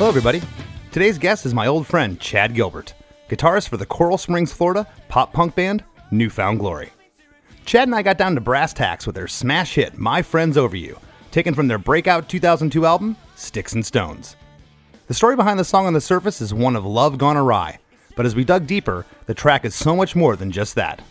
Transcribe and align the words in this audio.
Hello, 0.00 0.08
everybody. 0.08 0.40
Today's 0.92 1.18
guest 1.18 1.44
is 1.44 1.52
my 1.52 1.66
old 1.66 1.86
friend, 1.86 2.18
Chad 2.18 2.54
Gilbert, 2.54 2.94
guitarist 3.28 3.68
for 3.68 3.76
the 3.76 3.84
Coral 3.84 4.16
Springs, 4.16 4.50
Florida 4.50 4.86
pop 5.08 5.30
punk 5.34 5.54
band, 5.54 5.84
New 6.10 6.30
Found 6.30 6.58
Glory. 6.58 6.88
Chad 7.66 7.86
and 7.86 7.94
I 7.94 8.00
got 8.00 8.16
down 8.16 8.34
to 8.34 8.40
brass 8.40 8.72
tacks 8.72 9.04
with 9.04 9.14
their 9.14 9.28
smash 9.28 9.74
hit, 9.74 9.98
My 9.98 10.22
Friends 10.22 10.56
Over 10.56 10.74
You, 10.74 10.98
taken 11.32 11.52
from 11.52 11.68
their 11.68 11.76
breakout 11.76 12.30
2002 12.30 12.86
album, 12.86 13.14
Sticks 13.36 13.74
and 13.74 13.84
Stones. 13.84 14.36
The 15.06 15.12
story 15.12 15.36
behind 15.36 15.58
the 15.58 15.64
song 15.64 15.84
on 15.84 15.92
the 15.92 16.00
surface 16.00 16.40
is 16.40 16.54
one 16.54 16.76
of 16.76 16.86
love 16.86 17.18
gone 17.18 17.36
awry, 17.36 17.78
but 18.16 18.24
as 18.24 18.34
we 18.34 18.42
dug 18.42 18.66
deeper, 18.66 19.04
the 19.26 19.34
track 19.34 19.66
is 19.66 19.74
so 19.74 19.94
much 19.94 20.16
more 20.16 20.34
than 20.34 20.50
just 20.50 20.76
that. 20.76 21.02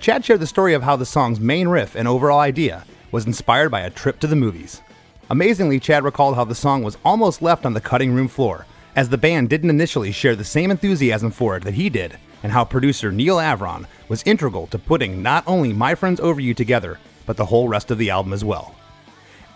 Chad 0.00 0.24
shared 0.24 0.40
the 0.40 0.46
story 0.46 0.72
of 0.72 0.82
how 0.82 0.96
the 0.96 1.04
song's 1.04 1.38
main 1.38 1.68
riff 1.68 1.94
and 1.94 2.08
overall 2.08 2.38
idea 2.38 2.86
was 3.12 3.26
inspired 3.26 3.68
by 3.68 3.82
a 3.82 3.90
trip 3.90 4.18
to 4.20 4.26
the 4.26 4.34
movies. 4.34 4.80
Amazingly, 5.28 5.80
Chad 5.80 6.04
recalled 6.04 6.36
how 6.36 6.44
the 6.44 6.54
song 6.54 6.84
was 6.84 6.98
almost 7.04 7.42
left 7.42 7.66
on 7.66 7.74
the 7.74 7.80
cutting 7.80 8.12
room 8.12 8.28
floor, 8.28 8.64
as 8.94 9.08
the 9.08 9.18
band 9.18 9.50
didn't 9.50 9.70
initially 9.70 10.12
share 10.12 10.36
the 10.36 10.44
same 10.44 10.70
enthusiasm 10.70 11.32
for 11.32 11.56
it 11.56 11.64
that 11.64 11.74
he 11.74 11.90
did, 11.90 12.16
and 12.44 12.52
how 12.52 12.64
producer 12.64 13.10
Neal 13.10 13.38
Avron 13.38 13.86
was 14.08 14.22
integral 14.22 14.68
to 14.68 14.78
putting 14.78 15.22
not 15.22 15.42
only 15.48 15.72
My 15.72 15.96
Friends 15.96 16.20
Over 16.20 16.40
You 16.40 16.54
together, 16.54 17.00
but 17.26 17.36
the 17.36 17.46
whole 17.46 17.68
rest 17.68 17.90
of 17.90 17.98
the 17.98 18.10
album 18.10 18.32
as 18.32 18.44
well. 18.44 18.76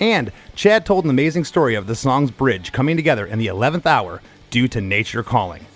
And 0.01 0.33
Chad 0.57 0.85
told 0.85 1.05
an 1.05 1.11
amazing 1.11 1.45
story 1.45 1.77
of 1.77 1.87
the 1.87 1.95
song's 1.95 2.33
bridge 2.33 2.73
coming 2.73 2.97
together 2.97 3.27
in 3.27 3.39
the 3.39 3.47
11th 3.47 3.87
hour 3.87 4.21
due 4.51 4.67
to 4.69 4.81
nature 4.81 5.23
calling. 5.23 5.67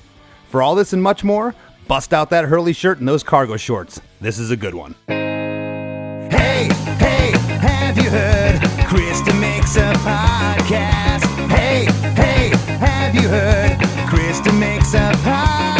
For 0.48 0.61
all 0.61 0.75
this 0.75 0.92
and 0.92 1.03
much 1.03 1.22
more, 1.22 1.55
bust 1.87 2.12
out 2.12 2.31
that 2.31 2.47
Hurley 2.47 2.72
shirt 2.72 2.98
and 2.98 3.06
those 3.06 3.22
cargo 3.22 3.56
shorts. 3.56 4.00
This 4.20 4.41
is 4.41 4.50
a 4.50 4.56
good 4.56 4.75
one. 4.75 4.97
Hey, 5.06 6.69
hey, 6.98 7.31
have 7.59 7.97
you 7.97 8.11
heard? 8.11 8.44
Makes 9.75 9.89
a 9.89 9.98
podcast. 10.06 11.48
Hey, 11.50 11.86
hey, 12.14 12.50
have 12.78 13.12
you 13.12 13.28
heard? 13.28 13.77
Chris 14.08 14.39
DeMakes 14.41 14.94
a 14.94 15.12
podcast. 15.16 15.73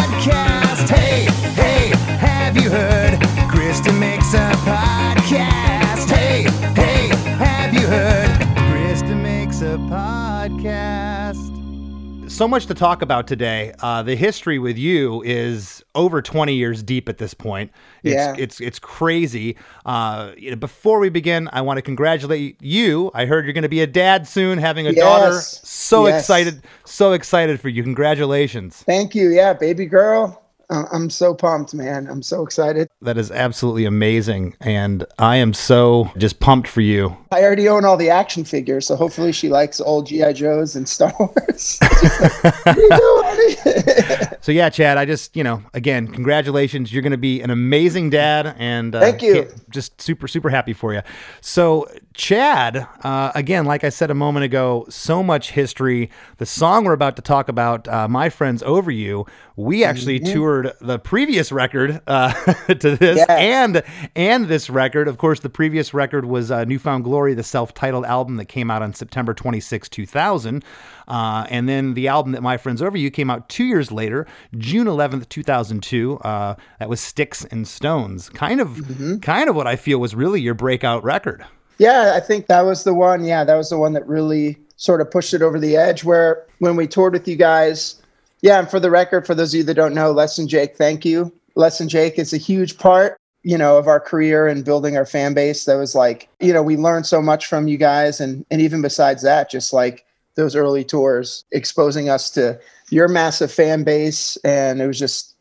So 12.35 12.49
much 12.49 12.65
to 12.65 12.73
talk 12.73 13.01
about 13.01 13.27
today. 13.27 13.71
Uh, 13.79 14.03
the 14.03 14.13
history 14.17 14.59
with 14.59 14.77
you 14.77 15.21
is 15.23 15.81
over 15.95 16.21
20 16.21 16.53
years 16.53 16.83
deep 16.83 17.07
at 17.07 17.17
this 17.17 17.33
point. 17.33 17.71
It's, 18.03 18.13
Yeah. 18.13 18.35
it's, 18.37 18.59
it's 18.59 18.77
crazy. 18.77 19.55
Uh, 19.85 20.33
you 20.37 20.49
know, 20.49 20.57
before 20.57 20.99
we 20.99 21.07
begin, 21.07 21.47
I 21.53 21.61
want 21.61 21.77
to 21.77 21.81
congratulate 21.81 22.61
you. 22.61 23.09
I 23.13 23.25
heard 23.25 23.45
you're 23.45 23.53
going 23.53 23.61
to 23.61 23.69
be 23.69 23.79
a 23.79 23.87
dad 23.87 24.27
soon, 24.27 24.57
having 24.57 24.85
a 24.85 24.91
daughter. 24.93 25.39
So 25.39 26.07
Yes. 26.07 26.23
excited. 26.23 26.61
So 26.83 27.13
excited 27.13 27.61
for 27.61 27.69
you. 27.69 27.83
Congratulations. 27.83 28.83
Thank 28.85 29.15
you. 29.15 29.29
Yeah, 29.29 29.53
baby 29.53 29.85
girl. 29.85 30.44
Uh, 30.69 30.85
I'm 30.91 31.09
so 31.09 31.33
pumped, 31.33 31.73
man. 31.73 32.07
I'm 32.07 32.21
so 32.21 32.43
excited. 32.43 32.87
That 33.01 33.17
is 33.17 33.31
absolutely 33.31 33.85
amazing. 33.85 34.55
And 34.61 35.05
I 35.19 35.37
am 35.37 35.53
so 35.53 36.09
just 36.17 36.39
pumped 36.39 36.67
for 36.67 36.81
you. 36.81 37.15
I 37.31 37.43
already 37.43 37.67
own 37.67 37.85
all 37.85 37.97
the 37.97 38.09
action 38.09 38.43
figures, 38.43 38.87
so 38.87 38.95
hopefully 38.95 39.31
she 39.31 39.49
likes 39.49 39.79
old 39.81 40.07
GI 40.07 40.33
Joes 40.33 40.75
and 40.75 40.87
Star 40.87 41.13
Wars. 41.19 41.77
what 41.81 43.25
are 43.25 43.49
you? 43.49 44.27
So 44.41 44.51
yeah, 44.51 44.69
Chad, 44.69 44.97
I 44.97 45.05
just, 45.05 45.35
you 45.35 45.43
know, 45.43 45.63
again, 45.73 46.07
congratulations. 46.07 46.93
You're 46.93 47.01
going 47.01 47.11
to 47.11 47.17
be 47.17 47.41
an 47.41 47.49
amazing 47.49 48.09
dad 48.09 48.55
and 48.57 48.95
uh, 48.95 48.99
Thank 48.99 49.21
you. 49.21 49.49
Just 49.69 50.01
super 50.01 50.27
super 50.27 50.49
happy 50.49 50.73
for 50.73 50.93
you. 50.93 51.01
So, 51.41 51.87
Chad, 52.15 52.87
uh, 53.03 53.31
again, 53.35 53.65
like 53.65 53.83
I 53.83 53.89
said 53.89 54.09
a 54.09 54.13
moment 54.13 54.45
ago, 54.45 54.85
so 54.89 55.21
much 55.21 55.51
history. 55.51 56.09
The 56.37 56.45
song 56.45 56.85
we're 56.85 56.93
about 56.93 57.17
to 57.17 57.21
talk 57.21 57.49
about, 57.49 57.87
uh, 57.89 58.07
My 58.07 58.29
Friends 58.29 58.63
Over 58.63 58.89
You, 58.89 59.25
we 59.57 59.83
actually 59.83 60.19
toured 60.19 60.71
the 60.79 60.97
previous 60.97 61.51
record 61.51 62.01
uh, 62.07 62.31
to 62.67 62.95
this 62.95 63.17
Yes. 63.17 63.25
and 63.29 63.83
and 64.15 64.45
this 64.47 64.69
record. 64.69 65.07
Of 65.09 65.17
course, 65.17 65.41
the 65.41 65.49
previous 65.49 65.93
record 65.93 66.25
was 66.25 66.51
uh, 66.51 66.63
New 66.63 66.79
Found 66.79 67.03
Glory, 67.03 67.33
the 67.33 67.43
self-titled 67.43 68.05
album 68.05 68.37
that 68.37 68.45
came 68.45 68.71
out 68.71 68.81
on 68.81 68.93
September 68.93 69.33
26, 69.33 69.89
2000. 69.89 70.63
Uh, 71.09 71.45
and 71.49 71.67
then 71.67 71.95
the 71.95 72.07
album 72.07 72.31
that 72.31 72.41
My 72.41 72.55
Friends 72.57 72.81
Over 72.81 72.97
You 72.97 73.11
came 73.11 73.29
out 73.29 73.49
two 73.49 73.65
years 73.65 73.91
later, 73.91 74.25
June 74.57 74.87
11th, 74.87 75.27
2002. 75.29 76.17
Uh, 76.19 76.55
that 76.79 76.87
was 76.89 77.01
Sticks 77.01 77.43
and 77.45 77.67
Stones. 77.67 78.29
Kind 78.29 78.61
of, 78.61 78.69
Mm-hmm. 78.69 79.17
kind 79.17 79.49
of 79.49 79.55
what 79.55 79.67
I 79.67 79.75
feel 79.75 79.99
was 79.99 80.15
really 80.15 80.39
your 80.41 80.53
breakout 80.53 81.03
record. 81.03 81.45
Yeah, 81.77 82.13
I 82.15 82.19
think 82.19 82.47
that 82.47 82.61
was 82.61 82.83
the 82.83 82.93
one. 82.93 83.23
Yeah, 83.23 83.43
that 83.43 83.55
was 83.55 83.69
the 83.69 83.77
one 83.77 83.93
that 83.93 84.07
really 84.07 84.57
sort 84.77 85.01
of 85.01 85.11
pushed 85.11 85.33
it 85.33 85.41
over 85.41 85.59
the 85.59 85.75
edge. 85.75 86.03
Where 86.03 86.45
when 86.59 86.75
we 86.75 86.87
toured 86.87 87.13
with 87.13 87.27
you 87.27 87.35
guys, 87.35 88.01
yeah, 88.41 88.59
and 88.59 88.69
for 88.69 88.79
the 88.79 88.91
record, 88.91 89.25
for 89.25 89.35
those 89.35 89.53
of 89.53 89.57
you 89.57 89.63
that 89.65 89.73
don't 89.73 89.93
know, 89.93 90.11
Less 90.11 90.37
Than 90.37 90.47
Jake, 90.47 90.77
thank 90.77 91.05
you. 91.05 91.33
Less 91.55 91.77
Than 91.77 91.89
Jake 91.89 92.19
is 92.19 92.33
a 92.33 92.37
huge 92.37 92.77
part, 92.77 93.17
you 93.43 93.57
know, 93.57 93.77
of 93.77 93.87
our 93.87 93.99
career 93.99 94.47
and 94.47 94.63
building 94.65 94.97
our 94.97 95.05
fan 95.05 95.33
base. 95.33 95.65
That 95.65 95.75
was 95.75 95.95
like, 95.95 96.29
you 96.39 96.53
know, 96.53 96.63
we 96.63 96.77
learned 96.77 97.05
so 97.05 97.21
much 97.21 97.45
from 97.47 97.67
you 97.67 97.77
guys, 97.77 98.19
and 98.19 98.45
and 98.51 98.61
even 98.61 98.81
besides 98.81 99.23
that, 99.23 99.49
just 99.49 99.73
like 99.73 100.05
those 100.35 100.55
early 100.55 100.83
tours, 100.83 101.45
exposing 101.51 102.09
us 102.09 102.29
to 102.31 102.59
your 102.89 103.07
massive 103.07 103.51
fan 103.51 103.83
base, 103.83 104.37
and 104.43 104.81
it 104.81 104.87
was 104.87 104.99
just, 104.99 105.33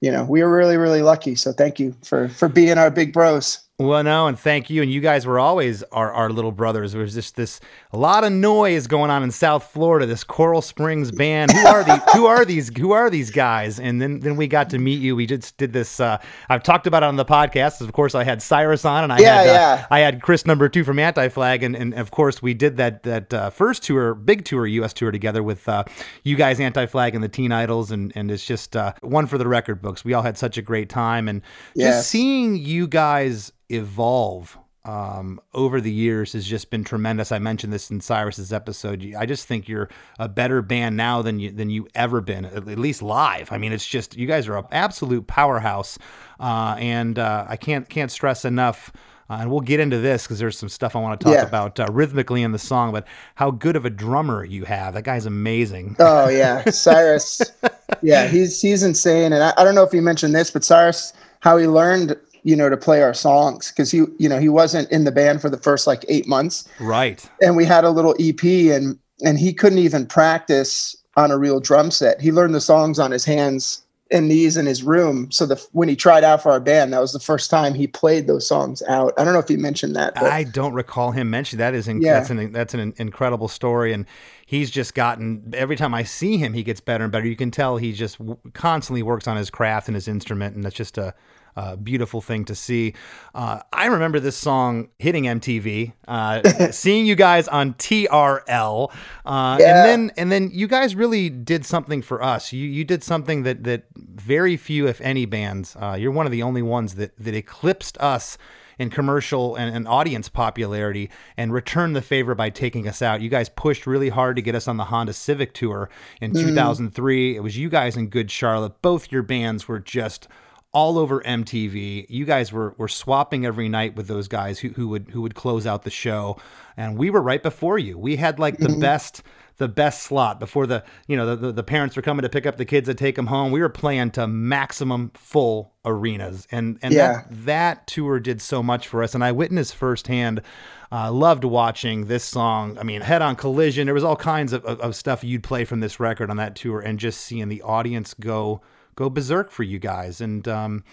you 0.00 0.10
know, 0.10 0.24
we 0.24 0.42
were 0.42 0.54
really 0.54 0.76
really 0.76 1.02
lucky. 1.02 1.34
So 1.34 1.52
thank 1.52 1.78
you 1.78 1.94
for 2.02 2.28
for 2.28 2.48
being 2.48 2.78
our 2.78 2.90
big 2.90 3.12
bros. 3.12 3.60
Well, 3.80 4.02
no, 4.02 4.26
and 4.26 4.36
thank 4.36 4.70
you. 4.70 4.82
And 4.82 4.90
you 4.90 5.00
guys 5.00 5.24
were 5.24 5.38
always 5.38 5.84
our, 5.92 6.12
our 6.12 6.30
little 6.30 6.50
brothers. 6.50 6.90
There 6.94 7.00
was 7.00 7.14
just 7.14 7.36
this 7.36 7.60
a 7.92 7.96
lot 7.96 8.24
of 8.24 8.32
noise 8.32 8.88
going 8.88 9.08
on 9.08 9.22
in 9.22 9.30
South 9.30 9.70
Florida. 9.70 10.04
This 10.04 10.24
Coral 10.24 10.62
Springs 10.62 11.12
band. 11.12 11.52
Who 11.52 11.64
are 11.64 11.84
these? 11.84 12.00
who 12.12 12.26
are 12.26 12.44
these? 12.44 12.76
Who 12.76 12.90
are 12.90 13.08
these 13.08 13.30
guys? 13.30 13.78
And 13.78 14.02
then 14.02 14.18
then 14.18 14.34
we 14.34 14.48
got 14.48 14.70
to 14.70 14.78
meet 14.80 15.00
you. 15.00 15.14
We 15.14 15.26
just 15.26 15.56
did 15.58 15.72
this. 15.72 16.00
Uh, 16.00 16.18
I've 16.48 16.64
talked 16.64 16.88
about 16.88 17.04
it 17.04 17.06
on 17.06 17.14
the 17.14 17.24
podcast. 17.24 17.80
Of 17.80 17.92
course, 17.92 18.16
I 18.16 18.24
had 18.24 18.42
Cyrus 18.42 18.84
on, 18.84 19.04
and 19.04 19.12
I 19.12 19.20
Yeah, 19.20 19.34
had 19.42 19.48
uh, 19.48 19.52
yeah. 19.52 19.86
I 19.92 20.00
had 20.00 20.22
Chris 20.22 20.44
number 20.44 20.68
two 20.68 20.82
from 20.82 20.98
Anti 20.98 21.28
Flag, 21.28 21.62
and, 21.62 21.76
and 21.76 21.94
of 21.94 22.10
course 22.10 22.42
we 22.42 22.54
did 22.54 22.78
that 22.78 23.04
that 23.04 23.32
uh, 23.32 23.50
first 23.50 23.84
tour, 23.84 24.12
big 24.16 24.44
tour, 24.44 24.66
U.S. 24.66 24.92
tour 24.92 25.12
together 25.12 25.40
with 25.44 25.68
uh, 25.68 25.84
you 26.24 26.34
guys, 26.34 26.58
Anti 26.58 26.86
Flag, 26.86 27.14
and 27.14 27.22
the 27.22 27.28
Teen 27.28 27.52
Idols, 27.52 27.92
and 27.92 28.10
and 28.16 28.28
it's 28.32 28.44
just 28.44 28.74
uh, 28.74 28.94
one 29.02 29.28
for 29.28 29.38
the 29.38 29.46
record 29.46 29.80
books. 29.80 30.04
We 30.04 30.14
all 30.14 30.22
had 30.22 30.36
such 30.36 30.58
a 30.58 30.62
great 30.62 30.88
time, 30.88 31.28
and 31.28 31.42
Yes. 31.76 31.94
just 31.98 32.10
seeing 32.10 32.56
you 32.56 32.88
guys 32.88 33.52
evolve 33.68 34.58
um, 34.84 35.38
over 35.52 35.80
the 35.80 35.92
years 35.92 36.32
has 36.32 36.46
just 36.46 36.70
been 36.70 36.82
tremendous. 36.82 37.30
I 37.30 37.38
mentioned 37.38 37.72
this 37.72 37.90
in 37.90 38.00
Cyrus's 38.00 38.52
episode. 38.52 39.14
I 39.18 39.26
just 39.26 39.46
think 39.46 39.68
you're 39.68 39.88
a 40.18 40.28
better 40.28 40.62
band 40.62 40.96
now 40.96 41.20
than 41.20 41.38
you 41.38 41.50
than 41.50 41.68
you 41.68 41.88
ever 41.94 42.20
been, 42.22 42.46
at 42.46 42.66
least 42.66 43.02
live. 43.02 43.52
I 43.52 43.58
mean, 43.58 43.72
it's 43.72 43.86
just 43.86 44.16
you 44.16 44.26
guys 44.26 44.48
are 44.48 44.56
an 44.56 44.64
absolute 44.72 45.26
powerhouse, 45.26 45.98
uh, 46.40 46.76
and 46.78 47.18
uh, 47.18 47.44
I 47.48 47.56
can't 47.56 47.88
can't 47.88 48.10
stress 48.10 48.44
enough. 48.44 48.92
Uh, 49.30 49.38
and 49.42 49.50
we'll 49.50 49.60
get 49.60 49.78
into 49.78 49.98
this 49.98 50.22
because 50.22 50.38
there's 50.38 50.56
some 50.56 50.70
stuff 50.70 50.96
I 50.96 51.00
want 51.00 51.20
to 51.20 51.24
talk 51.24 51.34
Yeah. 51.34 51.42
about 51.44 51.78
uh, 51.78 51.86
rhythmically 51.92 52.42
in 52.42 52.52
the 52.52 52.58
song. 52.58 52.92
But 52.92 53.06
how 53.34 53.50
good 53.50 53.76
of 53.76 53.84
a 53.84 53.90
drummer 53.90 54.42
you 54.42 54.64
have! 54.64 54.94
That 54.94 55.04
guy's 55.04 55.26
amazing. 55.26 55.96
Oh 55.98 56.30
yeah, 56.30 56.64
Cyrus. 56.70 57.42
yeah, 58.02 58.26
he's 58.26 58.58
he's 58.62 58.82
insane, 58.82 59.34
and 59.34 59.42
I, 59.44 59.52
I 59.58 59.64
don't 59.64 59.74
know 59.74 59.82
if 59.84 59.92
you 59.92 60.00
mentioned 60.00 60.34
this, 60.34 60.50
but 60.50 60.64
Cyrus, 60.64 61.12
how 61.40 61.58
he 61.58 61.66
learned, 61.66 62.16
you 62.48 62.56
know, 62.56 62.68
to 62.70 62.76
play 62.78 63.02
our 63.02 63.12
songs 63.12 63.70
because 63.70 63.90
he, 63.90 64.04
you 64.18 64.28
know, 64.28 64.38
he 64.38 64.48
wasn't 64.48 64.90
in 64.90 65.04
the 65.04 65.12
band 65.12 65.40
for 65.42 65.50
the 65.50 65.58
first 65.58 65.86
like 65.86 66.02
eight 66.08 66.26
months, 66.26 66.66
Right. 66.80 67.28
and 67.42 67.56
we 67.56 67.64
had 67.66 67.84
a 67.84 67.90
little 67.90 68.14
EP, 68.18 68.42
and 68.74 68.98
and 69.24 69.38
he 69.38 69.52
couldn't 69.52 69.80
even 69.80 70.06
practice 70.06 70.96
on 71.16 71.30
a 71.30 71.36
real 71.36 71.60
drum 71.60 71.90
set. 71.90 72.20
He 72.20 72.32
learned 72.32 72.54
the 72.54 72.60
songs 72.60 72.98
on 72.98 73.10
his 73.10 73.24
hands 73.24 73.82
and 74.10 74.28
knees 74.28 74.56
in 74.56 74.64
his 74.64 74.82
room. 74.82 75.30
So 75.30 75.44
the 75.44 75.62
when 75.72 75.88
he 75.90 75.96
tried 75.96 76.24
out 76.24 76.42
for 76.42 76.50
our 76.50 76.60
band, 76.60 76.92
that 76.94 77.00
was 77.00 77.12
the 77.12 77.20
first 77.20 77.50
time 77.50 77.74
he 77.74 77.86
played 77.86 78.26
those 78.26 78.46
songs 78.46 78.82
out. 78.88 79.12
I 79.18 79.24
don't 79.24 79.34
know 79.34 79.40
if 79.40 79.50
you 79.50 79.58
mentioned 79.58 79.94
that. 79.96 80.14
But 80.14 80.32
I 80.32 80.44
don't 80.44 80.72
recall 80.72 81.10
him 81.10 81.28
mentioning 81.28 81.58
that. 81.58 81.74
Is 81.74 81.86
in, 81.88 82.00
Yeah. 82.00 82.14
that's 82.14 82.30
an 82.30 82.52
that's 82.52 82.72
an 82.72 82.94
incredible 82.96 83.48
story, 83.48 83.92
and 83.92 84.06
he's 84.46 84.70
just 84.70 84.94
gotten 84.94 85.52
every 85.54 85.76
time 85.76 85.92
I 85.92 86.04
see 86.04 86.38
him, 86.38 86.54
he 86.54 86.62
gets 86.62 86.80
better 86.80 87.04
and 87.04 87.12
better. 87.12 87.26
You 87.26 87.36
can 87.36 87.50
tell 87.50 87.76
he 87.76 87.92
just 87.92 88.16
w- 88.18 88.38
constantly 88.54 89.02
works 89.02 89.26
on 89.28 89.36
his 89.36 89.50
craft 89.50 89.88
and 89.88 89.94
his 89.94 90.08
instrument, 90.08 90.54
and 90.56 90.64
that's 90.64 90.76
just 90.76 90.96
a 90.96 91.12
uh, 91.56 91.76
beautiful 91.76 92.20
thing 92.20 92.44
to 92.46 92.54
see. 92.54 92.94
Uh, 93.34 93.60
I 93.72 93.86
remember 93.86 94.20
this 94.20 94.36
song 94.36 94.88
hitting 94.98 95.24
MTV, 95.24 95.92
uh, 96.06 96.70
seeing 96.72 97.06
you 97.06 97.14
guys 97.16 97.48
on 97.48 97.74
TRL, 97.74 98.90
uh, 99.26 99.56
Yeah. 99.60 99.66
and 99.66 99.86
then 99.88 100.12
and 100.16 100.32
then 100.32 100.50
you 100.52 100.66
guys 100.68 100.94
really 100.94 101.28
did 101.30 101.64
something 101.64 102.02
for 102.02 102.22
us. 102.22 102.52
You 102.52 102.66
you 102.66 102.84
did 102.84 103.02
something 103.02 103.42
that 103.44 103.64
that 103.64 103.84
very 103.96 104.56
few, 104.56 104.86
if 104.86 105.00
any, 105.00 105.26
bands. 105.26 105.76
Uh, 105.80 105.96
you're 105.98 106.12
one 106.12 106.26
of 106.26 106.32
the 106.32 106.42
only 106.42 106.62
ones 106.62 106.94
that 106.96 107.16
that 107.18 107.34
eclipsed 107.34 107.98
us 107.98 108.38
in 108.78 108.90
commercial 108.90 109.56
and, 109.56 109.74
and 109.74 109.88
audience 109.88 110.28
popularity 110.28 111.10
and 111.36 111.52
returned 111.52 111.96
the 111.96 112.00
favor 112.00 112.36
by 112.36 112.48
taking 112.48 112.86
us 112.86 113.02
out. 113.02 113.20
You 113.20 113.28
guys 113.28 113.48
pushed 113.48 113.88
really 113.88 114.08
hard 114.10 114.36
to 114.36 114.42
get 114.42 114.54
us 114.54 114.68
on 114.68 114.76
the 114.76 114.84
Honda 114.84 115.12
Civic 115.14 115.52
tour 115.52 115.90
in 116.20 116.32
2003. 116.32 117.34
It 117.34 117.40
was 117.42 117.58
you 117.58 117.68
guys 117.70 117.96
and 117.96 118.08
Good 118.08 118.30
Charlotte. 118.30 118.80
Both 118.80 119.10
your 119.10 119.22
bands 119.24 119.66
were 119.66 119.80
just 119.80 120.28
all 120.72 120.98
over 120.98 121.20
MTV. 121.22 122.06
You 122.08 122.24
guys 122.24 122.52
were 122.52 122.74
were 122.78 122.88
swapping 122.88 123.46
every 123.46 123.68
night 123.68 123.96
with 123.96 124.06
those 124.06 124.28
guys 124.28 124.58
who, 124.60 124.68
who 124.70 124.88
would 124.88 125.08
who 125.10 125.22
would 125.22 125.34
close 125.34 125.66
out 125.66 125.82
the 125.84 125.90
show, 125.90 126.36
and 126.76 126.96
we 126.98 127.10
were 127.10 127.22
right 127.22 127.42
before 127.42 127.78
you. 127.78 127.98
We 127.98 128.16
had 128.16 128.38
like 128.38 128.58
the 128.58 128.76
best 128.80 129.22
the 129.56 129.66
best 129.68 130.02
slot 130.04 130.38
before 130.38 130.66
the 130.66 130.84
you 131.08 131.16
know 131.16 131.26
the, 131.26 131.36
the, 131.36 131.52
the 131.52 131.62
parents 131.64 131.96
were 131.96 132.02
coming 132.02 132.22
to 132.22 132.28
pick 132.28 132.46
up 132.46 132.58
the 132.58 132.64
kids 132.64 132.88
and 132.88 132.98
take 132.98 133.16
them 133.16 133.26
home. 133.26 133.50
We 133.50 133.60
were 133.60 133.68
playing 133.68 134.12
to 134.12 134.26
maximum 134.28 135.10
full 135.14 135.72
arenas, 135.84 136.46
and 136.52 136.78
and 136.82 136.92
Yeah. 136.92 137.12
that 137.12 137.26
that 137.46 137.86
tour 137.86 138.20
did 138.20 138.40
so 138.42 138.62
much 138.62 138.86
for 138.88 139.02
us, 139.02 139.14
and 139.14 139.24
I 139.24 139.32
witnessed 139.32 139.74
firsthand. 139.74 140.42
Uh, 140.90 141.12
loved 141.12 141.44
watching 141.44 142.06
this 142.06 142.24
song. 142.24 142.78
I 142.78 142.82
mean, 142.82 143.02
head 143.02 143.20
on 143.20 143.36
collision. 143.36 143.86
There 143.86 143.92
was 143.92 144.04
all 144.04 144.16
kinds 144.16 144.54
of, 144.54 144.64
of, 144.64 144.80
of 144.80 144.96
stuff 144.96 145.22
you'd 145.22 145.42
play 145.42 145.66
from 145.66 145.80
this 145.80 146.00
record 146.00 146.30
on 146.30 146.38
that 146.38 146.56
tour, 146.56 146.80
and 146.80 146.98
just 146.98 147.20
seeing 147.20 147.48
the 147.48 147.60
audience 147.60 148.14
go 148.14 148.62
go 148.98 149.08
berserk 149.08 149.52
for 149.52 149.62
you 149.62 149.78
guys. 149.78 150.20
And 150.20 150.46
um, 150.48 150.84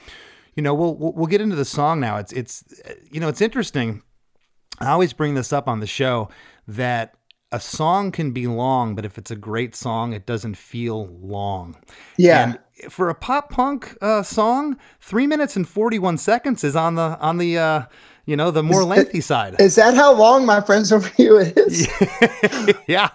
you 0.54 0.62
know, 0.62 0.74
we'll, 0.74 0.96
we'll 0.96 1.26
get 1.26 1.42
into 1.42 1.56
the 1.56 1.66
song 1.66 2.00
now. 2.00 2.18
It's 2.18 2.32
it's 2.32 2.64
you 3.12 3.20
know, 3.20 3.28
it's 3.28 3.42
interesting. 3.42 4.04
I 4.80 4.92
always 4.92 5.14
bring 5.14 5.34
this 5.34 5.52
up 5.52 5.68
on 5.68 5.80
the 5.80 5.88
show 5.88 6.30
that 6.68 7.16
a 7.52 7.60
song 7.60 8.12
can 8.12 8.32
be 8.32 8.46
long, 8.46 8.94
but 8.96 9.06
if 9.06 9.18
it's 9.18 9.32
a 9.32 9.36
great 9.36 9.76
song, 9.76 10.14
it 10.14 10.26
doesn't 10.26 10.56
feel 10.56 11.08
long. 11.08 11.78
Yeah. 12.18 12.58
And 12.84 12.92
for 12.92 13.10
a 13.10 13.16
pop 13.16 13.50
punk 13.50 13.98
uh, 14.02 14.22
song, 14.22 14.78
three 15.00 15.26
minutes 15.26 15.56
and 15.56 15.68
forty 15.68 15.98
one 15.98 16.18
seconds 16.18 16.64
is 16.64 16.76
on 16.76 16.96
the 16.96 17.18
on 17.20 17.38
the 17.38 17.58
uh, 17.58 17.82
you 18.26 18.36
know 18.36 18.52
the 18.52 18.64
more 18.64 18.84
lengthy 18.84 19.22
side. 19.22 19.56
Is 19.60 19.76
that 19.76 19.94
how 19.94 20.14
long 20.14 20.46
my 20.46 20.62
friends 20.62 20.92
over 20.92 21.10
you 21.18 21.38
is? 21.38 21.88
yeah, 22.88 23.10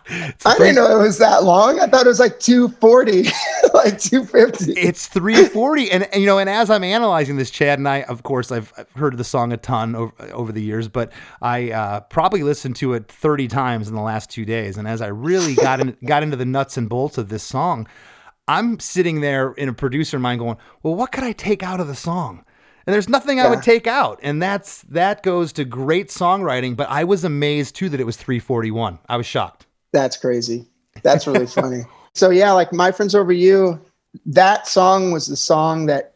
I 0.45 0.59
didn't 0.59 0.77
know 0.77 0.99
it 0.99 1.03
was 1.03 1.19
that 1.19 1.45
long. 1.45 1.81
I 1.81 1.87
thought 1.87 2.07
it 2.07 2.09
was 2.09 2.21
like 2.21 2.39
240, 2.39 3.25
like 3.75 3.99
250. 3.99 4.73
it's 4.73 5.07
340 5.07 5.91
and, 5.91 6.05
and, 6.05 6.21
you 6.21 6.27
know 6.27 6.39
and 6.39 6.49
as 6.49 6.71
i'm 6.71 6.85
analyzing 6.85 7.37
this 7.37 7.51
chad 7.51 7.79
and 7.79 7.89
i 7.89 8.03
of 8.03 8.23
course 8.23 8.51
i've, 8.51 8.73
I've 8.77 8.91
heard 8.93 9.17
the 9.17 9.25
song 9.25 9.53
a 9.53 9.57
ton 9.57 9.95
over, 9.95 10.13
over 10.33 10.53
the 10.53 10.63
years 10.63 10.89
but 10.89 11.13
i 11.43 11.71
uh, 11.71 12.01
probably 12.01 12.43
listened 12.43 12.77
to 12.77 12.95
it 12.95 13.09
30 13.09 13.49
times 13.49 13.89
in 13.89 13.95
the 13.95 14.01
last 14.01 14.31
two 14.31 14.45
days 14.45 14.77
and 14.77 14.87
as 14.89 15.01
i 15.01 15.07
really 15.07 15.55
got 15.55 15.81
in, 15.81 15.97
got 16.05 16.23
into 16.23 16.37
the 16.37 16.45
nuts 16.45 16.77
and 16.77 16.89
bolts 16.89 17.19
of 17.19 17.29
this 17.29 17.43
song 17.43 17.87
i'm 18.49 18.79
sitting 18.81 19.21
there 19.21 19.53
in 19.53 19.69
a 19.69 19.75
producer 19.75 20.19
mind 20.19 20.41
going 20.41 20.57
well 20.83 20.95
what 20.95 21.13
could 21.13 21.25
i 21.25 21.33
take 21.33 21.63
out 21.63 21.81
of 21.81 21.87
the 21.87 21.97
song 21.97 22.45
and 22.91 22.95
there's 22.97 23.09
nothing 23.09 23.39
I 23.39 23.49
would 23.49 23.63
take 23.63 23.87
out, 23.87 24.19
and 24.21 24.43
that's 24.43 24.83
that 24.89 25.23
goes 25.23 25.53
to 25.53 25.65
great 25.65 26.09
songwriting. 26.09 26.75
But 26.75 26.89
I 26.91 27.05
was 27.05 27.23
amazed 27.23 27.77
too 27.77 27.89
that 27.89 28.01
it 28.01 28.05
was 28.05 28.17
341. 28.17 28.99
I 29.09 29.17
was 29.17 29.27
shocked. 29.27 29.67
That's 29.93 30.17
crazy. 30.17 30.67
That's 31.05 31.25
really 31.25 31.47
funny. 31.61 31.83
So 32.15 32.31
yeah, 32.31 32.51
like 32.51 32.73
my 32.73 32.91
friends 32.91 33.15
over 33.15 33.31
you, 33.33 33.81
that 34.27 34.67
song 34.67 35.13
was 35.13 35.29
the 35.29 35.37
song 35.37 35.87
that 35.87 36.15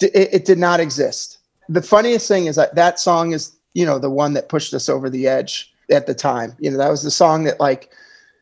d- 0.00 0.10
it, 0.12 0.34
it 0.34 0.44
did 0.44 0.58
not 0.58 0.80
exist. 0.80 1.38
The 1.68 1.80
funniest 1.80 2.26
thing 2.26 2.46
is 2.46 2.56
that 2.56 2.74
that 2.74 2.98
song 2.98 3.30
is 3.32 3.52
you 3.74 3.86
know 3.86 4.00
the 4.00 4.10
one 4.10 4.32
that 4.32 4.48
pushed 4.48 4.74
us 4.74 4.88
over 4.88 5.08
the 5.08 5.28
edge 5.28 5.72
at 5.92 6.08
the 6.08 6.14
time. 6.14 6.56
You 6.58 6.72
know 6.72 6.78
that 6.78 6.90
was 6.90 7.04
the 7.04 7.10
song 7.12 7.44
that 7.44 7.60
like 7.60 7.92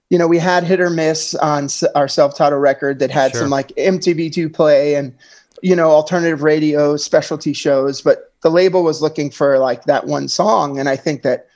you 0.09 0.17
know 0.17 0.27
we 0.27 0.39
had 0.39 0.65
hit 0.65 0.81
or 0.81 0.89
miss 0.89 1.35
on 1.35 1.65
s- 1.65 1.85
our 1.95 2.09
self-titled 2.09 2.63
record 2.63 2.99
that 3.01 3.11
had 3.11 3.33
Sure. 3.33 3.43
some 3.43 3.51
like 3.51 3.69
MTV2 3.77 4.55
play 4.55 4.95
and 4.95 5.15
you 5.65 5.75
know 5.75 5.89
alternative 5.91 6.43
radio 6.43 6.95
specialty 6.95 7.55
shows, 7.55 8.03
but 8.03 8.35
the 8.43 8.51
label 8.51 8.85
was 8.85 9.01
looking 9.01 9.31
for 9.31 9.59
like 9.59 9.85
that 9.85 10.07
one 10.07 10.29
song, 10.29 10.79
and 10.79 10.91
I 10.91 10.97
think 10.97 11.23
that 11.23 11.47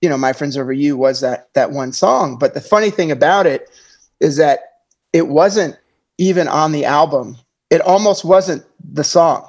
you 0.00 0.08
know 0.08 0.16
my 0.16 0.32
friends 0.32 0.56
over 0.56 0.72
you 0.72 0.96
was 0.96 1.20
that 1.20 1.50
that 1.52 1.70
one 1.70 1.92
song. 1.92 2.38
But 2.38 2.54
the 2.54 2.62
funny 2.62 2.88
thing 2.88 3.10
about 3.10 3.46
it 3.46 3.68
is 4.20 4.38
that 4.38 4.60
it 5.12 5.28
wasn't 5.28 5.76
even 6.16 6.48
on 6.48 6.72
the 6.72 6.86
album. 6.86 7.36
It 7.68 7.82
almost 7.82 8.24
wasn't 8.24 8.64
the 8.82 9.04
song 9.04 9.46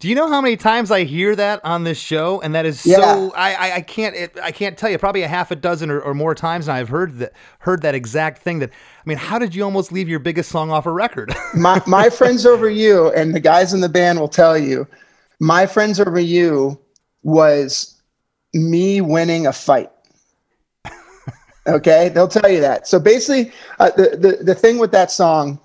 Do 0.00 0.08
you 0.08 0.14
know 0.14 0.28
how 0.28 0.40
many 0.40 0.56
times 0.56 0.90
I 0.90 1.04
hear 1.04 1.36
that 1.36 1.62
on 1.62 1.84
this 1.84 1.98
show? 1.98 2.40
And 2.40 2.54
that 2.54 2.64
is 2.64 2.84
Yeah. 2.86 2.96
so 2.96 3.32
I 3.36 3.52
I, 3.54 3.74
I 3.76 3.80
can't 3.82 4.16
it, 4.16 4.38
I 4.42 4.50
can't 4.50 4.76
tell 4.76 4.88
you 4.88 4.96
probably 4.96 5.22
a 5.22 5.28
half 5.28 5.50
a 5.50 5.56
dozen 5.56 5.90
or, 5.90 6.00
or 6.00 6.14
more 6.14 6.34
times 6.34 6.68
now 6.68 6.74
I've 6.74 6.88
heard 6.88 7.18
that 7.18 7.34
heard 7.60 7.82
that 7.82 7.94
exact 7.94 8.40
thing. 8.40 8.60
That 8.60 8.70
I 8.70 9.02
mean, 9.04 9.18
how 9.18 9.38
did 9.38 9.54
you 9.54 9.62
almost 9.62 9.92
leave 9.92 10.08
your 10.08 10.18
biggest 10.18 10.50
song 10.50 10.70
off 10.70 10.86
a 10.86 10.90
record? 10.90 11.34
my 11.54 11.82
my 11.86 12.08
friends 12.08 12.46
over 12.46 12.68
you 12.70 13.12
and 13.12 13.34
the 13.34 13.40
guys 13.40 13.74
in 13.74 13.80
the 13.82 13.90
band 13.90 14.18
will 14.18 14.28
tell 14.28 14.56
you 14.56 14.88
my 15.38 15.66
friends 15.66 16.00
over 16.00 16.18
you 16.18 16.80
was 17.22 18.00
me 18.54 19.02
winning 19.02 19.46
a 19.46 19.52
fight 19.52 19.90
okay 21.68 22.08
they'll 22.08 22.26
tell 22.26 22.50
you 22.50 22.60
that 22.60 22.88
so 22.88 22.98
basically 22.98 23.52
uh, 23.78 23.90
the, 23.90 24.16
the 24.16 24.44
the 24.44 24.54
thing 24.54 24.78
with 24.78 24.92
that 24.92 25.10
song 25.10 25.60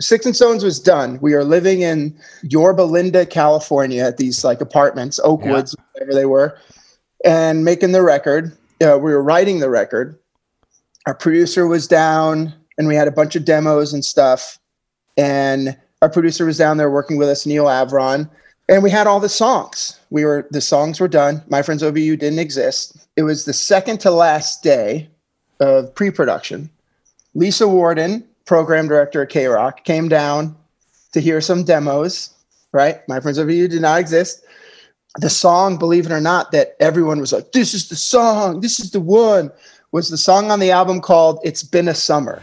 Sticks 0.00 0.26
and 0.26 0.36
Stones 0.36 0.62
was 0.62 0.78
done. 0.78 1.18
We 1.20 1.34
are 1.34 1.44
living 1.44 1.82
in 1.82 2.16
yorba 2.42 2.82
linda 2.82 3.26
california 3.26 4.02
at 4.02 4.16
these 4.16 4.44
like 4.44 4.60
apartments 4.60 5.18
oakwoods 5.24 5.74
whatever 5.92 6.14
they 6.14 6.26
were 6.26 6.58
and 7.24 7.64
making 7.64 7.92
the 7.92 8.02
record. 8.02 8.56
Uh, 8.80 8.96
we 8.96 9.12
were 9.12 9.22
writing 9.22 9.58
the 9.58 9.70
record. 9.70 10.16
Our 11.06 11.14
producer 11.14 11.66
was 11.66 11.88
down 11.88 12.54
and 12.76 12.86
we 12.86 12.94
had 12.94 13.08
a 13.08 13.12
bunch 13.12 13.34
of 13.34 13.44
demos 13.44 13.92
and 13.92 14.04
stuff 14.04 14.58
and 15.16 15.76
our 16.00 16.08
producer 16.08 16.44
was 16.46 16.58
down 16.58 16.76
there 16.76 16.90
working 16.90 17.16
with 17.16 17.28
us 17.28 17.44
Neal 17.44 17.64
Avron 17.64 18.30
and 18.68 18.82
we 18.82 18.90
had 18.90 19.06
all 19.06 19.18
the 19.18 19.28
songs. 19.28 19.98
We 20.10 20.24
were 20.24 20.46
the 20.50 20.60
songs 20.60 21.00
were 21.00 21.08
done. 21.08 21.42
My 21.48 21.62
friends 21.62 21.82
over 21.82 21.98
you 21.98 22.16
didn't 22.16 22.38
exist. 22.38 23.08
It 23.16 23.22
was 23.22 23.46
the 23.46 23.52
second 23.52 23.98
to 24.00 24.12
last 24.12 24.62
day 24.62 25.08
of 25.58 25.92
pre-production. 25.94 26.70
Lisa 27.34 27.66
Worden 27.66 28.27
program 28.48 28.88
director 28.88 29.22
at 29.22 29.30
KROQ 29.30 29.84
came 29.84 30.08
down 30.08 30.56
to 31.12 31.20
hear 31.20 31.40
some 31.40 31.62
demos 31.62 32.34
right? 32.72 33.06
My 33.08 33.20
friends 33.20 33.38
over 33.38 33.50
you 33.50 33.68
did 33.68 33.82
not 33.82 34.00
exist. 34.00 34.44
The 35.16 35.30
song 35.30 35.78
believe 35.78 36.06
it 36.06 36.12
or 36.12 36.20
not 36.20 36.52
that 36.52 36.76
everyone 36.80 37.20
was 37.20 37.32
like 37.32 37.52
this 37.52 37.74
is 37.74 37.88
the 37.88 37.96
song 37.96 38.60
this 38.60 38.78
is 38.78 38.90
the 38.92 39.00
one 39.00 39.50
was 39.90 40.10
the 40.10 40.18
song 40.18 40.50
on 40.50 40.60
the 40.60 40.70
album 40.70 41.00
called 41.00 41.40
it's 41.42 41.62
been 41.62 41.88
a 41.88 41.94
summer 41.94 42.42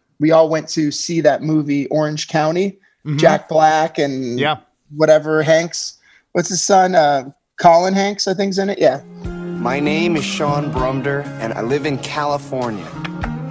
we 0.21 0.31
all 0.31 0.47
went 0.47 0.69
to 0.69 0.91
see 0.91 1.19
that 1.21 1.41
movie 1.41 1.87
Orange 1.87 2.27
County. 2.29 2.77
Jack 3.15 3.49
Black 3.49 3.97
and 3.97 4.39
Yeah. 4.39 4.57
whatever 4.95 5.41
Hanks. 5.41 5.95
What's 6.33 6.49
his 6.49 6.61
son? 6.63 6.93
Uh, 6.93 7.31
Colin 7.59 7.95
Hanks, 7.95 8.27
I 8.27 8.35
think's 8.35 8.59
in 8.59 8.69
it. 8.69 8.77
Yeah. 8.77 9.01
My 9.25 9.79
name 9.79 10.15
is 10.15 10.23
Shaun 10.23 10.71
Brumder, 10.71 11.25
and 11.39 11.51
I 11.53 11.61
live 11.61 11.87
in 11.87 11.97
California, 11.97 12.85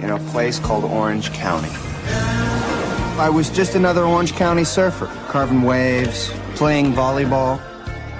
in 0.01 0.09
a 0.09 0.19
place 0.31 0.57
called 0.57 0.85
Orange 0.85 1.33
County. 1.33 1.69
I 3.19 3.29
was 3.29 3.49
just 3.49 3.75
another 3.75 4.05
Orange 4.05 4.33
County 4.33 4.63
surfer, 4.63 5.07
carving 5.27 5.63
waves, 5.63 6.31
playing 6.55 6.93
volleyball. 6.93 7.59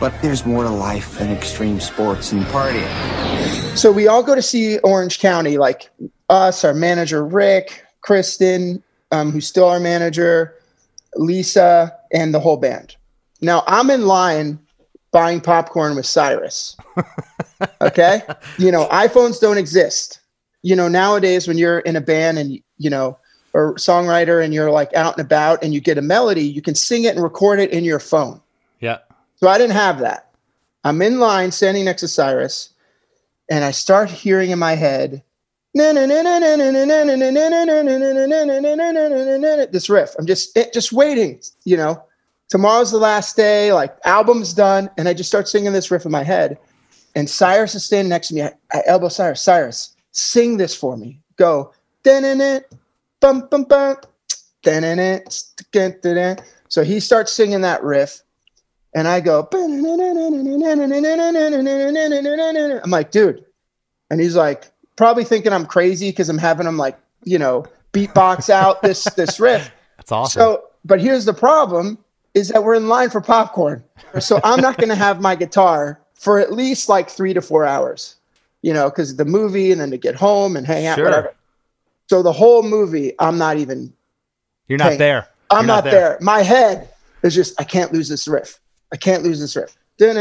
But 0.01 0.13
there's 0.21 0.45
more 0.45 0.63
to 0.63 0.69
life 0.69 1.17
than 1.19 1.31
extreme 1.31 1.79
sports 1.79 2.31
and 2.33 2.43
partying. 2.47 3.77
So 3.77 3.91
we 3.91 4.07
all 4.07 4.23
go 4.23 4.35
to 4.35 4.41
see 4.41 4.79
Orange 4.79 5.19
County, 5.19 5.57
like 5.57 5.89
us, 6.29 6.65
our 6.65 6.73
manager 6.73 7.23
Rick, 7.25 7.85
Kristen, 8.01 8.83
um, 9.11 9.31
who's 9.31 9.47
still 9.47 9.67
our 9.67 9.79
manager, 9.79 10.55
Lisa, 11.15 11.95
and 12.11 12.33
the 12.33 12.39
whole 12.39 12.57
band. 12.57 12.95
Now 13.41 13.63
I'm 13.67 13.89
in 13.89 14.05
line 14.05 14.59
buying 15.11 15.41
popcorn 15.41 15.95
with 15.95 16.05
Cyrus. 16.05 16.77
okay? 17.81 18.21
You 18.57 18.71
know, 18.71 18.87
iPhones 18.87 19.39
don't 19.39 19.57
exist. 19.57 20.19
You 20.63 20.75
know, 20.75 20.87
nowadays 20.87 21.47
when 21.47 21.57
you're 21.57 21.79
in 21.79 21.95
a 21.95 22.01
band 22.01 22.37
and 22.37 22.59
you 22.77 22.89
know, 22.89 23.17
or 23.53 23.75
songwriter 23.75 24.43
and 24.43 24.53
you're 24.53 24.71
like 24.71 24.93
out 24.93 25.17
and 25.17 25.25
about 25.25 25.63
and 25.63 25.73
you 25.73 25.81
get 25.81 25.97
a 25.97 26.01
melody, 26.01 26.43
you 26.43 26.61
can 26.61 26.75
sing 26.75 27.03
it 27.03 27.15
and 27.15 27.23
record 27.23 27.59
it 27.59 27.71
in 27.71 27.83
your 27.83 27.99
phone. 27.99 28.41
Yeah. 28.79 28.99
So 29.35 29.47
I 29.49 29.57
didn't 29.57 29.75
have 29.75 29.99
that. 29.99 30.29
I'm 30.83 31.01
in 31.01 31.19
line 31.19 31.51
standing 31.51 31.85
next 31.85 32.01
to 32.01 32.07
Cyrus 32.07 32.69
and 33.49 33.63
I 33.63 33.71
start 33.71 34.09
hearing 34.09 34.51
in 34.51 34.59
my 34.59 34.75
head 34.75 35.23
this 39.71 39.89
riff. 39.89 40.15
I'm 40.19 40.25
just 40.25 40.57
it, 40.57 40.73
just 40.73 40.91
waiting, 40.91 41.39
you 41.63 41.77
know. 41.77 42.03
Tomorrow's 42.49 42.91
the 42.91 42.97
last 42.97 43.37
day, 43.37 43.71
like 43.71 43.95
album's 44.03 44.53
done, 44.53 44.89
and 44.97 45.07
I 45.07 45.13
just 45.13 45.29
start 45.29 45.47
singing 45.47 45.71
this 45.71 45.89
riff 45.89 46.05
in 46.05 46.11
my 46.11 46.23
head. 46.23 46.57
And 47.15 47.29
Cyrus 47.29 47.75
is 47.75 47.85
standing 47.85 48.09
next 48.09 48.27
to 48.29 48.35
me. 48.35 48.41
I, 48.43 48.51
I 48.73 48.81
elbow 48.85 49.07
Cyrus. 49.07 49.41
Cyrus, 49.41 49.95
sing 50.11 50.57
this 50.57 50.75
for 50.75 50.97
me. 50.97 51.21
Go. 51.37 51.73
So 56.67 56.83
he 56.83 56.99
starts 56.99 57.31
singing 57.31 57.61
that 57.61 57.83
riff, 57.83 58.21
and 58.93 59.07
I 59.07 59.21
go. 59.21 59.47
I'm 62.83 62.91
like, 62.91 63.11
dude, 63.11 63.45
and 64.09 64.19
he's 64.19 64.35
like, 64.35 64.71
probably 65.01 65.23
thinking 65.23 65.51
I'm 65.51 65.65
crazy 65.65 66.09
because 66.11 66.29
I'm 66.29 66.37
having 66.37 66.67
him 66.67 66.77
like, 66.77 66.95
you 67.23 67.39
know, 67.39 67.65
beatbox 67.91 68.51
out 68.51 68.83
this 68.83 69.05
this 69.15 69.39
riff. 69.39 69.71
That's 69.97 70.11
awesome. 70.11 70.39
So, 70.39 70.63
but 70.85 71.01
here's 71.01 71.25
the 71.25 71.33
problem: 71.33 71.97
is 72.35 72.49
that 72.49 72.63
we're 72.63 72.75
in 72.75 72.87
line 72.87 73.09
for 73.09 73.19
popcorn. 73.19 73.83
So 74.19 74.39
I'm 74.43 74.61
not 74.61 74.77
going 74.77 74.89
to 74.89 74.95
have 74.95 75.19
my 75.19 75.33
guitar 75.33 75.99
for 76.13 76.37
at 76.37 76.53
least 76.53 76.87
like 76.87 77.09
three 77.09 77.33
to 77.33 77.41
four 77.41 77.65
hours, 77.65 78.17
you 78.61 78.73
know, 78.73 78.91
because 78.91 79.15
the 79.15 79.25
movie 79.25 79.71
and 79.71 79.81
then 79.81 79.89
to 79.89 79.97
get 79.97 80.13
home 80.13 80.55
and 80.55 80.67
hang 80.67 80.85
out, 80.85 80.97
Sure. 80.97 81.05
whatever. 81.05 81.33
So 82.07 82.21
the 82.21 82.31
whole 82.31 82.61
movie, 82.61 83.13
I'm 83.17 83.39
not 83.39 83.57
even. 83.57 83.91
You're 84.67 84.77
not 84.77 84.99
there. 84.99 85.27
I'm 85.49 85.65
You're 85.65 85.75
not, 85.75 85.83
there. 85.83 86.19
My 86.21 86.43
head 86.43 86.89
is 87.23 87.33
just, 87.33 87.59
I 87.59 87.63
can't 87.63 87.91
lose 87.91 88.07
this 88.07 88.27
riff. 88.27 88.59
I 88.93 88.97
can't 88.97 89.23
lose 89.23 89.39
this 89.39 89.55
riff. 89.55 89.75
You 89.97 90.13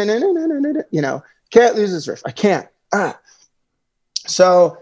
know, 1.02 1.22
can't 1.50 1.76
lose 1.76 1.92
this 1.92 2.08
riff. 2.08 2.22
I 2.24 2.30
can't. 2.30 2.66
Ah. 2.94 3.18
So 4.30 4.78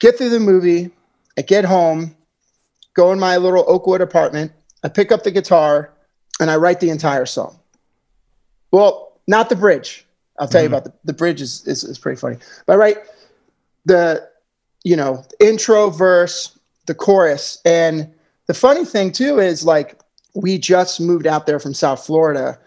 get 0.00 0.18
through 0.18 0.30
the 0.30 0.40
movie. 0.40 0.90
I 1.38 1.42
get 1.42 1.64
home, 1.64 2.16
go 2.94 3.12
in 3.12 3.18
my 3.18 3.36
little 3.36 3.64
Oakwood 3.66 4.00
apartment. 4.00 4.52
I 4.82 4.88
pick 4.88 5.12
up 5.12 5.22
the 5.22 5.30
guitar 5.30 5.92
and 6.40 6.50
I 6.50 6.56
write 6.56 6.80
the 6.80 6.90
entire 6.90 7.26
song. 7.26 7.58
Well, 8.72 9.18
not 9.26 9.48
the 9.48 9.56
bridge. 9.56 10.06
I'll 10.38 10.48
tell 10.48 10.62
you 10.62 10.68
mm-hmm. 10.68 10.74
about 10.74 10.84
the, 10.84 10.92
the 11.04 11.12
bridge 11.12 11.40
is, 11.40 11.66
is, 11.66 11.84
is 11.84 11.98
pretty 11.98 12.18
funny. 12.18 12.36
But 12.66 12.74
I 12.74 12.76
write 12.76 12.98
the, 13.84 14.28
you 14.84 14.96
know, 14.96 15.24
intro 15.38 15.90
verse, 15.90 16.58
the 16.86 16.94
chorus. 16.94 17.60
And 17.64 18.12
the 18.46 18.54
funny 18.54 18.84
thing 18.84 19.12
too 19.12 19.38
is 19.38 19.64
like 19.64 19.98
we 20.34 20.58
just 20.58 21.00
moved 21.00 21.26
out 21.26 21.46
there 21.46 21.58
from 21.58 21.74
South 21.74 22.04
Florida 22.04 22.58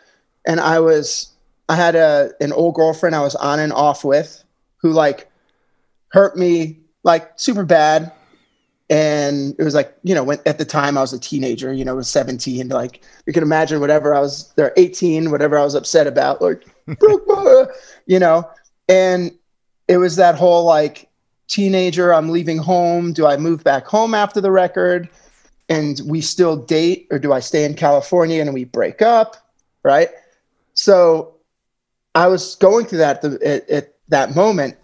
and 0.45 0.59
I 0.59 0.79
was 0.79 1.31
I 1.69 1.75
had 1.75 1.95
a 1.95 2.31
an 2.39 2.53
old 2.53 2.75
girlfriend 2.75 3.15
I 3.15 3.21
was 3.21 3.35
on 3.35 3.59
and 3.59 3.73
off 3.73 4.03
with 4.03 4.43
who 4.77 4.91
like 4.91 5.29
hurt 6.13 6.37
me 6.37 6.79
like 7.03 7.31
super 7.35 7.65
bad. 7.65 8.11
And 8.89 9.55
it 9.57 9.63
was 9.63 9.73
like 9.73 9.97
you 10.03 10.13
know 10.13 10.23
when 10.23 10.39
at 10.45 10.57
the 10.57 10.65
time 10.65 10.97
I 10.97 11.01
was 11.01 11.13
a 11.13 11.19
teenager 11.19 11.73
you 11.73 11.83
know 11.83 11.93
I 11.93 11.95
was 11.95 12.09
17 12.09 12.67
like 12.67 13.01
you 13.25 13.33
can 13.33 13.41
imagine 13.41 13.79
whatever 13.79 14.13
I 14.13 14.19
was 14.19 14.53
there 14.55 14.73
18 14.77 15.31
whatever 15.31 15.57
I 15.57 15.63
was 15.63 15.73
upset 15.73 16.05
about 16.05 16.41
like 16.41 16.63
broke 16.99 17.25
my, 17.27 17.65
you 18.05 18.19
know? 18.19 18.47
And 18.89 19.31
it 19.87 19.97
was 19.97 20.17
that 20.17 20.35
whole 20.35 20.65
like 20.65 21.09
teenager 21.47 22.13
I'm 22.13 22.29
leaving 22.29 22.57
home. 22.57 23.13
Do 23.13 23.25
I 23.25 23.37
move 23.37 23.63
back 23.63 23.87
home 23.87 24.13
after 24.13 24.41
the 24.41 24.51
record? 24.51 25.09
And 25.69 26.01
we 26.05 26.19
still 26.21 26.57
date 26.57 27.07
or 27.09 27.17
do 27.17 27.31
I 27.33 27.39
stay 27.39 27.63
in 27.63 27.73
California 27.73 28.41
and 28.41 28.53
we 28.53 28.65
break 28.65 29.01
up 29.01 29.37
right? 29.83 30.09
So 30.73 31.35
I 32.15 32.27
was 32.27 32.55
going 32.55 32.85
through 32.85 32.99
that 32.99 33.23
at, 33.23 33.41
at, 33.41 33.69
at 33.69 33.93
that 34.09 34.35
moment 34.35 34.77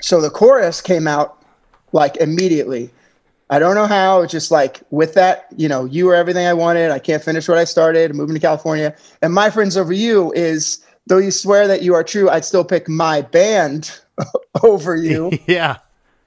so 0.00 0.20
the 0.20 0.30
chorus 0.30 0.80
came 0.80 1.06
out 1.06 1.44
like 1.92 2.16
immediately 2.16 2.90
I 3.50 3.58
don't 3.58 3.74
know 3.74 3.86
how. 3.86 4.20
It's 4.22 4.32
just 4.32 4.50
like 4.50 4.82
with 4.90 5.14
that, 5.14 5.46
you 5.56 5.68
know, 5.68 5.86
you 5.86 6.06
were 6.06 6.14
everything 6.14 6.46
I 6.46 6.52
wanted. 6.52 6.90
I 6.90 6.98
can't 6.98 7.22
finish 7.22 7.48
what 7.48 7.56
I 7.56 7.64
started. 7.64 8.14
Moving 8.14 8.34
to 8.34 8.40
California, 8.40 8.94
and 9.22 9.32
my 9.32 9.50
friends 9.50 9.76
over 9.76 9.92
you 9.92 10.32
is 10.32 10.84
though 11.06 11.18
you 11.18 11.30
swear 11.30 11.66
that 11.66 11.82
you 11.82 11.94
are 11.94 12.04
true, 12.04 12.28
I'd 12.28 12.44
still 12.44 12.64
pick 12.64 12.88
my 12.88 13.22
band 13.22 13.98
over 14.62 14.96
you 14.96 15.32
yeah. 15.46 15.76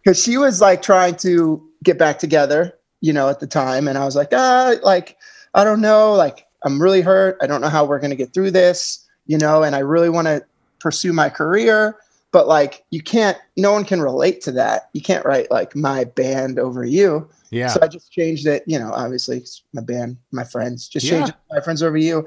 because 0.04 0.22
she 0.22 0.38
was 0.38 0.62
like 0.62 0.82
trying 0.82 1.16
to 1.18 1.64
get 1.84 2.00
back 2.00 2.18
together, 2.18 2.78
you 3.02 3.14
know, 3.14 3.30
at 3.30 3.40
the 3.40 3.48
time, 3.48 3.88
and 3.88 3.98
I 3.98 4.06
was 4.06 4.16
like, 4.16 4.30
ah, 4.32 4.74
like 4.82 5.18
I 5.54 5.64
don't 5.64 5.82
know, 5.82 6.14
like 6.14 6.48
I'm 6.64 6.82
really 6.82 7.02
hurt. 7.02 7.38
I 7.42 7.48
don't 7.48 7.62
know 7.62 7.70
how 7.70 7.86
we're 7.86 8.00
gonna 8.00 8.16
get 8.16 8.34
through 8.34 8.52
this, 8.52 9.08
you 9.28 9.38
know, 9.38 9.62
and 9.62 9.76
I 9.76 9.80
really 9.80 10.10
want 10.10 10.26
to 10.26 10.44
pursue 10.80 11.14
my 11.14 11.30
career, 11.30 11.98
but 12.32 12.48
like 12.48 12.84
you 12.92 13.02
can't. 13.02 13.38
No 13.58 13.72
one 13.74 13.84
can 13.86 14.02
relate 14.02 14.42
to 14.42 14.52
that. 14.54 14.90
You 14.94 15.02
can't 15.02 15.26
write 15.26 15.52
like 15.52 15.76
my 15.76 16.06
band 16.06 16.60
over 16.60 16.86
you. 16.86 17.30
Yeah. 17.50 17.68
So 17.68 17.80
I 17.82 17.88
just 17.88 18.12
changed 18.12 18.48
it, 18.48 18.64
you 18.66 18.80
know, 18.80 18.92
obviously 18.94 19.38
it's 19.38 19.64
my 19.74 19.82
band, 19.82 20.18
my 20.32 20.44
friends, 20.46 20.88
just 20.88 21.06
Yeah. 21.06 21.12
changed 21.18 21.30
it 21.32 21.36
my 21.52 21.60
friends 21.62 21.84
over 21.84 21.98
you. 21.98 22.26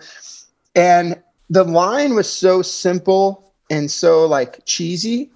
And 0.74 1.20
the 1.48 1.64
line 1.64 2.14
was 2.14 2.30
so 2.30 2.60
simple 2.62 3.52
and 3.70 3.90
so 3.90 4.26
like 4.26 4.60
cheesy, 4.66 5.30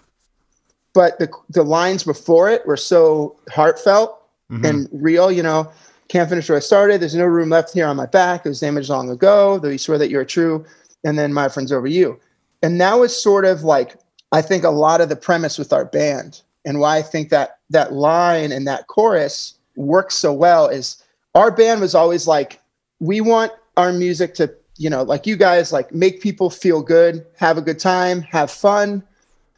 but 0.93 1.19
the 1.19 1.31
the 1.51 1.63
lines 1.63 2.05
before 2.05 2.51
it 2.51 2.67
were 2.67 2.77
so 2.77 3.37
heartfelt 3.51 4.21
Mhm. 4.51 4.69
and 4.69 4.89
real, 4.93 5.31
you 5.33 5.43
know. 5.43 5.71
Can't 6.09 6.29
finish 6.29 6.49
what 6.49 6.57
I 6.57 6.61
started. 6.61 7.03
There's 7.03 7.15
no 7.15 7.27
room 7.27 7.51
left 7.51 7.75
here 7.75 7.87
on 7.87 7.97
my 7.97 8.07
back. 8.07 8.47
It 8.47 8.49
was 8.49 8.61
damaged 8.61 8.89
long 8.89 9.11
ago, 9.11 9.59
though 9.59 9.69
you 9.69 9.77
swear 9.77 9.99
that 9.99 10.09
you're 10.09 10.25
true. 10.25 10.65
And 11.05 11.19
then 11.19 11.35
my 11.35 11.51
friends 11.51 11.71
over 11.71 11.87
you. 11.87 12.19
And 12.63 12.81
that 12.81 12.95
was 12.99 13.15
sort 13.15 13.45
of 13.45 13.63
like 13.63 13.97
I 14.33 14.43
think 14.43 14.65
a 14.65 14.71
lot 14.71 15.01
of 15.01 15.09
the 15.09 15.17
premise 15.17 15.59
with 15.59 15.73
our 15.73 15.85
band 15.85 16.43
and 16.65 16.81
why 16.81 16.99
I 16.99 17.03
think 17.03 17.31
that 17.31 17.59
that 17.71 17.93
line 17.93 18.53
and 18.53 18.67
that 18.67 18.87
chorus 18.87 19.55
works 19.77 20.17
so 20.17 20.33
well 20.33 20.69
is 20.69 21.03
our 21.35 21.51
band 21.51 21.81
was 21.81 21.95
always 21.95 22.27
like, 22.27 22.61
we 23.01 23.21
want 23.21 23.53
our 23.77 23.93
music 23.93 24.35
to, 24.35 24.53
you 24.77 24.91
know, 24.91 25.03
like 25.03 25.27
you 25.27 25.37
guys, 25.37 25.73
like 25.73 25.95
make 25.95 26.21
people 26.21 26.51
feel 26.51 26.83
good, 26.83 27.25
have 27.37 27.57
a 27.57 27.63
good 27.63 27.79
time, 27.79 28.21
have 28.23 28.51
fun, 28.51 29.03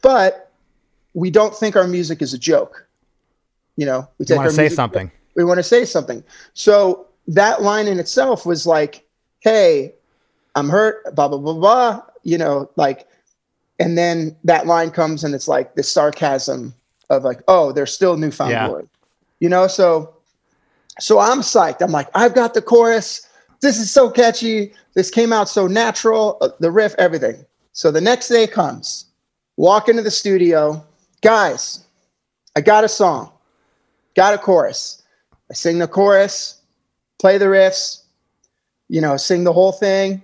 but 0.01 0.51
we 1.13 1.29
don't 1.29 1.55
think 1.55 1.75
our 1.75 1.87
music 1.87 2.21
is 2.21 2.33
a 2.33 2.37
joke. 2.37 2.87
You 3.75 3.85
know, 3.85 4.07
we 4.19 4.35
want 4.35 4.49
to 4.49 4.55
say 4.55 4.63
music- 4.63 4.75
something? 4.75 5.11
we 5.35 5.43
want 5.43 5.57
to 5.57 5.63
say 5.63 5.85
something. 5.85 6.23
So 6.53 7.07
that 7.27 7.61
line 7.61 7.87
in 7.87 7.99
itself 7.99 8.45
was 8.45 8.67
like, 8.67 9.05
hey, 9.39 9.93
I'm 10.55 10.69
hurt, 10.69 11.15
blah, 11.15 11.27
blah, 11.27 11.37
blah, 11.37 11.53
blah, 11.53 12.01
you 12.23 12.37
know, 12.37 12.69
like, 12.75 13.07
and 13.81 13.97
then 13.97 14.35
that 14.43 14.67
line 14.67 14.91
comes 14.91 15.23
and 15.23 15.33
it's 15.33 15.47
like 15.47 15.73
the 15.73 15.81
sarcasm 15.81 16.73
of 17.09 17.23
like, 17.23 17.41
oh, 17.47 17.71
there's 17.71 17.91
still 17.91 18.15
New 18.15 18.29
Found 18.31 18.51
Yeah. 18.51 18.67
glory, 18.67 18.87
you 19.39 19.49
know? 19.49 19.65
So, 19.67 20.13
so 20.99 21.19
I'm 21.19 21.39
psyched. 21.39 21.81
I'm 21.81 21.91
like, 21.91 22.07
I've 22.13 22.35
got 22.35 22.53
the 22.53 22.61
chorus. 22.61 23.27
This 23.61 23.79
is 23.79 23.91
so 23.91 24.09
catchy. 24.09 24.73
This 24.93 25.09
came 25.09 25.33
out 25.33 25.49
so 25.49 25.65
natural, 25.65 26.37
uh, 26.41 26.49
the 26.59 26.69
riff, 26.69 26.93
everything. 26.99 27.43
So 27.73 27.89
the 27.89 28.01
next 28.01 28.27
day 28.27 28.45
comes, 28.45 29.05
walk 29.57 29.89
into 29.89 30.03
the 30.03 30.11
studio, 30.11 30.85
guys, 31.21 31.83
I 32.55 32.61
got 32.61 32.83
a 32.83 32.89
song, 32.89 33.31
got 34.15 34.33
a 34.33 34.37
chorus. 34.37 35.01
I 35.49 35.53
sing 35.53 35.79
the 35.79 35.87
chorus, 35.87 36.61
play 37.19 37.37
the 37.37 37.45
riffs, 37.45 38.03
you 38.89 39.01
know, 39.01 39.17
sing 39.17 39.43
the 39.43 39.53
whole 39.53 39.71
thing. 39.71 40.21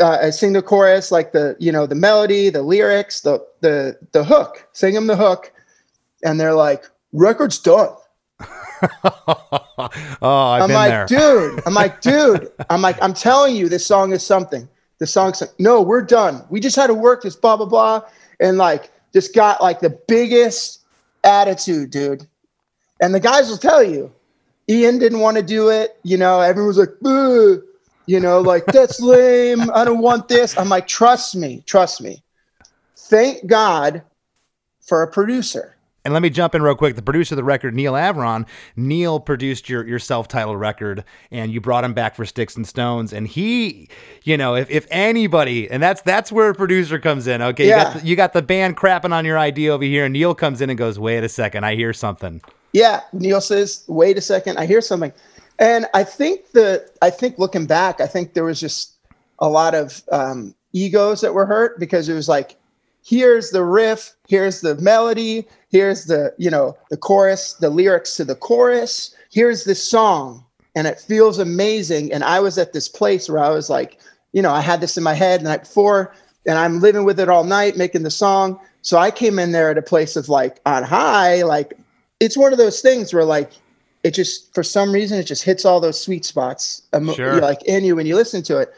Uh, 0.00 0.18
I 0.22 0.30
sing 0.30 0.52
the 0.54 0.62
chorus, 0.62 1.12
like 1.12 1.32
the 1.32 1.56
you 1.58 1.70
know 1.70 1.86
the 1.86 1.94
melody, 1.94 2.48
the 2.48 2.62
lyrics, 2.62 3.20
the 3.20 3.44
the 3.60 3.98
the 4.12 4.24
hook. 4.24 4.66
Sing 4.72 4.94
them 4.94 5.06
the 5.06 5.16
hook, 5.16 5.52
and 6.24 6.40
they're 6.40 6.54
like, 6.54 6.84
"Record's 7.12 7.58
done." 7.58 7.94
oh, 9.04 9.48
I've 10.18 10.62
I'm 10.62 10.68
been 10.68 10.74
like, 10.74 10.90
there. 10.90 11.06
dude. 11.06 11.62
I'm 11.66 11.74
like, 11.74 12.00
dude. 12.00 12.50
I'm 12.70 12.82
like, 12.82 13.00
I'm 13.02 13.14
telling 13.14 13.54
you, 13.56 13.68
this 13.68 13.86
song 13.86 14.12
is 14.12 14.24
something. 14.24 14.68
The 14.98 15.06
song's 15.06 15.40
like, 15.40 15.50
no, 15.58 15.82
we're 15.82 16.02
done. 16.02 16.44
We 16.48 16.60
just 16.60 16.76
had 16.76 16.86
to 16.86 16.94
work 16.94 17.22
this 17.22 17.36
blah 17.36 17.56
blah 17.56 17.66
blah, 17.66 18.02
and 18.40 18.58
like 18.58 18.90
just 19.12 19.34
got 19.34 19.60
like 19.60 19.80
the 19.80 19.90
biggest 20.08 20.80
attitude, 21.24 21.90
dude. 21.90 22.26
And 23.00 23.14
the 23.14 23.20
guys 23.20 23.48
will 23.48 23.58
tell 23.58 23.82
you, 23.82 24.12
Ian 24.68 24.98
didn't 24.98 25.20
want 25.20 25.36
to 25.36 25.42
do 25.42 25.68
it. 25.70 25.98
You 26.04 26.16
know, 26.16 26.40
everyone 26.40 26.68
was 26.68 26.78
like, 26.78 26.90
"Ugh," 27.04 27.62
you 28.06 28.20
know, 28.20 28.40
like 28.40 28.64
that's 28.66 29.00
lame. 29.00 29.70
I 29.74 29.84
don't 29.84 30.00
want 30.02 30.28
this. 30.28 30.56
I'm 30.58 30.68
like, 30.68 30.86
trust 30.86 31.36
me, 31.36 31.62
trust 31.66 32.00
me. 32.00 32.22
Thank 32.96 33.46
God 33.46 34.02
for 34.80 35.02
a 35.02 35.06
producer 35.06 35.76
And 36.04 36.12
let 36.12 36.22
me 36.22 36.30
jump 36.30 36.54
in 36.54 36.62
real 36.62 36.74
quick. 36.74 36.96
The 36.96 37.02
producer 37.02 37.34
of 37.34 37.36
the 37.36 37.44
record, 37.44 37.74
Neal 37.74 37.92
Avron, 37.92 38.46
Neal 38.74 39.20
produced 39.20 39.68
your, 39.68 39.86
your 39.86 39.98
self 40.00 40.26
titled 40.28 40.58
record 40.58 41.04
and 41.30 41.52
you 41.52 41.60
brought 41.60 41.84
him 41.84 41.94
back 41.94 42.16
for 42.16 42.24
Sticks 42.26 42.56
and 42.56 42.66
Stones. 42.66 43.12
And 43.12 43.28
he, 43.28 43.88
you 44.24 44.36
know, 44.36 44.56
if, 44.56 44.68
if 44.70 44.86
anybody, 44.90 45.70
and 45.70 45.82
that's 45.82 46.02
that's 46.02 46.32
where 46.32 46.48
a 46.50 46.54
producer 46.54 46.98
comes 46.98 47.26
in. 47.28 47.40
Okay. 47.42 47.64
You, 47.64 47.70
Yeah. 47.70 47.84
got 47.84 48.00
the, 48.00 48.06
you 48.06 48.16
got 48.16 48.32
the 48.32 48.42
band 48.42 48.76
crapping 48.76 49.12
on 49.12 49.24
your 49.24 49.38
idea 49.38 49.72
over 49.72 49.84
here. 49.84 50.04
And 50.06 50.12
Neal 50.12 50.34
comes 50.34 50.60
in 50.60 50.70
and 50.70 50.78
goes, 50.78 50.98
wait 50.98 51.22
a 51.22 51.28
second, 51.28 51.64
I 51.64 51.76
hear 51.76 51.92
something. 51.92 52.40
Yeah, 52.74 53.02
Neal 53.12 53.42
says, 53.42 53.84
"Wait 53.86 54.16
a 54.16 54.22
second, 54.22 54.56
I 54.56 54.64
hear 54.64 54.80
something," 54.80 55.12
and 55.62 55.86
I 55.94 56.02
think 56.02 56.50
the 56.50 56.90
I 57.02 57.10
think 57.10 57.38
looking 57.38 57.66
back, 57.66 58.00
I 58.00 58.06
think 58.08 58.34
there 58.34 58.42
was 58.44 58.58
just 58.58 58.96
a 59.38 59.48
lot 59.48 59.76
of 59.76 60.02
um, 60.10 60.56
egos 60.72 61.20
that 61.20 61.34
were 61.34 61.46
hurt 61.46 61.78
because 61.78 62.08
it 62.08 62.14
was 62.14 62.28
like, 62.28 62.56
here's 63.04 63.50
the 63.50 63.62
riff, 63.62 64.12
here's 64.26 64.60
the 64.60 64.74
melody, 64.78 65.46
here's 65.70 66.06
the 66.06 66.34
you 66.36 66.50
know 66.50 66.76
the 66.90 66.96
chorus, 66.96 67.52
the 67.52 67.70
lyrics 67.70 68.16
to 68.16 68.24
the 68.24 68.34
chorus, 68.34 69.14
here's 69.30 69.62
the 69.62 69.76
song, 69.76 70.44
and 70.74 70.88
it 70.88 70.98
feels 70.98 71.38
amazing. 71.38 72.12
And 72.12 72.24
I 72.24 72.40
was 72.40 72.58
at 72.58 72.72
this 72.72 72.88
place 72.88 73.30
where 73.30 73.42
I 73.42 73.50
was 73.50 73.70
like, 73.70 74.00
you 74.32 74.42
know, 74.42 74.50
I 74.50 74.62
had 74.62 74.80
this 74.80 74.96
in 74.96 75.04
my 75.04 75.14
head 75.14 75.42
the 75.42 75.44
night 75.44 75.60
before, 75.60 76.12
and 76.44 76.58
I'm 76.58 76.80
living 76.80 77.04
with 77.04 77.20
it 77.20 77.28
all 77.28 77.44
night, 77.44 77.76
making 77.76 78.02
the 78.02 78.10
song. 78.10 78.58
So 78.80 78.98
I 78.98 79.12
came 79.12 79.38
in 79.38 79.52
there 79.52 79.70
at 79.70 79.78
a 79.78 79.82
place 79.82 80.16
of 80.16 80.28
like 80.28 80.58
on 80.66 80.82
high, 80.82 81.42
like 81.42 81.74
it's 82.18 82.36
one 82.36 82.50
of 82.50 82.58
those 82.58 82.80
things 82.80 83.14
where 83.14 83.24
like 83.24 83.52
it 84.04 84.12
just 84.12 84.52
for 84.54 84.62
some 84.62 84.92
reason 84.92 85.18
it 85.18 85.24
just 85.24 85.42
hits 85.44 85.64
all 85.64 85.80
those 85.80 86.00
sweet 86.00 86.24
spots 86.24 86.82
emo- 86.94 87.14
Sure. 87.14 87.40
like 87.40 87.62
in 87.64 87.84
you 87.84 87.94
when 87.96 88.06
you 88.06 88.16
listen 88.16 88.42
to 88.42 88.58
it 88.58 88.72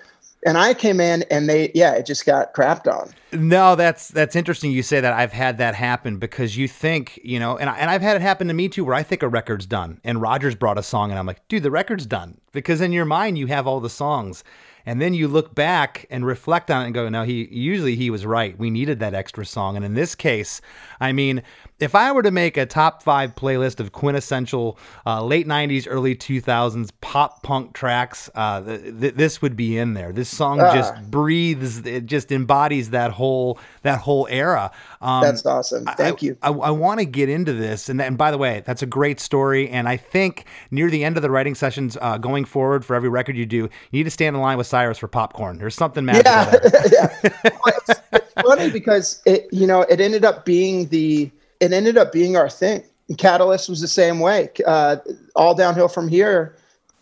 and 0.47 0.59
i 0.59 0.75
came 0.75 1.01
in 1.01 1.25
and 1.31 1.49
they 1.49 1.71
yeah 1.75 1.93
it 1.95 2.05
just 2.07 2.27
got 2.27 2.53
crapped 2.55 2.87
on 2.93 3.11
No, 3.33 3.75
that's 3.75 4.09
that's 4.09 4.37
interesting. 4.37 4.71
You 4.71 4.85
say 4.85 5.01
that. 5.01 5.13
I've 5.13 5.33
had 5.33 5.59
that 5.59 5.75
happen 5.75 6.19
because 6.19 6.57
you 6.57 6.69
think, 6.69 7.19
you 7.25 7.41
know, 7.41 7.57
and 7.59 7.69
I, 7.69 7.77
and 7.79 7.91
I've 7.91 8.01
had 8.01 8.15
it 8.15 8.23
happen 8.23 8.47
to 8.47 8.55
me 8.55 8.69
too, 8.69 8.85
where 8.85 8.95
I 8.95 9.03
think 9.03 9.25
a 9.25 9.29
record's 9.29 9.67
done, 9.67 9.99
and 10.05 10.23
Rogers 10.23 10.55
brought 10.55 10.79
a 10.79 10.85
song, 10.85 11.11
and 11.11 11.19
I'm 11.19 11.27
like, 11.27 11.41
dude, 11.49 11.65
the 11.65 11.71
record's 11.73 12.07
done 12.07 12.39
because 12.53 12.81
in 12.81 12.93
your 12.93 13.05
mind 13.05 13.37
you 13.37 13.49
have 13.49 13.67
all 13.67 13.81
the 13.81 13.91
songs, 13.91 14.45
and 14.87 15.03
then 15.03 15.15
you 15.15 15.27
look 15.27 15.53
back 15.53 16.07
and 16.11 16.25
reflect 16.25 16.71
on 16.71 16.83
it 16.83 16.85
and 16.87 16.95
go, 16.95 17.09
no, 17.09 17.25
he 17.25 17.49
usually 17.51 17.97
he 17.97 18.09
was 18.09 18.25
right. 18.25 18.57
We 18.57 18.71
needed 18.71 19.01
that 19.01 19.15
extra 19.15 19.45
song, 19.45 19.75
and 19.75 19.85
in 19.85 19.95
this 19.95 20.15
case, 20.15 20.61
I 21.01 21.11
mean, 21.11 21.43
if 21.81 21.95
I 21.95 22.13
were 22.13 22.23
to 22.23 22.31
make 22.31 22.57
a 22.57 22.67
top 22.67 23.03
five 23.03 23.35
playlist 23.35 23.81
of 23.81 23.91
quintessential 23.93 24.79
uh, 25.05 25.25
late 25.25 25.47
'90s, 25.47 25.87
early 25.89 26.15
2000s 26.15 26.91
pop 27.01 27.43
punk 27.43 27.75
tracks, 27.75 28.31
uh, 28.35 28.63
th- 28.63 29.01
th- 29.01 29.15
this 29.15 29.43
would 29.43 29.57
be 29.57 29.77
in 29.77 29.95
there. 29.95 30.13
This 30.13 30.29
song 30.29 30.59
just 30.59 31.11
breathes, 31.11 31.85
it 31.85 32.07
just 32.07 32.31
embodies 32.31 32.91
that 32.91 33.11
whole 33.11 33.59
that 33.83 34.01
whole 34.01 34.29
era. 34.31 34.71
Um, 35.01 35.23
that's 35.23 35.45
awesome 35.45 35.85
thank 35.97 36.23
I, 36.23 36.27
you 36.27 36.39
I, 36.43 36.51
I 36.51 36.71
want 36.71 37.01
to 37.01 37.07
get 37.07 37.29
into 37.29 37.53
this, 37.53 37.89
and, 37.89 38.01
and 38.01 38.17
by 38.17 38.31
the 38.31 38.39
way, 38.39 38.63
that's 38.65 38.83
a 38.83 38.87
great 38.87 39.19
story. 39.19 39.69
And 39.69 39.89
I 39.89 39.97
think 39.97 40.47
near 40.71 40.91
the 40.91 41.05
end 41.05 41.17
of 41.17 41.23
the 41.23 41.31
writing 41.31 41.55
sessions, 41.55 41.99
uh, 42.01 42.19
going 42.19 42.45
forward 42.45 42.85
for 42.85 42.95
every 42.95 43.09
record 43.09 43.37
you 43.37 43.47
do, 43.47 43.57
you 43.57 43.71
need 43.93 44.05
to 44.05 44.11
stand 44.11 44.37
in 44.37 44.43
line 44.43 44.59
with 44.59 44.67
Cyrus 44.67 44.99
for 44.99 45.09
popcorn. 45.09 45.59
There's 45.59 45.75
something 45.75 46.05
magical 46.05 46.33
yeah, 46.33 46.51
there. 46.63 46.89
yeah. 46.93 47.33
Well, 47.45 47.75
it's, 47.89 48.01
it's 48.13 48.33
funny 48.43 48.71
because 48.71 49.21
it 49.27 49.49
you 49.51 49.67
know 49.67 49.83
it 49.83 50.01
ended 50.01 50.25
up 50.25 50.45
being 50.45 50.89
the 50.89 51.31
it 51.65 51.73
ended 51.73 51.97
up 51.97 52.13
being 52.13 52.37
our 52.37 52.49
thing. 52.49 52.83
Catalyst 53.19 53.69
was 53.69 53.81
the 53.81 53.89
same 53.89 54.21
way. 54.21 54.51
Uh, 54.67 54.97
all 55.37 55.55
downhill 55.55 55.89
from 55.89 56.09
here 56.09 56.57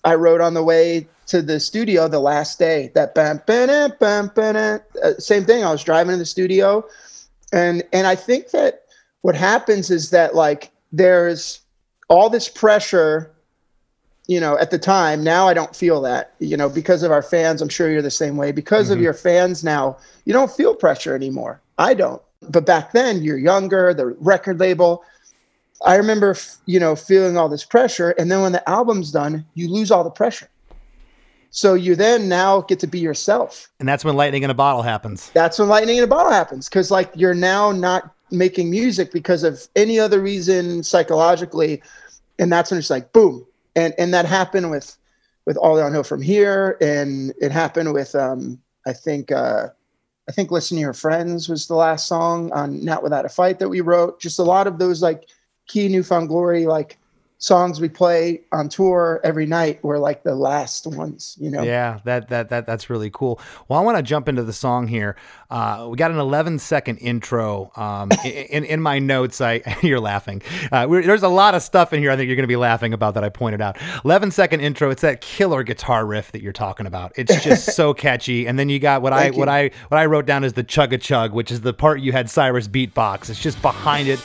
i 0.05 0.15
wrote 0.15 0.41
on 0.41 0.55
the 0.55 0.63
way 0.63 1.07
to 1.27 1.41
the 1.41 1.61
studio 1.61 2.09
the 2.09 2.19
last 2.19 2.59
day. 2.59 2.91
That 2.95 3.15
bam 3.15 3.43
bam 3.47 3.93
bam 4.01 4.31
bam 4.35 4.81
uh, 5.03 5.13
same 5.19 5.45
thing. 5.45 5.65
I 5.65 5.71
was 5.71 5.85
driving 5.85 6.13
to 6.13 6.19
the 6.19 6.27
studio. 6.27 6.85
And 7.53 7.83
and 7.93 8.07
i 8.07 8.15
think 8.15 8.51
that 8.51 8.87
what 9.21 9.35
happens 9.37 9.91
is 9.91 10.11
that 10.11 10.35
like 10.35 10.71
there's 10.91 11.61
all 12.09 12.29
this 12.29 12.49
pressure 12.49 13.31
you 14.27 14.41
know 14.41 14.59
at 14.59 14.71
the 14.71 14.79
time. 14.79 15.23
Now 15.23 15.49
i 15.49 15.55
don't 15.55 15.77
feel 15.77 16.01
that 16.03 16.35
you 16.39 16.57
know 16.57 16.69
because 16.69 17.03
of 17.03 17.13
our 17.13 17.23
fans. 17.23 17.63
I'm 17.63 17.69
sure 17.69 17.91
you're 17.91 18.03
the 18.03 18.11
same 18.11 18.37
way. 18.37 18.53
Because 18.53 18.91
of 18.91 19.01
your 19.01 19.15
fans 19.15 19.63
now 19.63 19.97
you 20.25 20.33
don't 20.33 20.51
feel 20.51 20.75
pressure 20.75 21.15
anymore. 21.15 21.61
I 21.79 21.95
don't 21.95 22.23
but 22.49 22.67
back 22.67 22.93
then 22.93 23.23
you're 23.23 23.39
younger 23.39 23.95
the 23.95 24.07
record 24.21 24.61
label. 24.61 25.05
I 25.85 25.97
remember 25.97 26.31
f- 26.31 26.59
you 26.67 26.79
know 26.81 26.95
feeling 26.97 27.37
all 27.37 27.49
this 27.49 27.65
pressure 27.65 28.11
and 28.19 28.31
then 28.31 28.43
when 28.43 28.53
the 28.53 28.69
album's 28.69 29.11
done 29.13 29.47
you 29.55 29.69
lose 29.69 29.91
all 29.91 30.05
the 30.05 30.11
pressure. 30.11 30.49
So 31.51 31.75
you 31.75 31.95
then 31.95 32.29
now 32.29 32.63
get 32.63 32.81
to 32.81 32.87
be 32.87 32.99
yourself. 32.99 33.69
And 33.79 33.87
that's 33.87 34.05
when 34.07 34.17
lightning 34.17 34.43
in 34.43 34.49
a 34.49 34.55
bottle 34.55 34.83
happens. 34.83 35.31
that's 35.35 35.59
when 35.59 35.69
lightning 35.69 35.99
in 35.99 36.05
a 36.05 36.07
bottle 36.07 36.33
happens 36.33 36.69
because 36.69 36.91
like 36.91 37.11
you're 37.15 37.35
now 37.35 37.73
not 37.73 38.15
making 38.31 38.71
music 38.71 39.13
because 39.13 39.45
of 39.45 39.69
any 39.77 39.99
other 39.99 40.21
reason 40.21 40.83
psychologically. 40.83 41.83
And 42.39 42.51
that's 42.51 42.71
when 42.71 42.79
it's 42.79 42.91
like 42.91 43.13
boom. 43.13 43.45
And 43.77 43.95
and 43.99 44.15
that 44.15 44.25
happened 44.25 44.71
with 44.71 44.97
with 45.47 45.57
all 45.57 45.77
downhill 45.77 46.05
from 46.05 46.23
here 46.23 46.77
and 46.81 47.33
it 47.41 47.51
happened 47.51 47.93
with 47.93 48.15
um 48.15 48.59
i 48.87 48.93
think 48.93 49.33
uh 49.33 49.69
i 50.29 50.33
think 50.33 50.51
listen 50.51 50.77
to 50.77 50.81
your 50.81 50.93
friends 50.93 51.49
was 51.49 51.67
the 51.67 51.75
last 51.75 52.07
song 52.07 52.53
on 52.53 52.85
not 52.85 53.03
without 53.03 53.25
a 53.25 53.29
fight 53.29 53.59
that 53.59 53.69
we 53.69 53.81
wrote. 53.81 54.21
Just 54.21 54.39
a 54.39 54.45
lot 54.45 54.67
of 54.67 54.79
those 54.79 55.03
like 55.03 55.29
key 55.67 55.89
New 55.89 56.03
Found 56.03 56.29
Glory 56.29 56.67
like 56.67 56.99
songs 57.43 57.81
we 57.81 57.89
play 57.89 58.41
on 58.53 58.69
tour 58.69 59.21
every 59.25 59.47
night 59.47 59.83
were 59.83 59.99
like 59.99 60.23
the 60.23 60.35
last 60.35 60.87
ones 60.87 61.37
you 61.41 61.51
know 61.51 61.63
Yeah, 61.63 61.99
that 62.05 62.29
that 62.29 62.51
that 62.51 62.67
that's 62.67 62.89
really 62.89 63.11
cool. 63.11 63.41
Well, 63.69 63.81
I 63.81 63.83
want 63.83 63.97
to 63.97 64.03
jump 64.03 64.29
into 64.29 64.45
the 64.45 64.53
song 64.53 64.87
here. 64.87 65.17
Uh, 65.51 65.89
we 65.91 65.97
got 65.97 66.13
an 66.13 66.19
11 66.19 66.61
second 66.61 66.99
intro. 66.99 67.73
Um, 67.77 68.11
in, 68.25 68.65
in 68.65 68.81
my 68.81 69.01
notes, 69.01 69.41
I 69.41 69.77
you're 69.83 70.01
laughing. 70.01 70.41
Uh, 70.71 70.87
we're, 70.89 71.03
there's 71.03 71.25
a 71.25 71.29
lot 71.29 71.55
of 71.55 71.63
stuff 71.63 71.93
in 71.93 72.01
here. 72.01 72.13
I 72.13 72.17
think 72.17 72.29
you're 72.29 72.37
going 72.37 72.45
to 72.45 72.49
be 72.49 72.57
laughing 72.57 72.93
about 72.93 73.15
that. 73.15 73.25
I 73.25 73.29
pointed 73.29 73.61
out 73.61 73.77
11 74.05 74.31
second 74.31 74.61
intro. 74.61 74.91
It's 74.91 75.03
that 75.03 75.21
killer 75.21 75.65
guitar 75.65 76.07
riff 76.07 76.31
that 76.33 76.43
you're 76.43 76.53
talking 76.53 76.87
about. 76.87 77.13
It's 77.17 77.43
just 77.43 77.75
so 77.75 77.93
catchy. 78.05 78.47
And 78.47 78.57
then 78.59 78.69
you 78.69 78.79
got 78.79 79.03
what 79.03 79.13
I 79.13 79.27
you. 79.27 79.33
what 79.33 79.49
I 79.49 79.73
what 79.89 79.99
I 79.99 80.07
wrote 80.07 80.27
down 80.27 80.45
is 80.45 80.53
the 80.53 80.63
chug 80.65 80.93
a 80.93 80.99
chug, 80.99 81.33
which 81.33 81.51
is 81.51 81.63
the 81.63 81.75
part 81.75 82.01
you 82.01 82.13
had 82.13 82.31
Cyrus 82.31 82.69
beatbox. 82.69 83.29
It's 83.29 83.41
just 83.41 83.61
behind 83.61 84.09
it. 84.09 84.21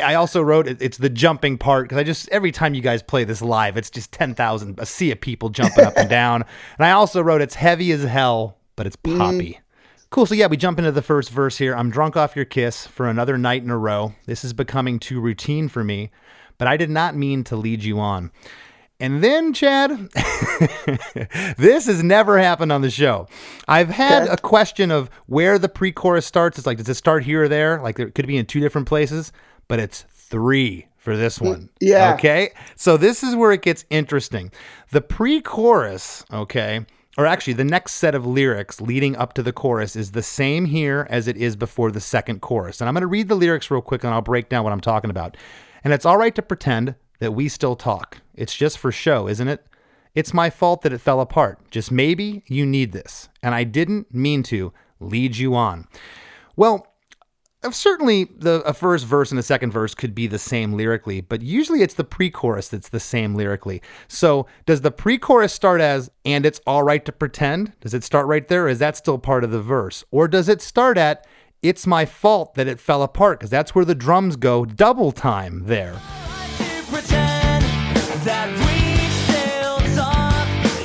I 0.00 0.14
also 0.14 0.42
wrote 0.42 0.66
it, 0.66 0.80
it's 0.80 0.98
the 0.98 1.10
jumping 1.10 1.58
part 1.58 1.84
because 1.84 1.98
I 1.98 2.04
just 2.04 2.28
every 2.30 2.52
time 2.52 2.74
you 2.74 2.82
guys 2.82 3.02
play 3.02 3.24
this 3.24 3.42
live, 3.42 3.76
it's 3.76 3.90
just 3.90 4.12
ten 4.12 4.34
thousand 4.34 4.78
a 4.78 4.86
sea 4.86 5.10
of 5.10 5.20
people 5.20 5.48
jumping 5.48 5.84
up 5.84 5.96
and 5.96 6.08
down. 6.10 6.44
And 6.78 6.86
I 6.86 6.92
also 6.92 7.22
wrote 7.22 7.40
it's 7.40 7.54
heavy 7.54 7.92
as 7.92 8.02
hell, 8.02 8.58
but 8.76 8.86
it's 8.86 8.96
mm-hmm. 8.96 9.18
poppy. 9.18 9.60
Cool. 10.10 10.26
So 10.26 10.34
yeah, 10.34 10.48
we 10.48 10.56
jump 10.56 10.78
into 10.78 10.90
the 10.90 11.02
first 11.02 11.30
verse 11.30 11.58
here. 11.58 11.74
I'm 11.74 11.90
drunk 11.90 12.16
off 12.16 12.34
your 12.34 12.44
kiss 12.44 12.86
for 12.86 13.08
another 13.08 13.38
night 13.38 13.62
in 13.62 13.70
a 13.70 13.78
row. 13.78 14.14
This 14.26 14.44
is 14.44 14.52
becoming 14.52 14.98
too 14.98 15.20
routine 15.20 15.68
for 15.68 15.84
me, 15.84 16.10
but 16.58 16.66
I 16.66 16.76
did 16.76 16.90
not 16.90 17.14
mean 17.14 17.44
to 17.44 17.56
lead 17.56 17.84
you 17.84 18.00
on. 18.00 18.32
And 19.00 19.24
then, 19.24 19.54
Chad, 19.54 19.90
this 21.56 21.86
has 21.86 22.02
never 22.02 22.38
happened 22.38 22.70
on 22.70 22.82
the 22.82 22.90
show. 22.90 23.28
I've 23.66 23.88
had 23.88 24.28
a 24.28 24.36
question 24.36 24.90
of 24.90 25.08
where 25.26 25.58
the 25.58 25.70
pre 25.70 25.90
chorus 25.90 26.26
starts. 26.26 26.58
It's 26.58 26.66
like, 26.66 26.76
does 26.76 26.88
it 26.88 26.94
start 26.94 27.24
here 27.24 27.44
or 27.44 27.48
there? 27.48 27.80
Like, 27.80 27.98
it 27.98 28.14
could 28.14 28.26
be 28.26 28.36
in 28.36 28.44
two 28.44 28.60
different 28.60 28.86
places, 28.86 29.32
but 29.70 29.80
it's 29.80 30.04
three 30.10 30.86
for 30.98 31.16
this 31.16 31.40
one. 31.40 31.70
yeah. 31.80 32.12
Okay. 32.14 32.50
So, 32.76 32.96
this 32.96 33.22
is 33.22 33.34
where 33.34 33.52
it 33.52 33.62
gets 33.62 33.86
interesting. 33.88 34.52
The 34.90 35.00
pre 35.00 35.40
chorus, 35.40 36.24
okay, 36.32 36.84
or 37.16 37.26
actually 37.26 37.54
the 37.54 37.64
next 37.64 37.92
set 37.94 38.14
of 38.14 38.26
lyrics 38.26 38.80
leading 38.80 39.16
up 39.16 39.32
to 39.34 39.42
the 39.42 39.52
chorus 39.52 39.96
is 39.96 40.12
the 40.12 40.22
same 40.22 40.66
here 40.66 41.06
as 41.10 41.26
it 41.26 41.36
is 41.36 41.56
before 41.56 41.90
the 41.90 42.00
second 42.00 42.40
chorus. 42.40 42.80
And 42.80 42.88
I'm 42.88 42.94
going 42.94 43.02
to 43.02 43.06
read 43.06 43.28
the 43.28 43.34
lyrics 43.34 43.70
real 43.70 43.80
quick 43.80 44.04
and 44.04 44.12
I'll 44.12 44.22
break 44.22 44.48
down 44.48 44.64
what 44.64 44.72
I'm 44.72 44.80
talking 44.80 45.10
about. 45.10 45.36
And 45.82 45.92
it's 45.92 46.04
all 46.04 46.16
right 46.16 46.34
to 46.34 46.42
pretend 46.42 46.94
that 47.18 47.32
we 47.32 47.48
still 47.48 47.76
talk. 47.76 48.18
It's 48.34 48.54
just 48.54 48.78
for 48.78 48.92
show, 48.92 49.28
isn't 49.28 49.48
it? 49.48 49.66
It's 50.14 50.34
my 50.34 50.50
fault 50.50 50.82
that 50.82 50.92
it 50.92 50.98
fell 51.00 51.20
apart. 51.20 51.58
Just 51.70 51.92
maybe 51.92 52.42
you 52.46 52.66
need 52.66 52.92
this. 52.92 53.28
And 53.42 53.54
I 53.54 53.64
didn't 53.64 54.14
mean 54.14 54.42
to 54.44 54.72
lead 54.98 55.36
you 55.36 55.54
on. 55.54 55.86
Well, 56.56 56.86
Uh, 57.62 57.70
certainly 57.70 58.24
the 58.24 58.62
a 58.62 58.72
first 58.72 59.04
verse 59.04 59.30
and 59.30 59.38
a 59.38 59.42
second 59.42 59.70
verse 59.70 59.94
could 59.94 60.14
be 60.14 60.26
the 60.26 60.38
same 60.38 60.72
lyrically, 60.72 61.20
but 61.20 61.42
usually 61.42 61.82
it's 61.82 61.92
the 61.92 62.04
pre-chorus 62.04 62.68
that's 62.68 62.88
the 62.88 62.98
same 63.00 63.34
lyrically. 63.34 63.82
So 64.08 64.46
does 64.64 64.80
the 64.80 64.90
pre-chorus 64.90 65.52
start 65.52 65.82
as 65.82 66.10
"and 66.24 66.46
it's 66.46 66.60
all 66.66 66.82
right 66.82 67.04
to 67.04 67.12
pretend"? 67.12 67.74
Does 67.80 67.92
it 67.92 68.02
start 68.02 68.26
right 68.26 68.48
there, 68.48 68.66
is 68.66 68.78
that 68.78 68.96
still 68.96 69.18
part 69.18 69.44
of 69.44 69.50
the 69.50 69.60
verse, 69.60 70.04
or 70.10 70.26
does 70.26 70.48
it 70.48 70.62
start 70.62 70.96
at 70.96 71.26
"it's 71.62 71.86
my 71.86 72.06
fault 72.06 72.54
that 72.54 72.66
it 72.66 72.80
fell 72.80 73.02
apart"? 73.02 73.38
Because 73.38 73.50
that's 73.50 73.74
where 73.74 73.84
the 73.84 73.94
drums 73.94 74.36
go 74.36 74.64
double 74.64 75.12
time 75.12 75.66
there. 75.66 76.00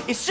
It's 0.08 0.28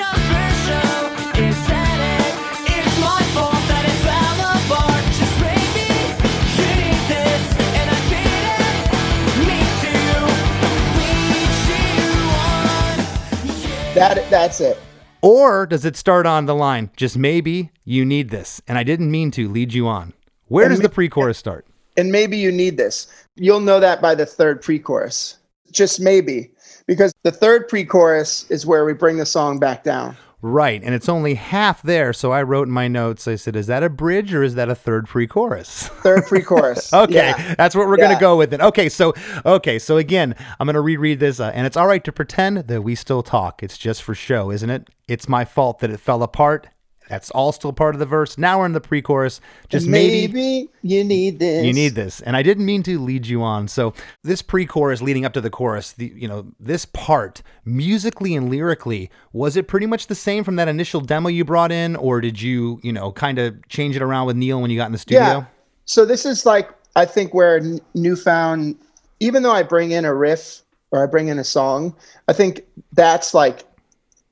that 13.94 14.28
that's 14.30 14.60
it 14.60 14.78
Or 15.22 15.66
does 15.66 15.84
it 15.84 15.96
start 15.96 16.26
on 16.26 16.46
the 16.46 16.54
line, 16.54 16.90
just 16.96 17.16
maybe 17.16 17.70
you 17.84 18.04
need 18.04 18.30
this, 18.30 18.60
and 18.68 18.76
I 18.76 18.82
didn't 18.82 19.10
mean 19.10 19.30
to 19.32 19.48
lead 19.48 19.72
you 19.72 19.88
on? 19.88 20.12
Where 20.48 20.68
does 20.68 20.80
the 20.80 20.88
pre 20.88 21.08
chorus 21.08 21.38
start? 21.38 21.66
and 21.96 22.10
maybe 22.10 22.36
you 22.36 22.50
need 22.50 22.76
this. 22.76 23.06
You'll 23.36 23.60
know 23.60 23.80
that 23.80 24.00
by 24.00 24.14
the 24.14 24.26
third 24.26 24.62
pre-chorus. 24.62 25.38
Just 25.70 26.00
maybe, 26.00 26.52
because 26.86 27.12
the 27.22 27.32
third 27.32 27.68
pre-chorus 27.68 28.48
is 28.50 28.66
where 28.66 28.84
we 28.84 28.92
bring 28.92 29.16
the 29.16 29.26
song 29.26 29.58
back 29.58 29.82
down. 29.84 30.16
Right, 30.46 30.82
and 30.84 30.94
it's 30.94 31.08
only 31.08 31.36
half 31.36 31.80
there, 31.80 32.12
so 32.12 32.30
I 32.30 32.42
wrote 32.42 32.68
in 32.68 32.74
my 32.74 32.86
notes, 32.86 33.26
I 33.26 33.36
said, 33.36 33.56
is 33.56 33.66
that 33.68 33.82
a 33.82 33.88
bridge 33.88 34.34
or 34.34 34.42
is 34.42 34.56
that 34.56 34.68
a 34.68 34.74
third 34.74 35.08
pre 35.08 35.26
chorus? 35.26 35.88
Third 35.88 36.26
pre-chorus. 36.26 36.92
Okay, 37.04 37.14
Yeah. 37.14 37.54
that's 37.54 37.74
what 37.74 37.86
we're 37.88 37.96
gonna 37.96 38.20
go 38.20 38.36
with 38.36 38.52
it. 38.52 38.60
Okay, 38.60 38.90
so 38.90 39.14
okay, 39.46 39.78
so 39.78 39.96
again, 39.96 40.34
I'm 40.60 40.66
gonna 40.66 40.82
reread 40.82 41.18
this, 41.18 41.40
uh, 41.40 41.50
and 41.54 41.66
it's 41.66 41.78
all 41.78 41.86
right 41.86 42.04
to 42.04 42.12
pretend 42.12 42.58
that 42.68 42.82
we 42.82 42.94
still 42.94 43.22
talk. 43.22 43.62
It's 43.62 43.78
just 43.78 44.02
for 44.02 44.14
show, 44.14 44.50
isn't 44.50 44.68
it? 44.68 44.90
It's 45.08 45.30
my 45.30 45.46
fault 45.46 45.78
that 45.78 45.88
it 45.90 45.98
fell 45.98 46.22
apart. 46.22 46.68
That's 47.08 47.30
all 47.30 47.52
still 47.52 47.72
part 47.72 47.94
of 47.94 47.98
the 47.98 48.06
verse. 48.06 48.38
Now 48.38 48.60
we're 48.60 48.66
in 48.66 48.72
the 48.72 48.80
pre-chorus. 48.80 49.40
Just 49.68 49.86
maybe, 49.86 50.26
maybe 50.26 50.70
you 50.82 51.04
need 51.04 51.38
this. 51.38 51.64
you 51.64 51.72
need 51.72 51.94
this, 51.94 52.20
and 52.22 52.36
I 52.36 52.42
didn't 52.42 52.64
mean 52.64 52.82
to 52.84 52.98
lead 52.98 53.26
you 53.26 53.42
on. 53.42 53.68
So 53.68 53.92
this 54.22 54.40
pre-chorus 54.40 55.02
leading 55.02 55.24
up 55.24 55.34
to 55.34 55.40
the 55.40 55.50
chorus, 55.50 55.92
the 55.92 56.12
you 56.16 56.26
know 56.26 56.46
this 56.58 56.86
part 56.86 57.42
musically 57.64 58.34
and 58.34 58.48
lyrically, 58.48 59.10
was 59.32 59.56
it 59.56 59.68
pretty 59.68 59.86
much 59.86 60.06
the 60.06 60.14
same 60.14 60.44
from 60.44 60.56
that 60.56 60.68
initial 60.68 61.00
demo 61.00 61.28
you 61.28 61.44
brought 61.44 61.72
in, 61.72 61.94
or 61.96 62.20
did 62.20 62.40
you 62.40 62.80
you 62.82 62.92
know 62.92 63.12
kind 63.12 63.38
of 63.38 63.68
change 63.68 63.96
it 63.96 64.02
around 64.02 64.26
with 64.26 64.36
Neal 64.36 64.60
when 64.60 64.70
you 64.70 64.78
got 64.78 64.86
in 64.86 64.92
the 64.92 64.98
studio? 64.98 65.22
Yeah. 65.22 65.44
So 65.84 66.06
this 66.06 66.24
is 66.24 66.46
like 66.46 66.70
I 66.96 67.04
think 67.04 67.34
where 67.34 67.58
N- 67.58 67.80
New 67.94 68.16
Found, 68.16 68.76
even 69.20 69.42
though 69.42 69.52
I 69.52 69.62
bring 69.62 69.90
in 69.90 70.04
a 70.04 70.14
riff 70.14 70.62
or 70.90 71.02
I 71.02 71.06
bring 71.06 71.28
in 71.28 71.38
a 71.38 71.44
song, 71.44 71.94
I 72.28 72.32
think 72.32 72.62
that's 72.92 73.34
like 73.34 73.64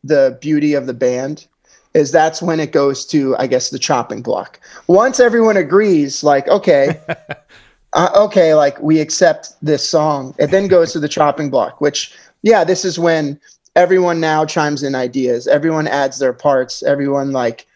the 0.05 0.39
beauty 0.41 0.75
of 0.75 0.87
the 0.87 0.95
band 0.95 1.47
is 1.95 2.11
that's 2.11 2.41
when 2.41 2.61
it 2.61 2.73
goes 2.73 3.05
to 3.07 3.37
I 3.39 3.47
guess 3.47 3.71
the 3.71 3.79
chopping 3.79 4.23
block. 4.23 4.61
Once 4.87 5.21
everyone 5.21 5.57
agrees, 5.57 6.25
like 6.25 6.49
okay, 6.49 7.01
uh, 7.93 8.11
okay, 8.17 8.55
like 8.55 8.81
we 8.81 9.01
accept 9.01 9.55
this 9.63 9.89
song, 9.89 10.35
it 10.39 10.51
then 10.51 10.69
goes 10.69 10.93
to 10.93 11.01
the 11.01 11.09
chopping 11.09 11.51
block. 11.51 11.81
Which 11.81 12.15
yeah, 12.43 12.65
this 12.65 12.85
is 12.85 12.99
when 12.99 13.41
everyone 13.77 14.21
now 14.21 14.45
chimes 14.45 14.83
in 14.83 14.95
ideas. 14.95 15.47
Everyone 15.47 15.87
adds 15.87 16.19
their 16.19 16.33
parts. 16.33 16.83
Everyone 16.83 17.33
like 17.33 17.67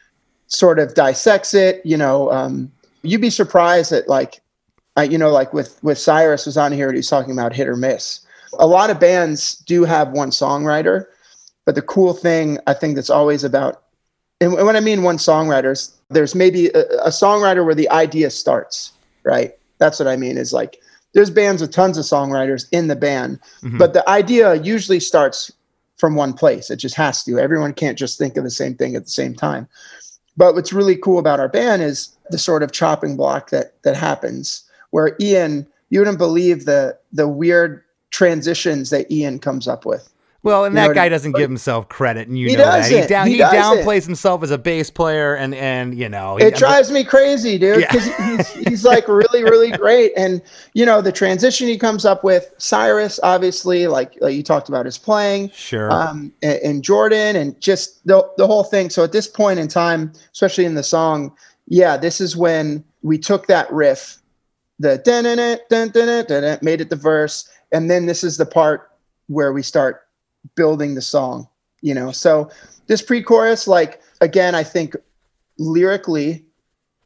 sort 0.46 0.78
of 0.78 0.94
dissects 0.94 1.54
it. 1.54 1.84
You 1.84 1.96
know, 1.96 2.30
um, 2.30 2.70
you'd 3.02 3.20
be 3.20 3.30
surprised 3.30 3.92
at 3.92 4.08
like, 4.08 4.40
uh, 4.96 5.02
you 5.02 5.18
know, 5.18 5.30
like 5.30 5.52
with 5.52 5.82
with 5.82 5.98
Cyrus 5.98 6.46
was 6.46 6.56
on 6.56 6.72
here 6.72 6.88
and 6.88 6.96
he's 6.96 7.10
talking 7.10 7.32
about 7.32 7.54
hit 7.54 7.68
or 7.68 7.76
miss. 7.76 8.20
A 8.58 8.66
lot 8.66 8.90
of 8.90 9.00
bands 9.00 9.56
do 9.56 9.84
have 9.84 10.12
one 10.12 10.30
songwriter, 10.30 11.06
but 11.64 11.74
the 11.74 11.82
cool 11.82 12.14
thing 12.14 12.58
I 12.66 12.74
think 12.74 12.94
that's 12.94 13.10
always 13.10 13.44
about, 13.44 13.82
and 14.40 14.52
when 14.52 14.76
I 14.76 14.80
mean 14.80 15.02
one 15.02 15.16
songwriters, 15.16 15.94
there's 16.10 16.34
maybe 16.34 16.68
a, 16.68 16.82
a 17.04 17.08
songwriter 17.08 17.64
where 17.64 17.74
the 17.74 17.88
idea 17.90 18.30
starts, 18.30 18.92
right? 19.24 19.54
That's 19.78 19.98
what 19.98 20.08
I 20.08 20.16
mean. 20.16 20.36
Is 20.36 20.52
like 20.52 20.78
there's 21.14 21.30
bands 21.30 21.62
with 21.62 21.72
tons 21.72 21.96
of 21.96 22.04
songwriters 22.04 22.66
in 22.72 22.88
the 22.88 22.96
band, 22.96 23.40
mm-hmm. 23.62 23.78
but 23.78 23.94
the 23.94 24.08
idea 24.08 24.54
usually 24.56 25.00
starts 25.00 25.50
from 25.96 26.14
one 26.14 26.34
place. 26.34 26.70
It 26.70 26.76
just 26.76 26.94
has 26.96 27.24
to. 27.24 27.38
Everyone 27.38 27.72
can't 27.72 27.98
just 27.98 28.18
think 28.18 28.36
of 28.36 28.44
the 28.44 28.50
same 28.50 28.74
thing 28.74 28.94
at 28.96 29.04
the 29.04 29.10
same 29.10 29.34
time. 29.34 29.66
But 30.36 30.54
what's 30.54 30.72
really 30.72 30.96
cool 30.96 31.18
about 31.18 31.40
our 31.40 31.48
band 31.48 31.80
is 31.82 32.14
the 32.30 32.38
sort 32.38 32.62
of 32.62 32.72
chopping 32.72 33.16
block 33.16 33.50
that 33.50 33.82
that 33.82 33.96
happens 33.96 34.64
where 34.90 35.16
Ian, 35.20 35.66
you 35.90 36.00
wouldn't 36.00 36.18
believe 36.18 36.64
the 36.64 36.98
the 37.12 37.28
weird 37.28 37.82
transitions 38.10 38.90
that 38.90 39.10
Ian 39.10 39.38
comes 39.38 39.66
up 39.66 39.86
with. 39.86 40.12
Well, 40.46 40.64
and 40.64 40.76
You 40.76 40.80
that 40.80 40.94
guy 40.94 41.08
doesn't 41.08 41.32
give 41.32 41.50
himself 41.50 41.88
credit, 41.88 42.28
and 42.28 42.38
you 42.38 42.46
He 42.48 42.54
know 42.54 42.62
that 42.66 42.88
he 42.88 43.04
down 43.08 43.26
He 43.26 43.34
he, 43.34 43.40
downplays 43.40 44.06
himself 44.06 44.44
as 44.44 44.52
a 44.52 44.56
bass 44.58 44.90
player, 44.90 45.34
and 45.34 45.52
and 45.56 45.98
you 45.98 46.08
know 46.08 46.36
he- 46.36 46.44
It 46.44 46.54
drives 46.54 46.92
me 46.92 47.02
crazy, 47.02 47.58
dude, 47.58 47.80
Yeah. 47.80 47.90
because 47.90 48.06
he's, 48.54 48.66
he's 48.68 48.84
like 48.84 49.08
really, 49.08 49.42
really 49.42 49.72
great. 49.72 50.12
And 50.16 50.40
you 50.72 50.86
know, 50.86 51.00
the 51.00 51.10
transition 51.10 51.66
he 51.66 51.76
comes 51.76 52.04
up 52.04 52.22
with, 52.22 52.54
Cyrus, 52.58 53.18
obviously, 53.24 53.88
like 53.88 54.16
like 54.20 54.36
you 54.36 54.44
talked 54.44 54.68
about 54.68 54.86
his 54.86 54.98
playing, 54.98 55.50
Sure. 55.52 55.90
um, 55.90 56.32
and, 56.42 56.60
and 56.62 56.84
Jordan, 56.84 57.34
and 57.34 57.60
just 57.60 58.06
the 58.06 58.22
the 58.36 58.46
whole 58.46 58.62
thing. 58.62 58.88
So 58.88 59.02
at 59.02 59.10
this 59.10 59.26
point 59.26 59.58
in 59.58 59.66
time, 59.66 60.12
especially 60.32 60.64
in 60.64 60.76
the 60.76 60.84
song, 60.84 61.34
yeah, 61.66 61.96
this 61.96 62.20
is 62.20 62.36
when 62.36 62.84
we 63.02 63.18
took 63.18 63.48
that 63.48 63.68
riff, 63.72 64.18
the 64.78 64.98
dun 64.98 65.24
dun 65.24 65.38
dun 65.38 65.58
dun 65.88 65.90
dun 65.90 66.24
dun, 66.26 66.58
made 66.62 66.80
it 66.80 66.88
the 66.88 66.94
verse, 66.94 67.48
and 67.72 67.90
then 67.90 68.06
this 68.06 68.22
is 68.22 68.36
the 68.36 68.46
part 68.46 68.92
where 69.26 69.52
we 69.52 69.60
start 69.60 70.05
building 70.54 70.94
the 70.94 71.02
song. 71.02 71.48
You 71.82 71.94
know, 71.94 72.10
so 72.10 72.50
this 72.86 73.02
pre-chorus, 73.02 73.68
like 73.68 74.00
again, 74.20 74.54
I 74.54 74.62
think 74.62 74.96
lyrically, 75.58 76.44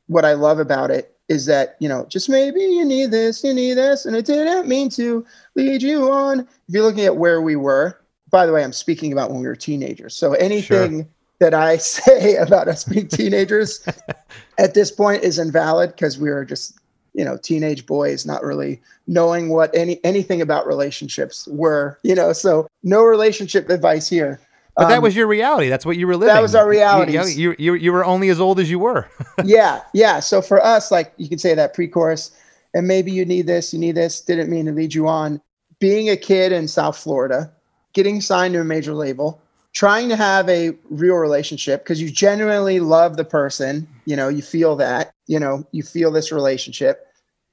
what 0.07 0.24
I 0.24 0.33
love 0.35 0.59
about 0.59 0.90
it 0.90 1.16
is 1.29 1.46
that, 1.46 1.76
you 1.79 1.88
know, 1.88 2.05
just 2.07 2.29
maybe 2.29 2.61
you 2.61 2.85
need 2.85 3.12
this, 3.12 3.44
you 3.44 3.55
need 3.55 3.74
this, 3.74 4.05
and 4.05 4.16
it 4.16 4.26
didn't 4.26 4.66
mean 4.66 4.90
to 4.90 5.24
lead 5.55 5.81
you 5.81 6.11
on. 6.11 6.40
If 6.40 6.46
you're 6.66 6.83
looking 6.83 7.05
at 7.05 7.16
where 7.16 7.40
we 7.40 7.55
were, 7.55 8.00
by 8.31 8.46
the 8.46 8.53
way, 8.53 8.64
I'm 8.64 8.72
speaking 8.72 9.12
about 9.12 9.31
when 9.31 9.40
we 9.40 9.46
were 9.46 9.55
teenagers. 9.55 10.16
So 10.16 10.33
anything 10.35 11.09
that 11.38 11.55
I 11.55 11.76
say 11.79 12.35
about 12.35 12.66
us 12.66 12.83
being 12.83 13.07
teenagers 13.07 13.87
at 14.59 14.74
this 14.74 14.90
point 14.90 15.22
is 15.22 15.38
invalid 15.38 15.92
because 15.92 16.18
we 16.18 16.31
were 16.31 16.44
just, 16.44 16.80
you 17.14 17.25
know, 17.25 17.37
teenage 17.37 17.87
boys, 17.87 18.25
not 18.27 18.42
really 18.42 18.81
knowing 19.07 19.49
what 19.49 19.75
any 19.75 19.99
anything 20.05 20.40
about 20.40 20.66
relationships 20.66 21.49
were, 21.49 21.99
you 22.03 22.14
know. 22.14 22.33
So 22.33 22.68
no 22.83 23.03
relationship 23.03 23.68
advice 23.68 24.09
here. 24.09 24.40
but 24.77 24.88
that 24.88 24.99
Um, 24.99 25.03
was 25.03 25.16
your 25.16 25.27
reality. 25.27 25.68
That's 25.68 25.85
what 25.85 25.96
you 25.96 26.07
were 26.07 26.16
living. 26.16 26.35
That 26.35 26.42
was 26.42 26.55
our 26.55 26.68
reality. 26.68 27.12
You, 27.12 27.25
you, 27.27 27.55
you, 27.59 27.75
you 27.75 27.92
were 27.92 28.05
only 28.05 28.29
as 28.29 28.40
old 28.40 28.61
as 28.61 28.70
you 28.70 28.79
were. 28.79 29.09
yeah, 29.44 29.83
yeah. 29.92 30.20
So 30.20 30.40
for 30.40 30.64
us, 30.64 30.90
like 30.90 31.12
you 31.16 31.29
could 31.29 31.40
say 31.40 31.55
that 31.55 31.75
pre-chorus, 31.75 32.31
and 32.75 32.87
maybe 32.87 33.11
you 33.11 33.25
need 33.25 33.46
this, 33.49 33.73
you 33.73 33.79
need 33.81 33.96
this. 33.96 34.20
Didn't 34.20 34.49
mean 34.49 34.66
to 34.66 34.73
lead 34.73 34.94
you 34.94 35.09
on. 35.09 35.40
Being 35.81 36.09
a 36.11 36.16
kid 36.16 36.53
in 36.53 36.68
South 36.68 36.96
Florida, 36.96 37.51
getting 37.94 38.20
signed 38.20 38.55
to 38.55 38.61
a 38.61 38.64
major 38.64 38.94
label, 38.94 39.40
trying 39.73 40.09
to 40.09 40.16
have 40.16 40.49
a 40.49 40.73
real 40.90 41.16
relationship 41.16 41.83
because 41.83 42.01
you 42.01 42.11
genuinely 42.11 42.79
love 42.81 43.16
the 43.16 43.25
person. 43.25 43.88
You 44.11 44.16
know, 44.16 44.29
you 44.29 44.42
feel 44.42 44.75
that. 44.77 45.12
You 45.29 45.38
know, 45.38 45.64
you 45.70 45.85
feel 45.85 46.11
this 46.11 46.33
relationship, 46.33 47.07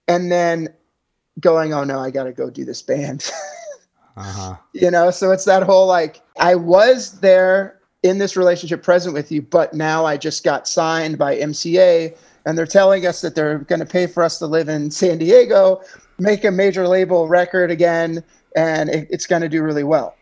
and 0.08 0.32
then 0.32 0.70
going, 1.40 1.72
oh 1.72 1.84
no, 1.84 2.00
I 2.00 2.10
got 2.10 2.24
to 2.24 2.34
go 2.34 2.50
do 2.50 2.66
this 2.66 2.82
band. 2.82 3.30
Uh-huh. 4.18 4.56
you 4.74 4.90
know 4.90 5.12
so 5.12 5.30
it's 5.30 5.46
that 5.46 5.62
whole 5.62 5.86
like 5.86 6.24
i 6.40 6.56
was 6.56 7.20
there 7.20 7.80
in 8.02 8.18
this 8.18 8.36
relationship 8.36 8.82
present 8.82 9.14
with 9.14 9.32
you 9.32 9.44
but 9.44 9.76
now 9.76 10.06
i 10.06 10.18
just 10.18 10.44
got 10.44 10.68
signed 10.68 11.20
by 11.20 11.36
mca 11.36 12.18
and 12.44 12.58
they're 12.58 12.66
telling 12.66 13.06
us 13.06 13.22
that 13.22 13.36
they're 13.36 13.60
going 13.60 13.80
to 13.80 13.86
pay 13.86 14.08
for 14.08 14.24
us 14.24 14.40
to 14.40 14.48
live 14.48 14.70
in 14.70 14.90
san 14.90 15.20
diego 15.20 15.80
make 16.18 16.44
a 16.44 16.50
major 16.50 16.88
label 16.88 17.28
record 17.28 17.70
again 17.70 18.24
and 18.56 18.90
it, 18.90 19.08
it's 19.12 19.28
going 19.28 19.44
to 19.44 19.48
do 19.48 19.62
really 19.62 19.84
well 19.84 20.17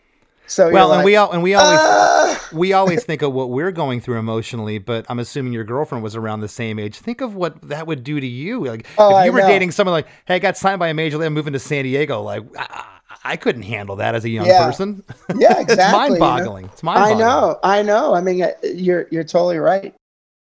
so 0.47 0.71
Well, 0.71 0.87
you're 0.89 0.95
and 0.97 1.05
we 1.05 1.15
all 1.15 1.31
and 1.31 1.41
we 1.43 1.53
always 1.53 1.79
"Ah." 1.81 2.49
we 2.53 2.73
always 2.73 3.03
think 3.03 3.21
of 3.21 3.33
what 3.33 3.49
we're 3.49 3.71
going 3.71 4.01
through 4.01 4.19
emotionally, 4.19 4.77
but 4.77 5.05
I'm 5.09 5.19
assuming 5.19 5.53
your 5.53 5.63
girlfriend 5.63 6.03
was 6.03 6.15
around 6.15 6.41
the 6.41 6.47
same 6.47 6.79
age. 6.79 6.97
Think 6.97 7.21
of 7.21 7.35
what 7.35 7.59
that 7.69 7.87
would 7.87 8.03
do 8.03 8.19
to 8.19 8.27
you. 8.27 8.65
Like 8.65 8.87
Oh, 8.97 9.09
if 9.09 9.15
I 9.15 9.25
you 9.25 9.31
were 9.33 9.41
know. 9.41 9.47
dating 9.47 9.71
someone 9.71 9.93
like, 9.93 10.07
"Hey, 10.25 10.35
I 10.35 10.39
got 10.39 10.57
signed 10.57 10.79
by 10.79 10.87
a 10.89 10.93
major 10.93 11.17
league, 11.17 11.27
I'm 11.27 11.33
moving 11.33 11.53
to 11.53 11.59
San 11.59 11.83
Diego." 11.83 12.21
Like 12.21 12.43
I, 12.57 12.85
I 13.23 13.35
couldn't 13.37 13.63
handle 13.63 13.95
that 13.97 14.13
as 14.15 14.23
a 14.25 14.29
young 14.29 14.45
Yeah. 14.45 14.65
person. 14.65 15.03
yeah 15.35 15.59
exactly 15.59 16.19
it's 16.19 16.19
you 16.19 16.29
know? 16.29 16.55
It's 16.65 16.83
i 16.83 16.85
mind-boggling. 16.85 17.13
I 17.13 17.13
know 17.13 17.59
i 17.63 17.81
know 17.81 18.13
i 18.13 18.21
mean 18.21 18.43
uh, 18.43 18.51
you're 18.63 19.07
you're 19.11 19.23
totally 19.23 19.57
right 19.57 19.93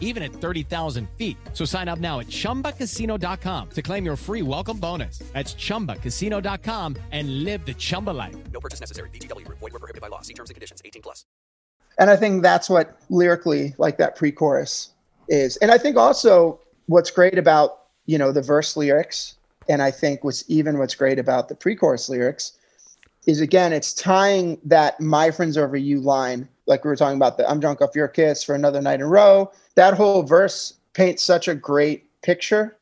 even 0.00 0.22
at 0.24 0.32
30,000 0.32 1.08
feet. 1.16 1.36
So 1.52 1.64
sign 1.64 1.86
up 1.86 2.00
now 2.00 2.18
at 2.20 2.26
chumbacasino.com 2.26 3.70
to 3.70 3.82
claim 3.82 4.04
your 4.04 4.16
free 4.16 4.42
welcome 4.42 4.78
bonus. 4.78 5.18
That's 5.32 5.54
chumbacasino.com 5.54 6.96
and 7.12 7.44
live 7.44 7.64
the 7.64 7.74
Chumba 7.74 8.10
life. 8.10 8.34
No 8.52 8.60
purchase 8.60 8.80
necessary. 8.80 9.10
VGW 9.10 9.44
Group. 9.44 9.58
Void 9.60 9.72
were 9.74 9.78
prohibited 9.78 10.00
by 10.02 10.08
law. 10.08 10.22
See 10.22 10.34
terms 10.34 10.50
and 10.50 10.54
conditions. 10.54 10.80
18 10.84 11.02
plus. 11.02 11.24
and 11.98 12.10
i 12.10 12.16
think 12.16 12.42
that's 12.42 12.68
what 12.68 12.98
lyrically 13.08 13.74
like 13.78 13.96
that 13.98 14.16
pre-chorus 14.16 14.90
is 15.28 15.56
and 15.58 15.70
i 15.70 15.78
think 15.78 15.96
also 15.96 16.60
what's 16.86 17.10
great 17.10 17.38
about 17.38 17.84
you 18.06 18.18
know 18.18 18.32
the 18.32 18.42
verse 18.42 18.76
lyrics 18.76 19.36
and 19.68 19.80
i 19.82 19.90
think 19.90 20.22
what's 20.24 20.44
even 20.48 20.78
what's 20.78 20.94
great 20.94 21.18
about 21.18 21.48
the 21.48 21.54
pre-chorus 21.54 22.08
lyrics 22.08 22.55
is 23.26 23.40
again 23.40 23.72
it's 23.72 23.92
tying 23.92 24.58
that 24.64 24.98
my 25.00 25.30
friends 25.30 25.56
over 25.56 25.76
you 25.76 26.00
line 26.00 26.48
like 26.66 26.84
we 26.84 26.88
were 26.88 26.96
talking 26.96 27.16
about 27.16 27.36
the 27.36 27.48
i'm 27.50 27.60
drunk 27.60 27.80
off 27.80 27.94
your 27.94 28.08
kiss 28.08 28.42
for 28.42 28.54
another 28.54 28.80
night 28.80 28.96
in 28.96 29.02
a 29.02 29.06
row 29.06 29.50
that 29.74 29.94
whole 29.94 30.22
verse 30.22 30.74
paints 30.94 31.22
such 31.22 31.48
a 31.48 31.54
great 31.54 32.04
picture 32.22 32.76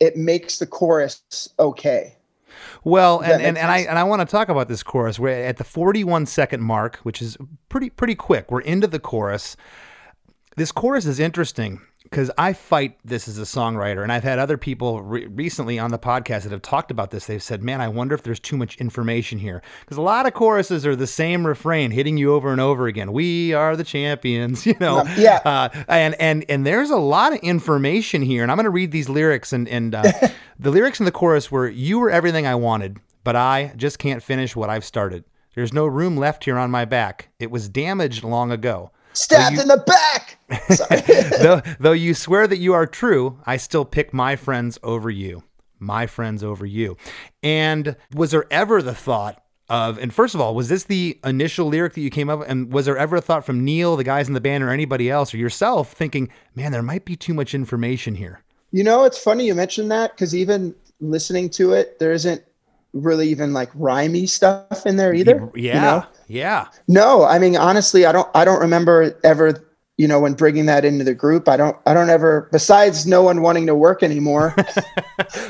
it 0.00 0.16
makes 0.16 0.58
the 0.58 0.66
chorus 0.66 1.22
okay 1.58 2.16
Well, 2.82 3.20
and, 3.20 3.40
and, 3.40 3.56
and 3.56 3.70
I 3.70 3.78
and 3.78 3.98
I 3.98 4.04
want 4.04 4.20
to 4.20 4.26
talk 4.26 4.48
about 4.48 4.68
this 4.68 4.82
chorus. 4.82 5.18
We're 5.18 5.44
at 5.44 5.56
the 5.56 5.64
41 5.64 6.26
second 6.26 6.62
mark, 6.62 6.96
which 7.04 7.22
is 7.22 7.38
pretty 7.68 7.90
pretty 7.90 8.16
quick. 8.16 8.50
We're 8.50 8.60
into 8.60 8.86
the 8.86 8.98
chorus. 8.98 9.56
This 10.56 10.72
chorus 10.72 11.06
is 11.06 11.20
interesting 11.20 11.80
because 12.04 12.30
I 12.36 12.52
fight 12.54 12.98
this 13.04 13.28
as 13.28 13.38
a 13.38 13.42
songwriter, 13.42 14.02
and 14.02 14.10
I've 14.10 14.24
had 14.24 14.38
other 14.38 14.56
people 14.56 15.02
re- 15.02 15.26
recently 15.26 15.78
on 15.78 15.90
the 15.90 15.98
podcast 15.98 16.42
that 16.42 16.52
have 16.52 16.62
talked 16.62 16.90
about 16.90 17.10
this. 17.10 17.26
They've 17.26 17.42
said, 17.42 17.62
"Man, 17.62 17.80
I 17.80 17.88
wonder 17.88 18.14
if 18.14 18.22
there's 18.22 18.40
too 18.40 18.56
much 18.56 18.76
information 18.76 19.38
here," 19.38 19.62
because 19.80 19.96
a 19.96 20.02
lot 20.02 20.26
of 20.26 20.34
choruses 20.34 20.86
are 20.86 20.96
the 20.96 21.06
same 21.06 21.46
refrain, 21.46 21.90
hitting 21.90 22.16
you 22.16 22.32
over 22.34 22.50
and 22.50 22.60
over 22.60 22.86
again. 22.86 23.12
We 23.12 23.52
are 23.52 23.76
the 23.76 23.84
champions, 23.84 24.66
you 24.66 24.74
know. 24.80 25.04
Yeah. 25.16 25.40
Uh, 25.44 25.68
and 25.88 26.14
and 26.18 26.44
and 26.48 26.66
there's 26.66 26.90
a 26.90 26.96
lot 26.96 27.32
of 27.32 27.38
information 27.40 28.22
here, 28.22 28.42
and 28.42 28.50
I'm 28.50 28.56
going 28.56 28.64
to 28.64 28.70
read 28.70 28.92
these 28.92 29.08
lyrics. 29.08 29.52
And 29.52 29.68
and 29.68 29.94
uh, 29.94 30.10
the 30.58 30.70
lyrics 30.70 31.00
in 31.00 31.06
the 31.06 31.12
chorus 31.12 31.50
were, 31.50 31.68
"You 31.68 31.98
were 31.98 32.10
everything 32.10 32.46
I 32.46 32.54
wanted, 32.54 32.98
but 33.24 33.36
I 33.36 33.72
just 33.76 33.98
can't 33.98 34.22
finish 34.22 34.56
what 34.56 34.70
I've 34.70 34.84
started. 34.84 35.24
There's 35.54 35.72
no 35.72 35.86
room 35.86 36.16
left 36.16 36.44
here 36.44 36.58
on 36.58 36.70
my 36.70 36.84
back. 36.84 37.28
It 37.38 37.50
was 37.50 37.68
damaged 37.68 38.24
long 38.24 38.50
ago." 38.50 38.90
Stabbed 39.12 39.58
in 39.58 39.66
the 39.66 39.82
back. 39.86 40.29
Though, 41.40 41.62
though 41.78 41.92
you 41.92 42.14
swear 42.14 42.46
that 42.46 42.58
you 42.58 42.74
are 42.74 42.86
true, 42.86 43.38
I 43.46 43.56
still 43.56 43.84
pick 43.84 44.12
my 44.12 44.36
friends 44.36 44.78
over 44.82 45.08
you. 45.08 45.44
My 45.78 46.06
friends 46.06 46.42
over 46.42 46.66
you. 46.66 46.96
And 47.42 47.96
was 48.14 48.32
there 48.32 48.44
ever 48.50 48.82
the 48.82 48.94
thought 48.94 49.42
of, 49.68 49.98
and 49.98 50.12
first 50.12 50.34
of 50.34 50.40
all, 50.40 50.54
was 50.54 50.68
this 50.68 50.84
the 50.84 51.18
initial 51.24 51.66
lyric 51.66 51.94
that 51.94 52.00
you 52.00 52.10
came 52.10 52.28
up 52.28 52.40
with? 52.40 52.50
And 52.50 52.72
was 52.72 52.86
there 52.86 52.98
ever 52.98 53.16
a 53.16 53.20
thought 53.20 53.46
from 53.46 53.64
Neal, 53.64 53.96
the 53.96 54.04
guys 54.04 54.28
in 54.28 54.34
the 54.34 54.40
band, 54.40 54.64
or 54.64 54.70
anybody 54.70 55.08
else, 55.08 55.32
or 55.32 55.36
yourself 55.36 55.92
thinking, 55.92 56.28
man, 56.54 56.72
there 56.72 56.82
might 56.82 57.04
be 57.04 57.16
too 57.16 57.32
much 57.32 57.54
information 57.54 58.16
here? 58.16 58.42
You 58.72 58.84
know, 58.84 59.04
it's 59.04 59.18
funny 59.18 59.46
you 59.46 59.54
mentioned 59.54 59.90
that 59.92 60.12
because 60.12 60.34
even 60.34 60.74
listening 61.00 61.48
to 61.50 61.72
it, 61.72 61.98
there 61.98 62.12
isn't 62.12 62.42
really 62.92 63.28
even 63.28 63.52
like 63.52 63.72
rhymey 63.72 64.28
stuff 64.28 64.84
in 64.84 64.96
there 64.96 65.14
either. 65.14 65.50
Yeah. 65.54 65.74
You 65.74 65.80
know? 65.80 66.06
Yeah. 66.26 66.66
No, 66.88 67.24
I 67.24 67.38
mean 67.38 67.56
honestly, 67.56 68.06
I 68.06 68.12
don't 68.12 68.28
I 68.34 68.44
don't 68.44 68.60
remember 68.60 69.18
ever, 69.24 69.64
you 70.00 70.08
know, 70.08 70.18
when 70.20 70.34
bringing 70.34 70.66
that 70.66 70.84
into 70.84 71.04
the 71.04 71.14
group. 71.14 71.48
I 71.48 71.56
don't 71.56 71.76
I 71.86 71.94
don't 71.94 72.10
ever 72.10 72.48
besides 72.52 73.06
no 73.06 73.22
one 73.22 73.42
wanting 73.42 73.66
to 73.66 73.74
work 73.74 74.02
anymore. 74.02 74.54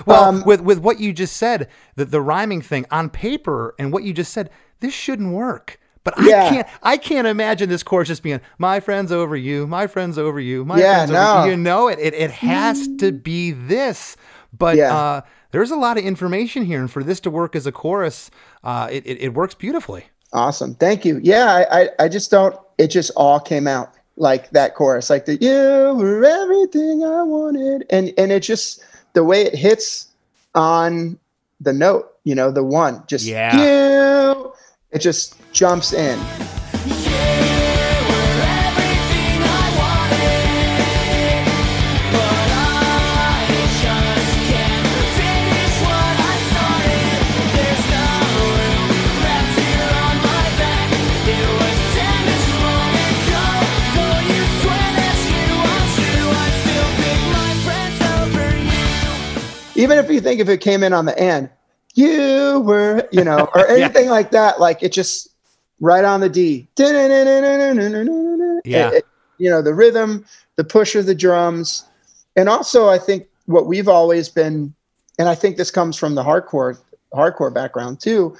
Well, 0.07 0.29
Um, 0.29 0.43
with 0.45 0.61
with 0.63 0.79
what 0.81 1.01
you 1.01 1.13
just 1.13 1.37
said, 1.37 1.69
the 1.97 2.05
the 2.05 2.21
rhyming 2.21 2.63
thing 2.63 2.87
on 2.91 3.09
paper 3.11 3.75
and 3.79 3.93
what 3.93 4.03
you 4.03 4.13
just 4.13 4.33
said, 4.33 4.51
this 4.81 4.95
shouldn't 4.95 5.33
work. 5.33 5.79
But 6.03 6.15
I 6.17 6.33
can't 6.35 6.67
I 6.83 6.97
can't 6.97 7.27
imagine 7.27 7.69
this 7.69 7.83
chorus 7.83 8.09
just 8.09 8.23
being 8.23 8.41
my 8.59 8.81
friends 8.81 9.13
over 9.13 9.37
you, 9.37 9.67
my 9.67 9.87
friends 9.87 10.19
over 10.19 10.41
you, 10.41 10.65
my 10.65 10.81
Yeah, 10.81 10.83
friends 10.83 11.11
over 11.11 11.25
no. 11.25 11.45
you. 11.45 11.51
You 11.51 11.57
know 11.57 11.89
it. 11.89 11.99
It 12.01 12.15
it 12.15 12.31
has 12.31 12.89
to 12.99 13.13
be 13.13 13.53
this. 13.53 14.17
But 14.53 14.79
Yeah. 14.79 14.93
uh 14.93 15.23
there's 15.53 15.71
a 15.71 15.77
lot 15.77 15.99
of 15.99 16.05
information 16.05 16.65
here, 16.65 16.81
and 16.81 16.91
for 16.91 17.03
this 17.05 17.21
to 17.21 17.31
work 17.31 17.57
as 17.57 17.67
a 17.67 17.73
chorus, 17.73 18.31
uh, 18.63 18.89
it, 18.91 19.05
it, 19.05 19.21
it 19.21 19.35
works 19.35 19.55
beautifully. 19.55 20.07
awesome. 20.33 20.75
Thank 20.75 21.05
you. 21.05 21.21
Yeah, 21.23 21.47
I, 21.47 21.83
I 21.83 21.89
I 22.01 22.09
just 22.09 22.31
don't 22.31 22.57
it 22.79 22.89
just 22.89 23.11
all 23.17 23.41
came 23.41 23.67
out 23.67 23.95
like 24.21 24.51
that 24.51 24.75
chorus. 24.75 25.11
Like 25.11 25.25
the 25.25 25.37
you 25.37 25.95
were 25.97 26.25
everything 26.25 27.03
I 27.03 27.23
wanted. 27.23 27.87
And 27.91 28.13
and 28.17 28.31
it 28.31 28.41
just 28.41 28.81
the 29.15 29.25
way 29.25 29.43
it 29.43 29.55
hits 29.55 30.09
on 30.55 31.19
the 31.61 31.73
note, 31.73 32.13
you 32.25 32.35
know, 32.35 32.51
the 32.51 32.63
one, 32.63 33.03
just 33.07 33.25
Yeah. 33.25 33.57
you 33.57 34.53
it 34.93 34.99
just 34.99 35.37
jumps 35.53 35.93
in. 35.93 36.19
Even 59.91 60.05
if 60.05 60.11
you 60.11 60.21
think 60.21 60.41
if 60.41 60.49
it 60.49 60.61
came 60.61 60.83
in 60.83 60.93
on 60.93 61.05
the 61.05 61.19
end, 61.19 61.51
you 61.95 62.61
were, 62.61 63.09
you 63.11 63.25
know, 63.25 63.49
or 63.55 63.67
anything 63.85 64.09
like 64.09 64.31
that, 64.31 64.61
like 64.61 64.83
it 64.83 64.93
just 64.93 65.29
right 65.81 66.05
on 66.05 66.21
the 66.21 66.29
D. 66.29 66.69
Yeah. 68.65 68.89
It- 68.91 68.95
it- 68.95 69.07
you 69.39 69.49
know, 69.49 69.63
the 69.63 69.73
rhythm, 69.73 70.27
the 70.57 70.65
push 70.65 70.95
of 70.95 71.07
the 71.07 71.15
drums. 71.15 71.85
And 72.37 72.47
also 72.47 72.89
I 72.91 72.99
think 72.99 73.27
what 73.47 73.67
we've 73.67 73.89
always 73.89 74.29
been, 74.29 74.75
and 75.19 75.31
I 75.31 75.35
think 75.35 75.57
this 75.57 75.71
comes 75.71 75.97
from 75.97 76.15
the 76.15 76.23
hardcore 76.23 76.79
hardcore 77.15 77.53
background 77.53 78.01
too, 78.01 78.37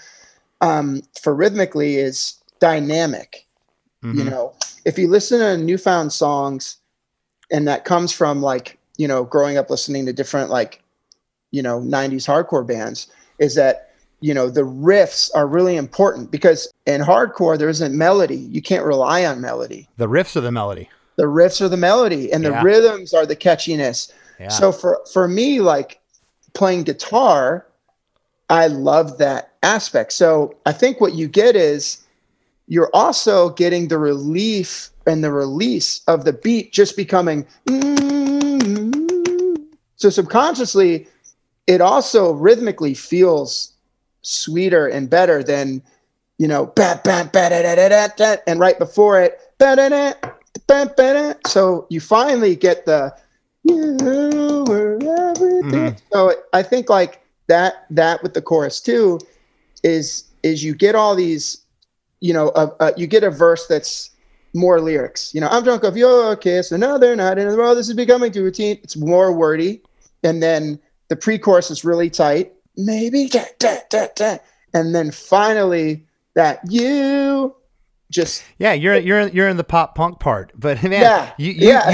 um, 0.61 1.01
for 1.23 1.35
rhythmically 1.35 1.97
is 1.97 2.35
dynamic. 2.61 3.47
You 4.19 4.25
know, 4.25 4.53
if 4.85 4.99
you 4.99 5.09
listen 5.09 5.41
to 5.41 5.57
New 5.57 5.79
Found 5.79 6.13
songs 6.13 6.77
and 7.51 7.67
that 7.67 7.87
comes 7.87 8.13
from 8.13 8.43
like, 8.43 8.79
you 8.99 9.09
know, 9.09 9.25
growing 9.25 9.57
up 9.57 9.71
listening 9.71 10.05
to 10.05 10.13
different 10.13 10.51
like 10.51 10.80
you 11.51 11.63
know 11.63 11.81
90s 11.81 12.27
hardcore 12.27 12.67
bands 12.67 13.09
is 13.39 13.55
that 13.55 13.91
you 14.21 14.35
know 14.35 14.51
the 14.51 14.63
riffs 14.63 15.31
are 15.35 15.47
really 15.47 15.77
important 15.77 16.31
because 16.31 16.71
in 16.87 17.01
hardcore 17.01 17.59
there 17.59 17.69
isn't 17.69 17.97
melody 17.97 18.37
you 18.37 18.63
can't 18.63 18.85
rely 18.85 19.25
on 19.25 19.41
melody 19.41 19.89
The 19.97 20.09
riffs 20.09 20.37
are 20.37 20.41
the 20.43 20.53
melody. 20.53 20.89
the 21.17 21.25
riffs 21.25 21.61
are 21.61 21.69
the 21.69 21.77
melody 21.77 22.33
and 22.33 22.45
the 22.45 22.51
Yeah. 22.51 22.63
rhythms 22.63 23.13
are 23.15 23.27
the 23.27 23.37
catchiness 23.37 24.13
Yeah. 24.39 24.49
so 24.49 24.73
for 24.73 25.01
for 25.13 25.27
me 25.29 25.61
like 25.61 26.01
playing 26.55 26.83
guitar 26.85 27.67
i 28.49 28.67
love 28.67 29.19
that 29.19 29.53
aspect 29.63 30.13
so 30.13 30.55
i 30.67 30.73
think 30.73 31.01
what 31.01 31.15
you 31.15 31.29
get 31.29 31.57
is 31.57 31.99
you're 32.69 32.91
also 32.95 33.51
getting 33.51 33.89
the 33.89 33.99
relief 33.99 34.91
and 35.07 35.25
the 35.25 35.33
release 35.33 36.03
of 36.07 36.25
the 36.25 36.33
beat 36.33 36.73
just 36.73 36.97
becoming 36.97 37.47
so 39.97 40.09
subconsciously 40.11 41.07
it 41.71 41.81
also 41.81 42.33
rhythmically 42.33 42.95
feels 42.95 43.73
sweeter 44.23 44.89
and 44.89 45.09
better 45.09 45.41
than 45.43 45.81
you 46.39 46.49
know 46.49 46.67
bat 46.67 47.05
bat 47.05 47.33
bat 47.33 47.51
da, 47.51 47.63
da, 47.63 47.75
da, 47.77 47.89
da, 47.89 48.09
da, 48.17 48.43
and 48.49 48.59
right 48.59 48.79
before 48.79 49.23
it 49.23 49.39
ba, 49.59 49.77
da, 49.77 49.89
da, 49.89 50.13
ba, 50.67 50.93
ba, 50.97 51.13
da. 51.13 51.33
so 51.47 51.87
you 51.89 52.01
finally 52.01 52.57
get 52.57 52.87
the 52.87 53.15
you 53.63 54.65
were 54.67 54.99
everything. 55.31 55.97
So 56.13 56.35
i 56.53 56.63
think 56.63 56.91
like 56.91 57.23
that 57.47 57.87
that 57.91 58.21
with 58.23 58.35
the 58.35 58.43
chorus 58.43 58.81
too 58.81 59.21
is 59.85 60.25
is 60.43 60.65
you 60.65 60.75
get 60.75 60.97
all 60.97 61.15
these 61.15 61.65
you 62.21 62.33
know 62.33 62.49
uh, 62.51 62.71
uh, 62.81 62.93
you 62.97 63.07
get 63.07 63.23
a 63.23 63.31
verse 63.31 63.67
that's 63.69 64.11
more 64.55 64.81
lyrics. 64.81 65.33
You 65.33 65.41
know 65.41 65.49
i'm 65.49 65.63
drunk 65.63 65.85
off 65.85 65.95
your 65.95 66.35
kiss 66.35 66.73
another 66.73 67.15
night 67.15 67.39
in 67.39 67.47
the 67.49 67.57
world 67.57 67.79
this 67.79 67.89
is 67.89 67.95
becoming 67.95 68.33
too 68.33 68.43
routine. 68.43 68.81
It's 68.83 68.97
more 68.97 69.33
wordy. 69.33 69.83
And 70.23 70.43
then 70.43 70.79
the 71.11 71.17
pre-chorus 71.17 71.71
is 71.71 71.85
really 71.85 72.11
tight 72.11 72.55
maybe 72.79 73.29
da, 73.29 73.45
da, 73.59 73.77
da, 73.91 74.07
da. 74.17 74.39
and 74.75 74.95
then 74.95 75.11
finally 75.11 76.07
that 76.35 76.61
you 76.71 77.55
just 78.11 78.43
Yeah, 78.59 78.73
you're 78.73 78.97
you're 78.97 79.29
you're 79.29 79.49
in 79.49 79.57
the 79.57 79.65
pop 79.65 79.95
punk 79.95 80.19
part, 80.19 80.53
but 80.57 80.83
man, 80.85 80.93
Yeah, 81.03 81.33
you 81.39 81.53
you, 81.53 81.69
yeah. 81.69 81.91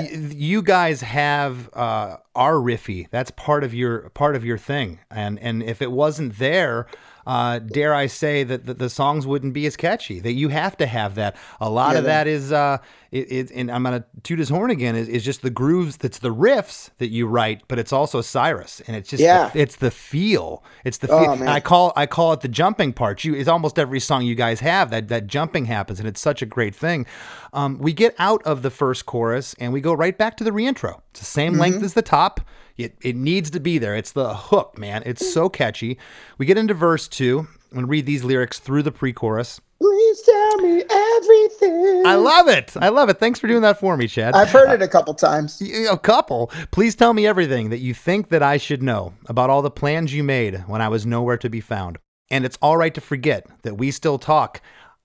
you 0.00 0.28
you 0.34 0.62
guys 0.62 1.02
have 1.02 1.70
uh, 1.74 2.16
our 2.34 2.54
riffy. 2.54 3.06
That's 3.10 3.30
part 3.30 3.64
of 3.64 3.72
your 3.72 4.10
part 4.10 4.36
of 4.36 4.44
your 4.44 4.58
thing, 4.58 5.00
and 5.10 5.38
and 5.38 5.62
if 5.62 5.80
it 5.82 5.92
wasn't 5.92 6.38
there. 6.38 6.86
Uh, 7.30 7.60
dare 7.60 7.94
I 7.94 8.06
say 8.08 8.42
that 8.44 8.66
the, 8.66 8.74
the 8.74 8.90
songs 8.90 9.24
wouldn't 9.26 9.52
be 9.54 9.64
as 9.66 9.76
catchy? 9.76 10.18
That 10.18 10.32
you 10.32 10.48
have 10.48 10.76
to 10.78 10.86
have 10.86 11.14
that. 11.14 11.36
A 11.60 11.70
lot 11.70 11.92
Yeah, 11.92 11.98
of 11.98 12.04
that 12.06 12.26
is, 12.26 12.50
uh, 12.50 12.78
it, 13.12 13.30
it, 13.30 13.50
and 13.52 13.70
I'm 13.70 13.84
gonna 13.84 14.04
toot 14.24 14.38
his 14.40 14.48
horn 14.48 14.70
again. 14.70 14.96
Is, 14.96 15.08
is 15.08 15.24
just 15.24 15.42
the 15.42 15.50
grooves. 15.50 15.96
That's 15.96 16.18
the 16.18 16.34
riffs 16.34 16.90
that 16.98 17.08
you 17.10 17.26
write, 17.28 17.62
but 17.68 17.78
it's 17.78 17.92
also 17.92 18.20
Cyrus, 18.20 18.80
and 18.86 18.96
it's 18.96 19.08
just 19.08 19.22
Yeah. 19.22 19.48
the, 19.50 19.60
it's 19.60 19.76
the 19.76 19.90
feel. 19.92 20.64
It's 20.84 20.98
the 20.98 21.08
Oh, 21.10 21.18
feel. 21.20 21.32
And 21.34 21.48
I 21.48 21.60
call 21.60 21.92
I 21.94 22.06
call 22.06 22.32
it 22.32 22.40
the 22.40 22.48
jumping 22.48 22.92
part. 22.92 23.22
You 23.24 23.34
it's 23.34 23.48
almost 23.48 23.78
every 23.78 24.00
song 24.00 24.24
you 24.24 24.34
guys 24.34 24.58
have 24.60 24.90
that 24.90 25.06
that 25.08 25.26
jumping 25.28 25.66
happens, 25.66 26.00
and 26.00 26.08
it's 26.08 26.20
such 26.20 26.42
a 26.42 26.46
great 26.46 26.74
thing. 26.74 27.06
Um, 27.52 27.78
we 27.78 27.92
get 27.92 28.14
out 28.18 28.42
of 28.44 28.62
the 28.62 28.70
first 28.70 29.06
chorus 29.06 29.54
and 29.60 29.72
we 29.72 29.80
go 29.80 29.92
right 29.92 30.16
back 30.18 30.36
to 30.38 30.44
the 30.44 30.50
reintro. 30.52 31.00
It's 31.10 31.20
the 31.20 31.26
same 31.26 31.52
Mm-hmm. 31.52 31.60
length 31.60 31.82
as 31.84 31.94
the 31.94 32.02
top. 32.02 32.40
It 32.84 32.96
it 33.02 33.16
needs 33.16 33.50
to 33.50 33.60
be 33.60 33.78
there. 33.78 33.94
It's 33.96 34.12
the 34.12 34.34
hook, 34.34 34.78
man. 34.78 35.02
It's 35.06 35.32
so 35.32 35.48
catchy. 35.48 35.98
We 36.38 36.46
get 36.46 36.58
into 36.58 36.74
verse 36.74 37.08
two 37.08 37.46
and 37.72 37.88
read 37.88 38.06
these 38.06 38.24
lyrics 38.24 38.58
through 38.58 38.82
the 38.82 38.90
pre-chorus. 38.92 39.60
please 39.80 40.22
tell 40.22 40.56
me 40.58 40.82
everything 40.90 42.02
I 42.04 42.16
love 42.16 42.48
it. 42.48 42.76
I 42.76 42.88
love 42.88 43.08
it. 43.08 43.18
Thanks 43.18 43.38
for 43.38 43.46
doing 43.46 43.62
that 43.62 43.78
for 43.78 43.96
me, 43.96 44.08
Chad. 44.08 44.34
i've 44.34 44.50
heard 44.50 44.70
it 44.70 44.82
a 44.82 44.88
couple 44.88 45.14
times 45.14 45.60
a 45.90 45.96
couple. 45.98 46.50
Please 46.72 46.94
tell 46.96 47.12
me 47.12 47.26
everything 47.26 47.70
that 47.70 47.78
you 47.78 47.94
think 47.94 48.28
that 48.30 48.42
I 48.42 48.56
should 48.56 48.82
know 48.82 49.14
about 49.26 49.50
all 49.50 49.62
the 49.62 49.70
plans 49.70 50.12
you 50.12 50.24
made 50.24 50.64
when 50.66 50.80
I 50.82 50.88
was 50.88 51.06
nowhere 51.06 51.36
to 51.38 51.48
be 51.48 51.60
found. 51.60 51.98
And 52.30 52.44
it's 52.44 52.58
all 52.60 52.76
right 52.76 52.94
to 52.94 53.00
forget 53.00 53.46
that 53.62 53.76
we 53.78 53.90
still 53.90 54.18
talk. 54.18 54.60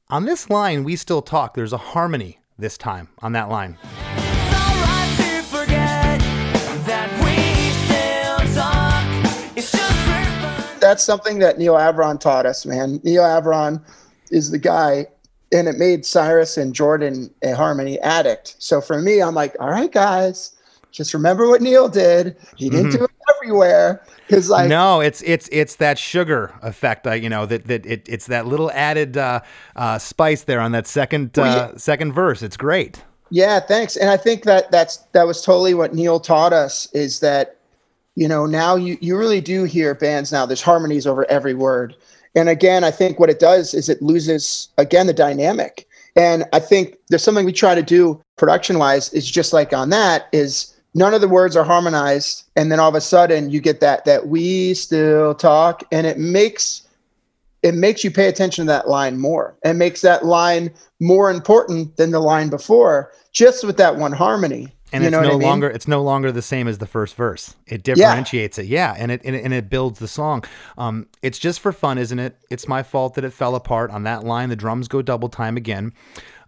On 0.09 0.25
this 0.25 0.49
line, 0.49 0.83
we 0.83 0.95
still 0.95 1.21
talk. 1.21 1.53
There's 1.53 1.73
a 1.73 1.77
harmony 1.77 2.39
this 2.57 2.77
time 2.77 3.09
on 3.19 3.33
that 3.33 3.49
line. 3.49 3.77
That's 10.85 11.03
something 11.03 11.39
that 11.39 11.57
Neal 11.57 11.73
Avron 11.73 12.19
taught 12.19 12.45
us, 12.45 12.63
man. 12.63 12.99
Neal 13.03 13.23
Avron 13.23 13.81
is 14.29 14.51
the 14.51 14.59
guy, 14.59 15.07
and 15.51 15.67
it 15.67 15.77
made 15.77 16.05
Cyrus 16.05 16.57
and 16.57 16.75
Jordan 16.75 17.33
a 17.41 17.53
harmony 17.55 17.99
addict. 18.01 18.55
So 18.59 18.81
for 18.81 19.01
me, 19.01 19.19
I'm 19.19 19.33
like, 19.33 19.55
all 19.59 19.71
right, 19.71 19.91
guys, 19.91 20.51
just 20.91 21.15
remember 21.15 21.47
what 21.47 21.63
Neal 21.63 21.89
did. 21.89 22.37
He 22.55 22.69
didn't 22.69 22.91
do 22.91 23.03
it 23.03 23.11
everywhere 23.35 24.03
because 24.27 24.47
like 24.47 24.69
no, 24.69 25.01
it's 25.01 25.23
it's 25.23 25.49
it's 25.51 25.77
that 25.77 25.97
sugar 25.97 26.53
effect. 26.61 27.07
I 27.07 27.15
you 27.15 27.29
know 27.29 27.47
that 27.47 27.65
that 27.65 27.83
it, 27.87 28.07
it's 28.07 28.27
that 28.27 28.45
little 28.45 28.71
added 28.71 29.17
uh, 29.17 29.41
uh, 29.75 29.97
spice 29.97 30.43
there 30.43 30.59
on 30.59 30.71
that 30.73 30.85
second 30.85 31.37
uh, 31.39 31.41
Well, 31.41 31.71
yeah. 31.71 31.77
second 31.77 32.13
verse. 32.13 32.43
It's 32.43 32.57
great. 32.57 33.03
Yeah, 33.31 33.59
thanks. 33.59 33.97
And 33.97 34.11
I 34.11 34.17
think 34.17 34.43
that 34.43 34.69
that's 34.69 34.97
that 35.13 35.25
was 35.25 35.41
totally 35.41 35.73
what 35.73 35.95
Neal 35.95 36.19
taught 36.19 36.53
us 36.53 36.87
is 36.93 37.21
that 37.21 37.57
you 38.15 38.27
know 38.27 38.45
now 38.45 38.75
you 38.75 38.97
you 39.01 39.17
really 39.17 39.41
do 39.41 39.63
hear 39.63 39.93
bands 39.93 40.31
now 40.31 40.45
there's 40.45 40.61
harmonies 40.61 41.07
over 41.07 41.29
every 41.29 41.53
word. 41.53 41.95
And 42.37 42.49
again, 42.49 42.83
I 42.83 42.91
think 42.91 43.17
what 43.17 43.29
it 43.29 43.39
does 43.39 43.73
is 43.73 43.87
it 43.87 44.01
loses 44.01 44.67
again 44.77 45.07
the 45.07 45.13
dynamic. 45.13 45.87
And 46.17 46.43
I 46.51 46.59
think 46.59 46.97
there's 47.09 47.23
something 47.23 47.45
we 47.45 47.53
try 47.53 47.75
to 47.75 47.81
do 47.81 48.21
production 48.35 48.77
wise 48.77 49.11
is 49.13 49.29
just 49.29 49.53
like 49.53 49.73
on 49.73 49.89
that 49.89 50.27
is 50.33 50.75
none 50.93 51.13
of 51.13 51.21
the 51.21 51.27
words 51.27 51.55
are 51.55 51.63
harmonized 51.63 52.43
and 52.55 52.71
then 52.71 52.79
all 52.79 52.89
of 52.89 52.95
a 52.95 53.01
sudden 53.01 53.49
you 53.49 53.61
get 53.61 53.79
that 53.81 54.05
that 54.05 54.27
we 54.27 54.73
still 54.73 55.35
talk 55.35 55.83
and 55.91 56.07
it 56.07 56.17
makes 56.17 56.87
it 57.63 57.73
makes 57.73 58.03
you 58.03 58.11
pay 58.11 58.27
attention 58.27 58.65
to 58.65 58.71
that 58.71 58.87
line 58.87 59.19
more 59.19 59.57
and 59.63 59.79
makes 59.79 60.01
that 60.01 60.25
line 60.25 60.71
more 60.99 61.29
important 61.29 61.95
than 61.97 62.11
the 62.11 62.19
line 62.19 62.49
before 62.49 63.11
just 63.31 63.63
with 63.65 63.77
that 63.77 63.97
one 63.97 64.11
harmony 64.11 64.74
and 64.95 65.03
you 65.03 65.07
it's 65.07 65.11
know 65.13 65.21
no 65.21 65.29
I 65.29 65.31
mean? 65.33 65.41
longer 65.41 65.69
it's 65.69 65.87
no 65.87 66.01
longer 66.01 66.31
the 66.31 66.41
same 66.41 66.67
as 66.67 66.77
the 66.77 66.87
first 66.87 67.15
verse. 67.15 67.55
It 67.67 67.83
differentiates 67.83 68.57
it, 68.57 68.65
yeah, 68.65 68.95
and 68.97 69.11
it, 69.11 69.21
and 69.23 69.35
it 69.35 69.43
and 69.43 69.53
it 69.53 69.69
builds 69.69 69.99
the 69.99 70.07
song. 70.07 70.43
Um, 70.77 71.07
it's 71.21 71.39
just 71.39 71.59
for 71.59 71.71
fun, 71.71 71.97
isn't 71.97 72.19
it? 72.19 72.37
It's 72.49 72.67
my 72.67 72.83
fault 72.83 73.15
that 73.15 73.23
it 73.23 73.31
fell 73.31 73.55
apart 73.55 73.91
on 73.91 74.03
that 74.03 74.23
line. 74.23 74.49
The 74.49 74.55
drums 74.55 74.87
go 74.87 75.01
double 75.01 75.29
time 75.29 75.57
again, 75.57 75.93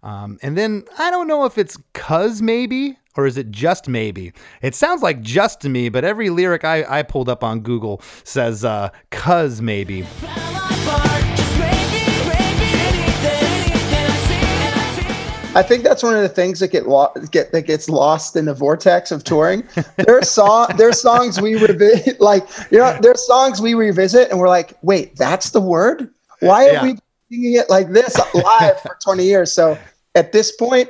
um, 0.02 0.38
and 0.42 0.56
then 0.56 0.84
I 0.98 1.10
don't 1.10 1.28
know 1.28 1.44
if 1.44 1.58
it's 1.58 1.78
cuz 1.92 2.42
maybe 2.42 2.98
or 3.16 3.26
is 3.26 3.36
it 3.36 3.50
just 3.50 3.88
maybe. 3.88 4.32
It 4.62 4.74
sounds 4.76 5.02
like 5.02 5.22
just 5.22 5.60
to 5.62 5.68
me, 5.68 5.88
but 5.88 6.04
every 6.04 6.30
lyric 6.30 6.64
I, 6.64 7.00
I 7.00 7.02
pulled 7.02 7.28
up 7.28 7.42
on 7.42 7.60
Google 7.60 8.00
says 8.22 8.64
uh, 8.64 8.90
cuz 9.10 9.60
maybe. 9.60 10.06
I 15.58 15.62
think 15.62 15.82
that's 15.82 16.02
one 16.02 16.14
of 16.14 16.22
the 16.22 16.28
things 16.28 16.60
that 16.60 16.68
get, 16.68 16.86
lo- 16.88 17.12
get 17.30 17.52
that 17.52 17.62
gets 17.66 17.88
lost 17.88 18.36
in 18.36 18.44
the 18.44 18.54
vortex 18.54 19.10
of 19.10 19.24
touring. 19.24 19.64
There's 19.96 20.30
song 20.30 20.68
there's 20.76 21.00
songs 21.00 21.40
we 21.40 21.54
revisit 21.56 22.20
like 22.20 22.46
you 22.70 22.78
know 22.78 22.96
there's 23.02 23.26
songs 23.26 23.60
we 23.60 23.74
revisit 23.74 24.30
and 24.30 24.38
we're 24.38 24.48
like, 24.48 24.74
wait, 24.82 25.16
that's 25.16 25.50
the 25.50 25.60
word? 25.60 26.10
Why 26.40 26.68
are 26.68 26.72
Yeah. 26.72 26.82
we 26.84 26.98
singing 27.30 27.54
it 27.54 27.68
like 27.68 27.90
this 27.90 28.16
live 28.34 28.80
for 28.80 28.96
20 29.04 29.24
years? 29.24 29.52
So 29.52 29.76
at 30.14 30.32
this 30.32 30.52
point, 30.56 30.88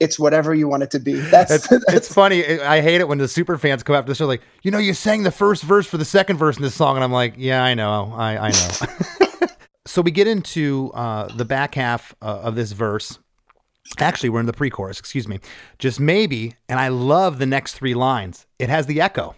it's 0.00 0.18
whatever 0.18 0.54
you 0.54 0.68
want 0.68 0.82
it 0.82 0.90
to 0.90 0.98
be. 0.98 1.14
That's, 1.14 1.50
It's, 1.50 1.84
it's 1.88 2.12
funny. 2.12 2.44
I 2.60 2.76
I 2.76 2.80
hate 2.82 3.00
it 3.00 3.08
when 3.08 3.18
the 3.18 3.28
super 3.28 3.56
fans 3.58 3.82
come 3.82 3.96
after 3.96 4.10
the 4.10 4.14
show 4.14 4.26
like, 4.26 4.42
you 4.62 4.70
know, 4.70 4.78
you 4.78 4.92
sang 4.92 5.22
the 5.22 5.30
first 5.30 5.62
verse 5.62 5.86
for 5.86 5.96
the 5.98 6.04
second 6.04 6.36
verse 6.36 6.56
in 6.56 6.62
this 6.62 6.74
song, 6.74 6.96
and 6.96 7.04
I'm 7.04 7.12
like, 7.12 7.34
yeah, 7.38 7.64
I 7.64 7.74
know, 7.74 8.12
I, 8.14 8.48
I 8.48 8.50
know. 8.50 9.46
so 9.86 10.02
we 10.02 10.10
get 10.10 10.26
into 10.26 10.90
uh, 10.94 11.28
the 11.36 11.44
back 11.44 11.74
half 11.76 12.14
uh, 12.20 12.40
of 12.42 12.54
this 12.54 12.72
verse. 12.72 13.18
Actually, 13.98 14.30
we're 14.30 14.40
in 14.40 14.46
the 14.46 14.52
pre-chorus. 14.52 14.98
Excuse 14.98 15.28
me. 15.28 15.40
Just 15.78 16.00
maybe, 16.00 16.54
and 16.68 16.80
I 16.80 16.88
love 16.88 17.38
the 17.38 17.46
next 17.46 17.74
three 17.74 17.94
lines. 17.94 18.46
It 18.58 18.68
has 18.68 18.86
the 18.86 19.00
echo. 19.00 19.36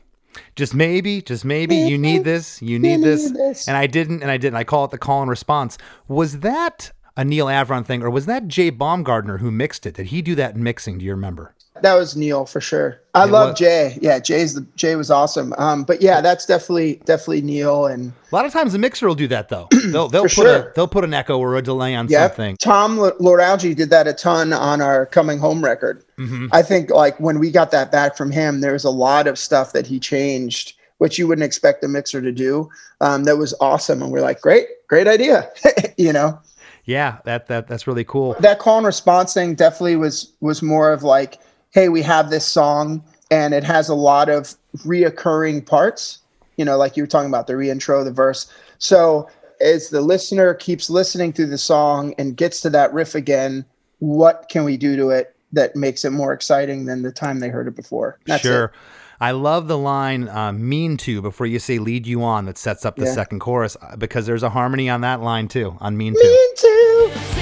Just 0.54 0.74
maybe, 0.74 1.22
just 1.22 1.44
maybe, 1.44 1.76
you 1.76 1.96
mm-hmm. 1.96 2.02
need 2.02 2.24
this, 2.24 2.60
you 2.60 2.78
need 2.78 3.02
this, 3.02 3.30
this. 3.30 3.68
and 3.68 3.76
I 3.76 3.86
didn't, 3.86 4.22
and 4.22 4.30
I 4.30 4.36
didn't. 4.36 4.56
I 4.56 4.64
call 4.64 4.84
it 4.84 4.90
the 4.90 4.98
call 4.98 5.22
and 5.22 5.30
response. 5.30 5.78
Was 6.08 6.40
that 6.40 6.92
a 7.16 7.24
Neal 7.24 7.46
Avron 7.46 7.84
thing, 7.84 8.02
or 8.02 8.10
was 8.10 8.26
that 8.26 8.46
Jay 8.46 8.70
Baumgardner 8.70 9.40
who 9.40 9.50
mixed 9.50 9.86
it? 9.86 9.94
Did 9.94 10.06
he 10.06 10.20
do 10.22 10.34
that 10.34 10.56
mixing? 10.56 10.98
Do 10.98 11.04
you 11.04 11.12
remember? 11.12 11.54
That 11.82 11.94
was 11.94 12.16
Neal 12.16 12.46
for 12.46 12.60
sure. 12.60 13.00
I 13.14 13.24
It 13.24 13.30
love 13.30 13.50
was- 13.50 13.58
Jay. 13.58 13.98
Yeah, 14.00 14.18
Jay's 14.18 14.54
the 14.54 14.66
Jay 14.76 14.96
was 14.96 15.10
awesome. 15.10 15.54
Um, 15.58 15.84
but 15.84 16.00
yeah, 16.02 16.20
that's 16.20 16.46
definitely 16.46 17.00
definitely 17.04 17.42
Neal 17.42 17.86
and 17.86 18.12
A 18.30 18.34
lot 18.34 18.44
of 18.44 18.52
times 18.52 18.72
the 18.72 18.78
mixer 18.78 19.06
will 19.06 19.14
do 19.14 19.28
that 19.28 19.48
though. 19.48 19.68
They'll 19.86 20.08
they'll 20.08 20.22
put 20.24 20.32
For 20.32 20.46
a 20.48 20.72
they'll 20.74 20.88
put 20.88 21.04
an 21.04 21.14
echo 21.14 21.38
or 21.38 21.56
a 21.56 21.62
delay 21.62 21.94
on 21.94 22.08
Yeah, 22.08 22.28
something. 22.28 22.56
Tom 22.58 22.98
L- 22.98 23.12
Lord-Alge 23.20 23.74
did 23.76 23.90
that 23.90 24.06
a 24.06 24.12
ton 24.12 24.52
on 24.52 24.80
our 24.80 25.06
coming 25.06 25.38
home 25.38 25.64
record. 25.64 26.04
Mm-hmm. 26.18 26.46
I 26.52 26.62
think 26.62 26.90
like 26.90 27.18
when 27.20 27.38
we 27.38 27.50
got 27.50 27.70
that 27.70 27.90
back 27.92 28.16
from 28.16 28.30
him, 28.30 28.60
there 28.60 28.72
was 28.72 28.84
a 28.84 28.90
lot 28.90 29.26
of 29.26 29.38
stuff 29.38 29.72
that 29.72 29.86
he 29.86 29.98
changed, 30.00 30.74
which 30.98 31.18
you 31.18 31.26
wouldn't 31.28 31.44
expect 31.44 31.84
a 31.84 31.88
mixer 31.88 32.20
to 32.22 32.32
do. 32.32 32.68
Um, 33.00 33.24
that 33.24 33.36
was 33.36 33.54
awesome, 33.60 34.02
and 34.02 34.10
we're 34.10 34.22
like, 34.22 34.40
great, 34.40 34.66
great 34.88 35.06
idea. 35.06 35.50
you 35.98 36.12
know, 36.12 36.38
Yeah, 36.84 37.18
that 37.24 37.46
that 37.48 37.66
that's 37.68 37.86
really 37.86 38.04
cool. 38.04 38.34
that 38.40 38.58
call 38.58 38.78
and 38.78 38.86
response 38.86 39.34
thing 39.34 39.54
definitely 39.54 39.96
was 39.96 40.32
was 40.40 40.62
more 40.62 40.92
of 40.92 41.02
like, 41.02 41.38
hey, 41.76 41.90
we 41.90 42.00
have 42.00 42.30
this 42.30 42.46
song 42.46 43.04
and 43.30 43.52
it 43.52 43.62
has 43.62 43.90
a 43.90 43.94
lot 43.94 44.30
of 44.30 44.54
reoccurring 44.78 45.64
parts. 45.66 46.20
You 46.56 46.64
know, 46.64 46.78
like 46.78 46.96
you 46.96 47.02
were 47.02 47.06
talking 47.06 47.28
about 47.28 47.46
the 47.48 47.52
reintro, 47.52 48.02
the 48.02 48.10
verse. 48.10 48.50
So 48.78 49.28
as 49.60 49.90
the 49.90 50.00
listener 50.00 50.54
keeps 50.54 50.88
listening 50.88 51.34
through 51.34 51.48
the 51.48 51.58
song 51.58 52.14
and 52.16 52.34
gets 52.34 52.62
to 52.62 52.70
that 52.70 52.94
riff 52.94 53.14
again, 53.14 53.66
what 53.98 54.46
can 54.48 54.64
we 54.64 54.78
do 54.78 54.96
to 54.96 55.10
it 55.10 55.36
that 55.52 55.76
makes 55.76 56.02
it 56.06 56.10
more 56.12 56.32
exciting 56.32 56.86
than 56.86 57.02
the 57.02 57.12
time 57.12 57.40
they 57.40 57.50
heard 57.50 57.68
it 57.68 57.76
before? 57.76 58.18
That's 58.24 58.42
it. 58.42 58.48
sure. 58.48 58.72
I 59.20 59.32
love 59.32 59.68
the 59.68 59.76
line 59.76 60.28
uh, 60.30 60.52
"mean 60.52 60.96
to" 60.98 61.20
before 61.20 61.46
you 61.46 61.58
say 61.58 61.78
"lead 61.78 62.06
you 62.06 62.22
on" 62.22 62.46
that 62.46 62.56
sets 62.56 62.86
up 62.86 62.96
the 62.96 63.04
Yeah. 63.04 63.12
second 63.14 63.40
chorus 63.40 63.76
uh, 63.82 63.96
because 63.96 64.24
there's 64.24 64.42
a 64.42 64.50
harmony 64.50 64.88
on 64.88 65.02
that 65.02 65.20
line 65.20 65.48
too 65.48 65.76
on 65.80 65.96
"mean 65.98 66.14
to." 66.14 66.18
Me 66.22 67.35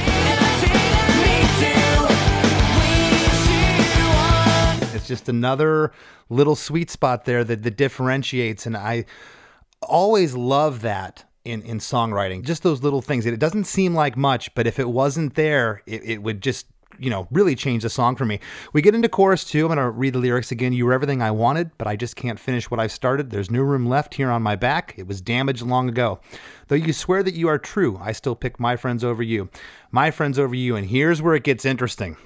Just 5.07 5.29
another 5.29 5.93
little 6.29 6.57
sweet 6.57 6.91
spot 6.91 7.25
there 7.25 7.45
that, 7.45 7.63
that 7.63 7.77
differentiates. 7.77 8.67
And 8.67 8.77
I 8.77 9.05
always 9.83 10.35
love 10.35 10.81
that 10.83 11.25
in, 11.45 11.63
in 11.63 11.79
songwriting. 11.79 12.43
Just 12.43 12.63
those 12.63 12.83
little 12.83 13.03
things. 13.03 13.27
It 13.27 13.39
doesn't 13.39 13.65
seem 13.65 13.95
like 13.95 14.17
much, 14.17 14.55
but 14.55 14.67
if 14.67 14.79
it 14.79 14.89
wasn't 14.89 15.35
there, 15.35 15.83
it, 15.87 16.03
it 16.05 16.23
would 16.23 16.41
just, 16.41 16.67
you 16.99 17.11
know, 17.11 17.29
really 17.31 17.55
change 17.55 17.83
the 17.83 17.91
song 17.91 18.17
for 18.17 18.25
me. 18.25 18.41
We 18.73 18.81
get 18.81 18.95
into 18.95 19.09
chorus 19.09 19.45
two. 19.45 19.67
I'm 19.67 19.75
going 19.75 19.79
to 19.79 19.91
read 19.91 20.15
the 20.15 20.21
lyrics 20.21 20.53
again. 20.53 20.73
You 20.73 20.87
were 20.87 20.93
everything 20.93 21.21
I 21.21 21.33
wanted, 21.33 21.73
but 21.77 21.87
I 21.87 21.97
just 21.97 22.17
can't 22.17 22.41
finish 22.41 22.71
what 22.71 22.81
I've 22.81 22.93
started. 22.93 23.31
There's 23.31 23.51
no 23.51 23.61
room 23.61 23.87
left 23.87 24.15
here 24.15 24.31
on 24.31 24.43
my 24.43 24.57
back. 24.57 24.95
It 24.97 25.07
was 25.07 25.21
damaged 25.21 25.63
long 25.63 25.89
ago. 25.89 26.21
Though 26.69 26.77
you 26.77 26.93
swear 26.93 27.23
that 27.23 27.35
you 27.35 27.49
are 27.49 27.59
true, 27.59 27.99
I 28.01 28.13
still 28.13 28.37
pick 28.37 28.59
my 28.59 28.77
friends 28.77 29.05
over 29.05 29.23
you. 29.23 29.51
My 29.91 30.11
friends 30.11 30.39
over 30.39 30.55
you. 30.55 30.77
And 30.77 30.87
here's 30.87 31.21
where 31.21 31.35
it 31.35 31.45
gets 31.45 31.65
interesting 31.65 32.17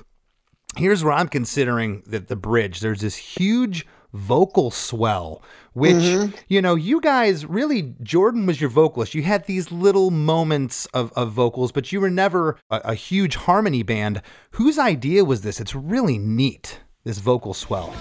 here's 0.76 1.02
where 1.02 1.12
I'm 1.12 1.28
considering 1.28 2.02
that 2.06 2.28
the 2.28 2.36
bridge. 2.36 2.80
There's 2.80 3.00
this 3.00 3.16
huge 3.16 3.86
vocal 4.12 4.70
swell, 4.70 5.42
which 5.72 5.94
mm-hmm. 5.94 6.34
you 6.48 6.62
know, 6.62 6.74
you 6.74 7.00
guys 7.00 7.46
really 7.46 7.94
Jordan 8.02 8.46
was 8.46 8.60
your 8.60 8.70
vocalist. 8.70 9.14
You 9.14 9.22
had 9.22 9.46
these 9.46 9.70
little 9.70 10.10
moments 10.10 10.86
of, 10.86 11.12
of 11.12 11.32
vocals, 11.32 11.72
but 11.72 11.92
you 11.92 12.00
were 12.00 12.10
never 12.10 12.58
a, 12.70 12.80
a 12.84 12.94
huge 12.94 13.36
harmony 13.36 13.82
band. 13.82 14.22
Whose 14.52 14.78
idea 14.78 15.24
was 15.24 15.42
this? 15.42 15.60
It's 15.60 15.74
really 15.74 16.18
neat. 16.18 16.80
This 17.04 17.18
vocal 17.18 17.54
swell. 17.54 17.94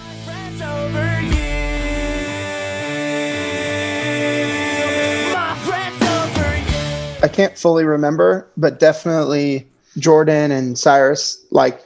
I 7.20 7.26
can't 7.26 7.58
fully 7.58 7.84
remember, 7.84 8.48
but 8.56 8.78
definitely 8.78 9.66
Jordan 9.98 10.52
and 10.52 10.78
Cyrus, 10.78 11.44
like 11.50 11.82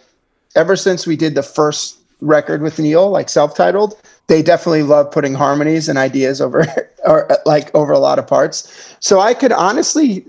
ever 0.56 0.76
since 0.76 1.06
we 1.06 1.16
did 1.16 1.34
the 1.34 1.42
first 1.42 1.98
record 2.20 2.62
with 2.62 2.78
Neal, 2.78 3.10
like 3.10 3.28
self-titled, 3.28 4.00
they 4.28 4.42
definitely 4.42 4.82
love 4.84 5.10
putting 5.10 5.34
harmonies 5.34 5.88
and 5.88 5.98
ideas 5.98 6.40
over 6.40 6.64
or 7.04 7.28
like 7.44 7.74
over 7.74 7.92
a 7.92 7.98
lot 7.98 8.18
of 8.18 8.26
parts. 8.26 8.96
So 9.00 9.20
I 9.20 9.34
could 9.34 9.52
honestly 9.52 10.24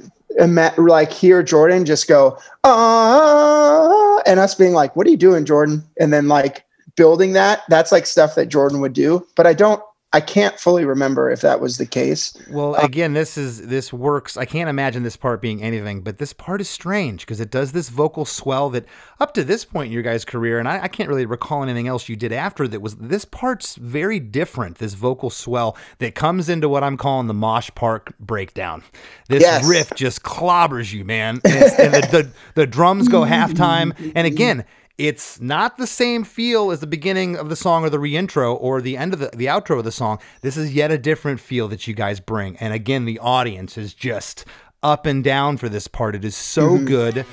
like 0.78 1.12
hear 1.12 1.44
Jordan 1.44 1.86
just 1.86 2.08
go, 2.08 2.38
ah, 2.64 4.22
and 4.26 4.40
us 4.40 4.56
being 4.56 4.74
like, 4.74 4.96
what 4.96 5.06
are 5.08 5.12
you 5.12 5.18
doing, 5.18 5.46
Jordan? 5.46 5.84
And 6.00 6.12
then 6.12 6.28
like 6.28 6.66
building 6.96 7.34
that, 7.34 7.62
that's 7.70 7.92
like 7.92 8.06
stuff 8.06 8.36
that 8.36 8.48
Jordan 8.48 8.80
would 8.82 8.94
do. 8.94 9.26
But 9.36 9.48
I 9.48 9.54
don't, 9.54 9.82
I 10.16 10.22
can't 10.22 10.60
fully 10.60 10.86
remember 10.86 11.32
if 11.32 11.42
that 11.42 11.60
was 11.60 11.78
the 11.78 11.88
case. 11.88 12.38
Well, 12.50 12.76
uh, 12.76 12.82
again, 12.82 13.14
this 13.14 13.36
is 13.36 13.66
this 13.68 13.92
works. 13.92 14.38
I 14.38 14.46
can't 14.46 14.70
imagine 14.70 15.02
this 15.02 15.18
part 15.18 15.42
being 15.42 15.64
anything, 15.64 16.02
but 16.02 16.20
this 16.20 16.34
part 16.34 16.62
is 16.62 16.70
strange 16.70 17.22
because 17.22 17.40
it 17.40 17.50
does 17.50 17.72
this 17.72 17.90
vocal 17.90 18.24
swell 18.24 18.70
that 18.70 18.86
up 19.20 19.34
to 19.34 19.44
this 19.44 19.66
point 19.66 19.88
in 19.88 19.92
your 19.92 20.04
guys' 20.04 20.24
career, 20.24 20.60
and 20.60 20.68
I, 20.68 20.84
I 20.84 20.88
can't 20.88 21.10
really 21.10 21.26
recall 21.26 21.64
anything 21.64 21.88
else 21.88 22.08
you 22.10 22.16
did 22.16 22.32
after 22.32 22.68
that 22.68 22.80
was 22.80 22.96
this 22.98 23.26
part's 23.26 23.76
very 23.76 24.20
different. 24.20 24.78
This 24.78 24.94
vocal 24.94 25.32
swell 25.32 25.76
that 25.98 26.14
comes 26.14 26.48
into 26.48 26.70
what 26.70 26.84
I'm 26.84 26.96
calling 26.98 27.26
the 27.26 27.34
Mosh 27.34 27.72
Park 27.74 28.14
breakdown. 28.20 28.84
This 29.30 29.42
Yes. 29.42 29.66
riff 29.68 29.96
just 29.96 30.22
clobbers 30.22 30.94
you, 30.94 31.04
man, 31.06 31.42
and, 31.44 31.56
and 31.80 31.94
the, 31.94 32.08
the 32.12 32.32
the 32.54 32.68
drums 32.68 33.08
go 33.08 33.22
halftime, 33.22 33.94
and 34.16 34.28
again. 34.28 34.64
It's 35.00 35.42
not 35.42 35.78
the 35.78 35.88
same 35.88 36.24
feel 36.24 36.70
as 36.70 36.80
the 36.80 36.86
beginning 36.86 37.36
of 37.36 37.50
the 37.50 37.56
song 37.56 37.84
or 37.84 37.90
the 37.90 37.98
reintro 37.98 38.56
or 38.56 38.80
the 38.80 38.96
end 38.96 39.12
of 39.12 39.20
the, 39.20 39.32
the 39.36 39.48
outro 39.48 39.80
of 39.80 39.86
the 39.86 39.92
song. 39.92 40.20
This 40.42 40.56
is 40.56 40.76
yet 40.76 40.92
a 40.92 41.00
different 41.00 41.40
feel 41.40 41.68
that 41.70 41.88
you 41.88 41.96
guys 41.96 42.20
bring. 42.20 42.58
And 42.58 42.76
again, 42.76 43.06
the 43.06 43.18
audience 43.18 43.76
is 43.76 43.96
just 43.96 44.46
up 44.84 45.08
and 45.08 45.24
down 45.24 45.58
for 45.58 45.68
this 45.68 45.88
part. 45.88 46.14
It 46.14 46.24
is 46.24 46.36
so 46.36 46.78
good. 46.78 47.26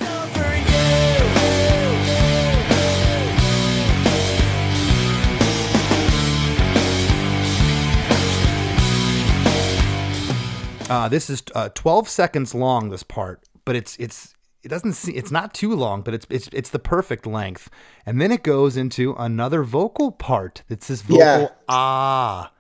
Uh, 10.89 11.09
this 11.11 11.29
is 11.29 11.43
uh, 11.55 11.69
12 11.69 12.09
seconds 12.09 12.55
long. 12.55 12.89
This 12.89 13.03
part, 13.03 13.45
but 13.67 13.77
it's 13.77 13.99
it's 13.99 14.35
it 14.63 14.69
doesn't 14.69 14.93
see 14.93 15.13
it's 15.13 15.31
not 15.31 15.55
too 15.55 15.75
long, 15.75 16.03
but 16.03 16.13
it's 16.15 16.27
it's 16.31 16.49
it's 16.53 16.71
the 16.71 16.79
perfect 16.79 17.27
length. 17.27 17.71
And 18.05 18.21
then 18.21 18.31
it 18.31 18.43
goes 18.43 18.77
into 18.77 19.15
another 19.19 19.63
vocal 19.63 20.13
part. 20.13 20.63
It's 20.69 20.89
this 20.89 21.03
vocal 21.03 21.19
Yeah. 21.19 21.49
ah 21.69 22.53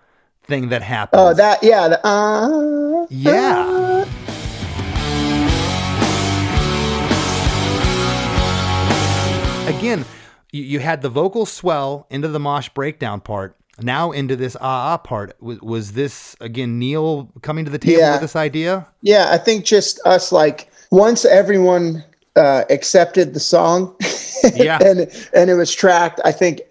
thing 0.44 0.68
that 0.70 0.82
happens. 0.82 1.20
Oh, 1.20 1.34
that 1.34 1.62
yeah. 1.62 1.88
The, 1.88 2.06
uh, 2.06 3.06
yeah. 3.10 4.06
Again, 9.66 10.04
you, 10.50 10.62
you 10.64 10.78
had 10.80 11.00
the 11.00 11.08
vocal 11.08 11.46
swell 11.46 12.06
into 12.10 12.26
the 12.26 12.40
mosh 12.40 12.68
breakdown 12.70 13.20
part. 13.20 13.56
Now 13.80 14.10
into 14.10 14.34
this 14.36 14.56
ah 14.56 14.92
ah 14.92 14.96
part. 14.98 15.40
Was, 15.40 15.60
was 15.60 15.92
this 15.92 16.34
again 16.40 16.78
Neal 16.78 17.30
coming 17.42 17.64
to 17.64 17.70
the 17.70 17.78
table 17.78 18.00
Yeah. 18.00 18.12
with 18.12 18.20
this 18.22 18.36
idea? 18.36 18.86
Yeah, 19.00 19.28
I 19.30 19.38
think 19.38 19.64
just 19.64 20.00
us 20.04 20.32
like 20.32 20.69
once 20.90 21.24
everyone 21.24 22.04
uh, 22.36 22.64
accepted 22.70 23.34
the 23.34 23.40
song, 23.40 23.94
Yeah. 24.54 24.78
and 24.84 25.00
and 25.34 25.50
it 25.50 25.54
was 25.54 25.74
tracked. 25.74 26.20
I 26.24 26.32
think 26.32 26.62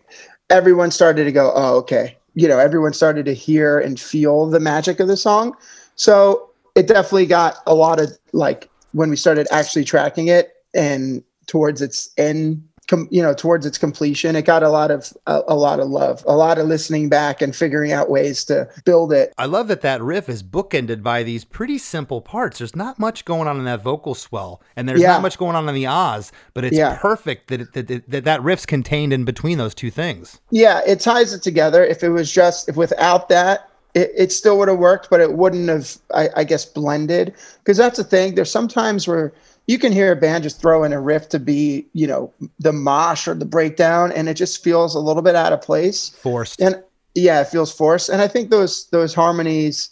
everyone 0.50 0.92
started 0.92 1.26
to 1.26 1.32
go, 1.32 1.52
oh, 1.56 1.76
okay. 1.78 2.18
You 2.36 2.48
know, 2.48 2.58
everyone 2.60 2.94
started 2.94 3.26
to 3.26 3.34
hear 3.34 3.80
and 3.80 4.00
feel 4.00 4.46
the 4.48 4.60
magic 4.60 5.00
of 5.00 5.08
the 5.08 5.18
song. 5.18 5.56
So 5.96 6.50
it 6.76 6.88
definitely 6.88 7.26
got 7.26 7.58
a 7.68 7.76
lot 7.76 8.00
of 8.00 8.18
like 8.34 8.70
when 8.94 9.10
we 9.10 9.16
started 9.16 9.48
actually 9.52 9.84
tracking 9.84 10.28
it 10.28 10.54
and 10.74 11.24
towards 11.48 11.82
its 11.82 12.10
end. 12.18 12.64
Com, 12.90 13.08
you 13.12 13.22
know, 13.22 13.36
towards 13.36 13.68
its 13.68 13.78
completion, 13.78 14.36
it 14.36 14.46
got 14.46 14.64
a 14.64 14.70
lot 14.70 14.90
of 14.90 15.14
a, 15.28 15.42
a 15.50 15.56
lot 15.56 15.80
of 15.80 15.88
love, 15.90 16.24
a 16.28 16.36
lot 16.36 16.58
of 16.58 16.66
listening 16.66 17.08
back 17.08 17.40
and 17.40 17.56
figuring 17.56 17.92
out 17.92 18.10
ways 18.10 18.44
to 18.46 18.68
build 18.84 19.14
it. 19.14 19.32
I 19.38 19.46
love 19.46 19.68
that 19.68 19.82
that 19.82 20.02
riff 20.02 20.28
is 20.28 20.42
bookended 20.42 21.04
by 21.04 21.22
these 21.22 21.46
pretty 21.46 21.78
simple 21.78 22.20
parts. 22.20 22.58
There's 22.58 22.76
not 22.76 22.98
much 22.98 23.26
going 23.26 23.48
on 23.48 23.58
in 23.60 23.66
that 23.66 23.84
vocal 23.84 24.16
swell, 24.16 24.60
and 24.76 24.90
there's 24.90 25.02
Yeah. 25.02 25.10
not 25.14 25.22
much 25.22 25.38
going 25.38 25.56
on 25.56 25.70
in 25.70 25.76
the 25.76 25.86
oz 25.86 26.32
but 26.56 26.66
it's 26.66 26.76
Yeah. 26.76 26.98
perfect 27.00 27.50
that, 27.50 27.62
it, 27.62 27.74
that, 27.74 27.88
that, 27.88 28.10
that 28.10 28.24
that 28.26 28.42
riff's 28.42 28.66
contained 28.66 29.14
in 29.14 29.24
between 29.24 29.60
those 29.60 29.76
two 29.76 29.92
things. 29.92 30.40
Yeah, 30.50 30.82
it 30.88 31.00
ties 31.00 31.32
it 31.32 31.44
together. 31.44 31.84
If 31.86 32.04
it 32.04 32.10
was 32.10 32.32
just 32.32 32.70
if 32.70 32.76
without 32.76 33.30
that, 33.30 33.69
it, 33.94 34.12
it 34.16 34.32
still 34.32 34.58
would 34.60 34.68
have 34.68 34.78
worked, 34.78 35.10
but 35.10 35.20
it 35.20 35.34
wouldn't 35.34 35.70
have, 35.70 35.98
I, 36.14 36.30
I 36.38 36.44
guess, 36.44 36.66
blended. 36.66 37.34
Because 37.60 37.78
that's 37.78 37.98
the 37.98 38.04
thing. 38.04 38.36
There's 38.36 38.52
sometimes 38.52 39.08
where 39.08 39.34
you 39.68 39.78
can 39.78 39.92
hear 39.92 40.12
a 40.12 40.16
band 40.16 40.44
just 40.44 40.60
throw 40.60 40.84
in 40.84 40.94
a 40.94 41.00
riff 41.00 41.30
to 41.30 41.40
be, 41.40 41.86
you 41.94 42.08
know, 42.08 42.34
the 42.60 42.74
mosh 42.74 43.28
or 43.28 43.36
the 43.36 43.46
breakdown, 43.46 44.12
and 44.12 44.28
it 44.30 44.36
just 44.36 44.64
feels 44.64 44.96
a 44.96 45.00
little 45.00 45.22
bit 45.22 45.36
out 45.36 45.54
of 45.54 45.62
place. 45.62 46.10
Forced. 46.10 46.62
And 46.62 46.82
yeah, 47.16 47.42
it 47.42 47.48
feels 47.48 47.72
forced. 47.72 48.10
And 48.10 48.22
I 48.22 48.28
think 48.28 48.50
those 48.50 48.88
those 48.90 49.14
harmonies 49.14 49.90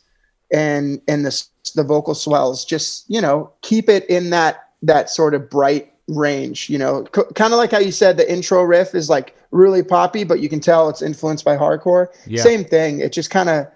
and 0.51 1.01
and 1.07 1.25
the 1.25 1.45
the 1.75 1.83
vocal 1.83 2.15
swells 2.15 2.63
just 2.63 3.09
you 3.09 3.19
know 3.19 3.51
keep 3.61 3.89
it 3.89 4.05
in 4.09 4.29
that 4.29 4.69
that 4.81 5.09
sort 5.09 5.33
of 5.33 5.49
bright 5.49 5.93
range. 6.07 6.69
You 6.69 6.77
know, 6.77 7.05
C- 7.15 7.23
kind 7.35 7.53
of 7.53 7.57
like 7.57 7.71
how 7.71 7.79
you 7.79 7.91
said 7.91 8.17
the 8.17 8.31
intro 8.31 8.63
riff 8.63 8.95
is 8.95 9.09
like 9.09 9.35
really 9.51 9.83
poppy, 9.83 10.23
but 10.23 10.39
you 10.39 10.49
can 10.49 10.59
tell 10.59 10.89
it's 10.89 11.01
influenced 11.01 11.45
by 11.45 11.57
hardcore. 11.57 12.07
Yeah. 12.25 12.41
Same 12.41 12.63
thing. 12.63 12.99
It 12.99 13.11
just 13.11 13.29
kind 13.29 13.49
of 13.49 13.67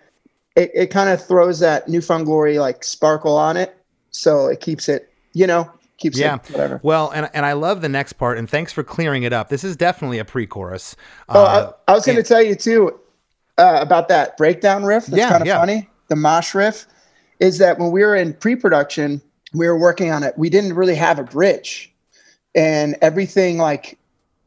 it, 0.56 0.72
it 0.74 0.88
kind 0.88 1.10
of 1.10 1.26
throws 1.26 1.60
that 1.60 1.88
New 1.88 2.02
Found 2.02 2.26
Glory 2.26 2.60
like 2.60 2.84
sparkle 2.84 3.38
on 3.38 3.58
it, 3.58 3.76
so 4.12 4.48
it 4.48 4.60
keeps 4.60 4.90
it 4.90 5.12
you 5.34 5.48
know 5.48 5.72
keeps 5.98 6.18
Yeah. 6.18 6.36
it 6.36 6.52
whatever. 6.52 6.80
Well, 6.84 7.10
and 7.12 7.30
and 7.34 7.46
I 7.46 7.54
love 7.54 7.82
the 7.82 7.90
next 7.90 8.14
part, 8.14 8.38
and 8.38 8.50
thanks 8.50 8.72
for 8.74 8.84
clearing 8.84 9.24
it 9.24 9.34
up. 9.34 9.50
This 9.50 9.64
is 9.64 9.76
definitely 9.76 10.20
a 10.20 10.26
pre-chorus. 10.26 10.96
Oh, 11.30 11.44
Uh, 11.44 11.72
I, 11.88 11.92
I 11.92 11.96
was 11.96 12.06
going 12.06 12.18
to 12.18 12.24
tell 12.24 12.42
you 12.42 12.56
too 12.56 13.00
uh, 13.58 13.78
about 13.82 14.08
that 14.10 14.36
breakdown 14.38 14.84
riff. 14.84 15.06
That's 15.06 15.18
Yeah, 15.20 15.30
kind 15.30 15.42
of 15.42 15.48
yeah. 15.48 15.60
funny. 15.60 15.90
The 16.08 16.16
mosh 16.16 16.54
riff 16.56 16.86
is 17.40 17.58
that 17.60 17.80
when 17.80 17.92
we 17.92 18.04
were 18.04 18.16
in 18.16 18.34
pre-production, 18.34 19.22
we 19.54 19.68
were 19.68 19.78
working 19.78 20.12
on 20.12 20.24
it. 20.24 20.38
We 20.38 20.50
didn't 20.50 20.74
really 20.74 20.96
have 20.96 21.20
a 21.20 21.24
bridge, 21.24 21.94
and 22.56 22.98
everything 23.02 23.58
like 23.58 23.98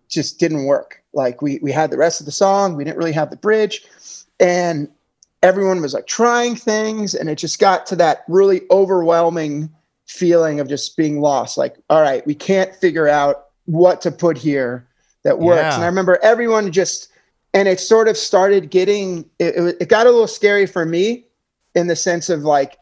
just 0.09 0.39
didn't 0.39 0.65
work. 0.67 1.03
Like 1.13 1.41
we 1.41 1.59
we 1.63 1.71
had 1.73 1.91
the 1.91 1.97
rest 1.97 2.21
of 2.21 2.27
the 2.27 2.33
song, 2.33 2.77
we 2.77 2.85
didn't 2.85 2.99
really 2.99 3.13
have 3.13 3.31
the 3.31 3.37
bridge, 3.37 3.85
and 4.41 4.89
everyone 5.45 5.83
was 5.83 5.95
like 5.95 6.07
trying 6.07 6.57
things, 6.57 7.15
and 7.15 7.29
it 7.29 7.37
just 7.37 7.59
got 7.59 7.87
to 7.87 7.97
that 7.97 8.25
really 8.29 8.63
overwhelming 8.71 9.71
feeling 10.07 10.59
of 10.59 10.69
just 10.69 10.97
being 10.97 11.21
lost. 11.21 11.59
Like, 11.59 11.77
all 11.91 12.01
right, 12.01 12.27
we 12.27 12.35
can't 12.35 12.75
figure 12.77 13.09
out 13.09 13.47
what 13.67 14.01
to 14.03 14.11
put 14.11 14.39
here 14.39 14.87
that 15.23 15.39
works. 15.39 15.61
Yeah. 15.61 15.75
And 15.75 15.85
I 15.85 15.87
remember 15.87 16.19
everyone 16.23 16.71
just, 16.73 17.09
and 17.53 17.69
it 17.69 17.81
sort 17.81 18.09
of 18.09 18.17
started 18.17 18.71
getting, 18.71 19.29
it, 19.39 19.77
it, 19.81 19.89
got 19.89 20.07
a 20.07 20.11
little 20.11 20.27
scary 20.27 20.67
for 20.67 20.85
me 20.85 21.27
in 21.75 21.87
the 21.87 21.97
sense 21.97 22.29
of 22.29 22.43
like, 22.43 22.79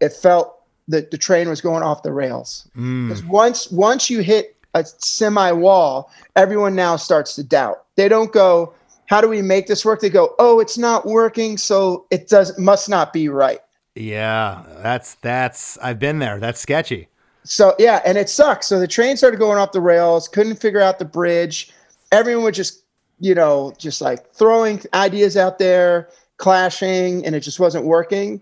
it 0.00 0.12
felt 0.12 0.60
that 0.88 1.10
the 1.10 1.18
train 1.18 1.48
was 1.48 1.60
going 1.60 1.82
off 1.82 2.02
the 2.02 2.12
rails. 2.12 2.68
mm, 2.76 3.26
once, 3.26 3.70
once 3.70 4.10
you 4.10 4.20
hit 4.20 4.56
a 4.74 4.84
semi 4.84 5.52
wall, 5.52 6.10
everyone 6.36 6.74
now 6.74 6.96
starts 6.96 7.34
to 7.36 7.42
doubt. 7.44 7.84
They 7.96 8.08
don't 8.08 8.32
go, 8.32 8.74
how 9.06 9.20
do 9.20 9.28
we 9.28 9.42
make 9.42 9.66
this 9.66 9.84
work? 9.84 10.00
They 10.00 10.10
go, 10.10 10.34
oh, 10.38 10.60
it's 10.60 10.78
not 10.78 11.06
working. 11.06 11.58
So 11.58 12.06
it 12.10 12.28
does, 12.28 12.58
must 12.58 12.88
not 12.88 13.12
be 13.12 13.28
right. 13.28 13.60
yeah, 13.94 14.62
that's 14.82 15.14
that's 15.16 15.78
I've 15.78 15.98
been 15.98 16.18
there. 16.18 16.40
That's 16.40 16.60
sketchy. 16.60 17.08
So 17.44 17.74
yeah, 17.78 18.00
and 18.06 18.16
it 18.16 18.28
sucks. 18.28 18.66
So 18.66 18.80
the 18.80 18.88
train 18.88 19.16
started 19.16 19.38
going 19.38 19.58
off 19.58 19.72
the 19.72 19.80
rails, 19.80 20.28
couldn't 20.28 20.56
figure 20.56 20.80
out 20.80 20.98
the 20.98 21.04
bridge. 21.04 21.70
Everyone 22.10 22.44
was 22.44 22.56
just, 22.56 22.84
you 23.20 23.34
know, 23.34 23.74
just 23.78 24.00
like 24.00 24.32
throwing 24.32 24.80
ideas 24.94 25.36
out 25.36 25.58
there, 25.58 26.08
clashing, 26.38 27.24
and 27.26 27.34
it 27.34 27.40
just 27.40 27.60
wasn't 27.60 27.84
working. 27.84 28.40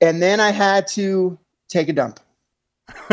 And 0.00 0.22
then 0.22 0.40
I 0.40 0.50
had 0.50 0.86
to 0.88 1.38
take 1.68 1.88
a 1.88 1.92
dump. 1.92 2.18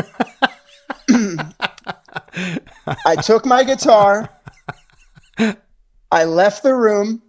I 3.06 3.16
took 3.22 3.46
my 3.46 3.64
guitar. 3.64 4.30
I 6.12 6.24
left 6.26 6.64
the 6.64 6.76
room. 6.76 7.22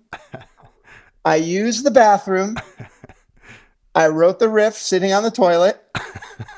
I 1.24 1.36
used 1.36 1.84
the 1.84 1.90
bathroom. 1.90 2.56
I 3.94 4.06
wrote 4.08 4.38
the 4.38 4.48
riff 4.48 4.74
sitting 4.74 5.12
on 5.12 5.22
the 5.22 5.30
toilet 5.30 5.84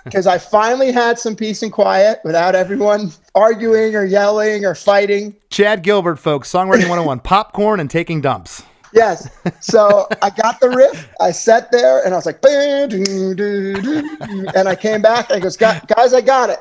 because 0.04 0.26
I 0.26 0.38
finally 0.38 0.92
had 0.92 1.18
some 1.18 1.34
peace 1.34 1.62
and 1.62 1.72
quiet 1.72 2.20
without 2.24 2.54
everyone 2.54 3.10
arguing 3.34 3.96
or 3.96 4.04
yelling 4.04 4.64
or 4.64 4.74
fighting. 4.74 5.34
Chad 5.50 5.82
Gilbert, 5.82 6.16
folks, 6.16 6.52
songwriting 6.52 6.88
101, 6.88 7.20
popcorn 7.24 7.80
and 7.80 7.90
taking 7.90 8.20
dumps. 8.20 8.62
Yes. 8.94 9.28
So 9.60 10.06
I 10.20 10.28
got 10.28 10.60
the 10.60 10.68
riff. 10.68 11.08
I 11.18 11.30
sat 11.30 11.72
there 11.72 12.04
and 12.04 12.12
I 12.12 12.16
was 12.18 12.26
like, 12.26 12.42
"Bah, 12.42 12.86
doo, 12.86 13.02
doo, 13.04 13.34
doo, 13.34 13.80
doo," 13.80 14.46
and 14.54 14.68
I 14.68 14.76
came 14.76 15.00
back. 15.00 15.30
And 15.30 15.38
I 15.38 15.40
goes, 15.40 15.56
"Gu- 15.56 15.80
guys, 15.96 16.12
I 16.12 16.20
got 16.20 16.50
it. 16.50 16.58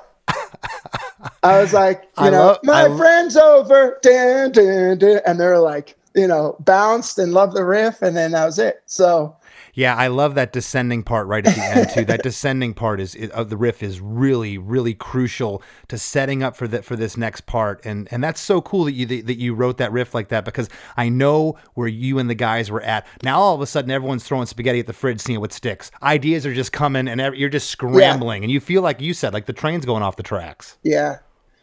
I 1.44 1.60
was 1.62 1.74
like, 1.74 2.04
you 2.20 2.26
I 2.26 2.30
know, 2.30 2.46
love- 2.48 2.60
my 2.64 2.86
I 2.86 2.98
friend's 2.98 3.38
over. 3.38 4.00
Dun, 4.02 4.52
dun, 4.52 4.98
dun. 4.98 5.22
And 5.26 5.40
they're 5.40 5.60
like, 5.60 5.96
you 6.16 6.28
know, 6.28 6.56
bounced 6.60 7.18
and 7.20 7.34
loved 7.34 7.56
the 7.56 7.66
riff. 7.66 8.02
And 8.02 8.16
then 8.18 8.32
that 8.32 8.46
was 8.46 8.60
it. 8.60 8.84
So 8.86 9.36
Yeah, 9.74 9.96
I 9.96 10.08
love 10.08 10.36
that 10.36 10.52
descending 10.52 11.04
part 11.04 11.28
right 11.28 11.46
at 11.46 11.56
the 11.56 11.64
end 11.64 11.90
too. 11.90 12.06
That 12.06 12.24
descending 12.24 12.74
part 12.74 13.00
is, 13.00 13.16
of 13.16 13.32
uh, 13.32 13.44
the 13.44 13.58
riff 13.58 13.82
is 13.82 14.00
really 14.00 14.58
really 14.58 14.94
crucial 14.94 15.62
to 15.88 15.98
setting 15.98 16.44
up 16.44 16.56
for 16.56 16.68
that 16.68 16.86
for 16.86 16.96
this 16.96 17.18
next 17.18 17.42
part, 17.46 17.86
and 17.86 18.08
and 18.12 18.24
that's 18.24 18.42
so 18.42 18.62
cool 18.62 18.86
that 18.86 18.94
you 18.94 19.06
that, 19.06 19.28
that 19.28 19.38
you 19.38 19.54
wrote 19.54 19.78
that 19.78 19.92
riff 19.92 20.14
like 20.14 20.30
that 20.30 20.46
because 20.46 20.70
I 20.98 21.10
know 21.10 21.58
where 21.74 21.88
you 21.88 22.20
and 22.20 22.30
the 22.30 22.36
guys 22.36 22.70
were 22.70 22.82
at. 22.82 23.08
Now 23.24 23.40
all 23.40 23.56
of 23.56 23.62
a 23.62 23.68
sudden 23.68 23.92
everyone's 23.92 24.24
throwing 24.24 24.46
spaghetti 24.46 24.80
at 24.80 24.88
the 24.88 24.94
fridge, 24.94 25.22
seeing 25.22 25.40
what 25.40 25.54
sticks. 25.54 25.92
Ideas 26.04 26.46
are 26.46 26.54
just 26.54 26.72
coming, 26.72 27.08
and 27.08 27.22
you're 27.36 27.50
just 27.50 27.70
scrambling, 27.70 28.44
and 28.44 28.52
you 28.52 28.60
feel 28.60 28.82
like 28.82 29.02
you 29.02 29.14
said 29.14 29.34
like 29.34 29.46
the 29.46 29.54
train's 29.54 29.86
going 29.86 30.04
off 30.04 30.16
the 30.16 30.24
tracks. 30.24 30.78
Yeah. 30.84 31.20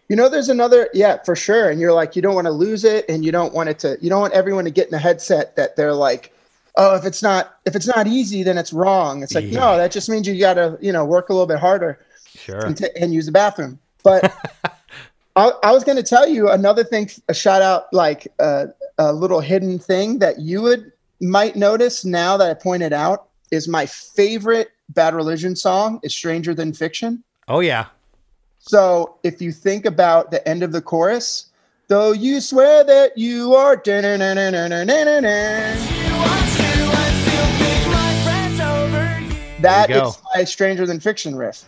You 0.09 0.17
know, 0.17 0.31
there's 0.31 0.49
another, 0.49 0.89
yeah, 0.95 1.23
for 1.23 1.37
sure. 1.37 1.69
And 1.69 1.81
you're 1.81 1.93
like, 1.93 2.17
you 2.17 2.23
don't 2.23 2.35
want 2.35 2.47
to 2.47 2.51
lose 2.51 2.83
it 2.83 3.05
and 3.11 3.27
you 3.27 3.31
don't 3.31 3.53
want 3.53 3.69
it 3.69 3.79
to, 3.81 3.99
you 4.01 4.09
don't 4.09 4.23
want 4.23 4.33
everyone 4.33 4.65
to 4.65 4.71
get 4.71 4.89
in 4.89 4.95
a 4.95 4.99
headset 4.99 5.55
that 5.57 5.77
they're 5.77 5.93
like, 5.93 6.33
oh, 6.77 6.95
if 6.97 7.05
it's 7.05 7.23
not, 7.23 7.57
if 7.65 7.75
it's 7.75 7.87
not 7.87 8.07
easy, 8.07 8.43
then 8.43 8.59
it's 8.59 8.73
wrong. 8.73 9.23
It's 9.23 9.35
like, 9.35 9.45
Yeah. 9.47 9.61
no, 9.61 9.77
that 9.77 9.91
just 9.93 10.09
means 10.09 10.27
you 10.29 10.39
got 10.39 10.55
to, 10.55 10.79
you 10.81 10.93
know, 10.93 11.05
work 11.05 11.29
a 11.29 11.33
little 11.33 11.47
bit 11.47 11.59
harder 11.59 11.99
Sure. 12.35 12.65
and, 12.65 12.77
t- 12.77 12.89
and 13.01 13.13
use 13.13 13.27
the 13.27 13.33
bathroom. 13.33 13.79
But 14.05 14.33
I, 15.37 15.51
I 15.63 15.73
was 15.73 15.85
going 15.85 15.97
to 15.97 16.03
tell 16.03 16.29
you 16.29 16.49
another 16.51 16.85
thing, 16.85 17.11
a 17.29 17.35
shout 17.35 17.63
out, 17.63 17.93
like 17.93 18.29
uh, 18.39 18.67
a 18.99 19.13
little 19.13 19.41
hidden 19.41 19.79
thing 19.79 20.19
that 20.21 20.39
you 20.41 20.63
would 20.63 20.93
might 21.21 21.57
notice 21.57 22.05
now 22.05 22.37
that 22.37 22.49
I 22.51 22.55
pointed 22.55 22.93
out 22.93 23.27
is 23.51 23.67
my 23.67 23.87
favorite 23.87 24.71
Bad 24.91 25.15
Religion 25.15 25.57
song 25.57 26.01
is 26.03 26.15
Stranger 26.15 26.55
Than 26.55 26.73
Fiction. 26.73 27.23
Oh 27.49 27.61
yeah. 27.61 27.87
So 28.61 29.17
if 29.23 29.41
you 29.43 29.53
think 29.53 29.85
about 29.85 30.31
the 30.31 30.47
end 30.49 30.63
of 30.63 30.73
the 30.73 30.81
chorus, 30.83 31.47
Though 31.89 32.13
you 32.13 32.43
swear 32.43 32.85
that 32.85 33.17
you 33.17 33.55
are. 33.55 33.75
That 39.61 39.89
There 39.89 39.97
you 39.97 40.03
go. 40.03 40.09
is 40.11 40.19
my 40.35 40.45
Stranger 40.45 40.87
Than 40.87 41.01
Fiction 41.01 41.35
riff. 41.35 41.65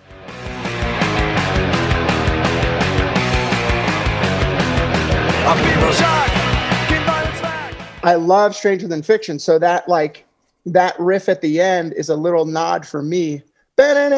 I 8.02 8.14
love 8.14 8.56
Stranger 8.56 8.88
Than 8.88 9.02
Fiction, 9.02 9.38
so 9.38 9.58
that 9.58 9.86
like 9.88 10.24
that 10.66 10.98
riff 10.98 11.28
at 11.28 11.40
the 11.42 11.60
end 11.60 11.92
is 11.94 12.08
a 12.08 12.16
little 12.16 12.46
nod 12.46 12.86
for 12.86 13.02
me. 13.02 13.42
That's 13.76 14.12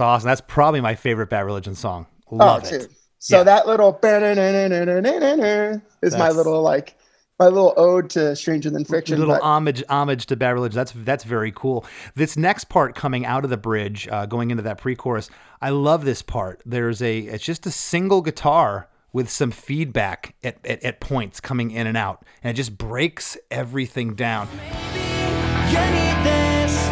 awesome. 0.00 0.26
That's 0.26 0.40
probably 0.40 0.80
my 0.80 0.94
favorite 0.94 1.28
Bad 1.30 1.40
Religion 1.42 1.74
song. 1.74 2.06
Oh, 2.30 2.36
love 2.36 2.62
oh, 2.64 2.68
it. 2.74 2.80
dude. 2.80 2.90
So 3.18 3.38
Yeah. 3.38 3.42
that 3.44 3.66
little 3.66 3.92
is 6.02 6.16
my 6.16 6.30
little 6.30 6.62
like 6.62 6.96
my 7.38 7.46
little 7.46 7.74
ode 7.76 8.08
to 8.10 8.34
Stranger 8.34 8.70
Than 8.70 8.84
Fiction. 8.84 9.16
A 9.16 9.18
little 9.18 9.34
but- 9.34 9.42
homage 9.42 9.82
homage 9.88 10.26
to 10.26 10.36
Bad 10.36 10.50
Religion. 10.50 10.76
That's 10.76 10.92
that's 10.92 11.24
very 11.24 11.52
cool. 11.52 11.84
This 12.14 12.36
next 12.36 12.64
part 12.64 12.94
coming 12.94 13.26
out 13.26 13.44
of 13.44 13.50
the 13.50 13.56
bridge, 13.56 14.08
uh, 14.10 14.26
going 14.26 14.50
into 14.50 14.62
that 14.62 14.78
pre-chorus, 14.78 15.30
I 15.60 15.70
love 15.70 16.04
this 16.04 16.22
part. 16.22 16.62
There's 16.64 17.02
a 17.02 17.18
it's 17.18 17.44
just 17.44 17.66
a 17.66 17.70
single 17.70 18.22
guitar 18.22 18.88
with 19.12 19.30
some 19.30 19.50
feedback 19.50 20.34
at, 20.44 20.58
at, 20.66 20.82
at 20.82 21.00
points 21.00 21.40
coming 21.40 21.70
in 21.70 21.86
and 21.86 21.96
out, 21.96 22.24
and 22.42 22.50
it 22.50 22.54
just 22.54 22.76
breaks 22.76 23.36
everything 23.50 24.14
down. 24.14 24.48
You 25.68 25.78
need 25.78 26.24
this. 26.24 26.86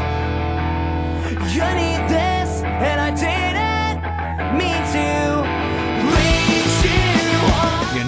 You 1.54 1.74
need 1.74 1.93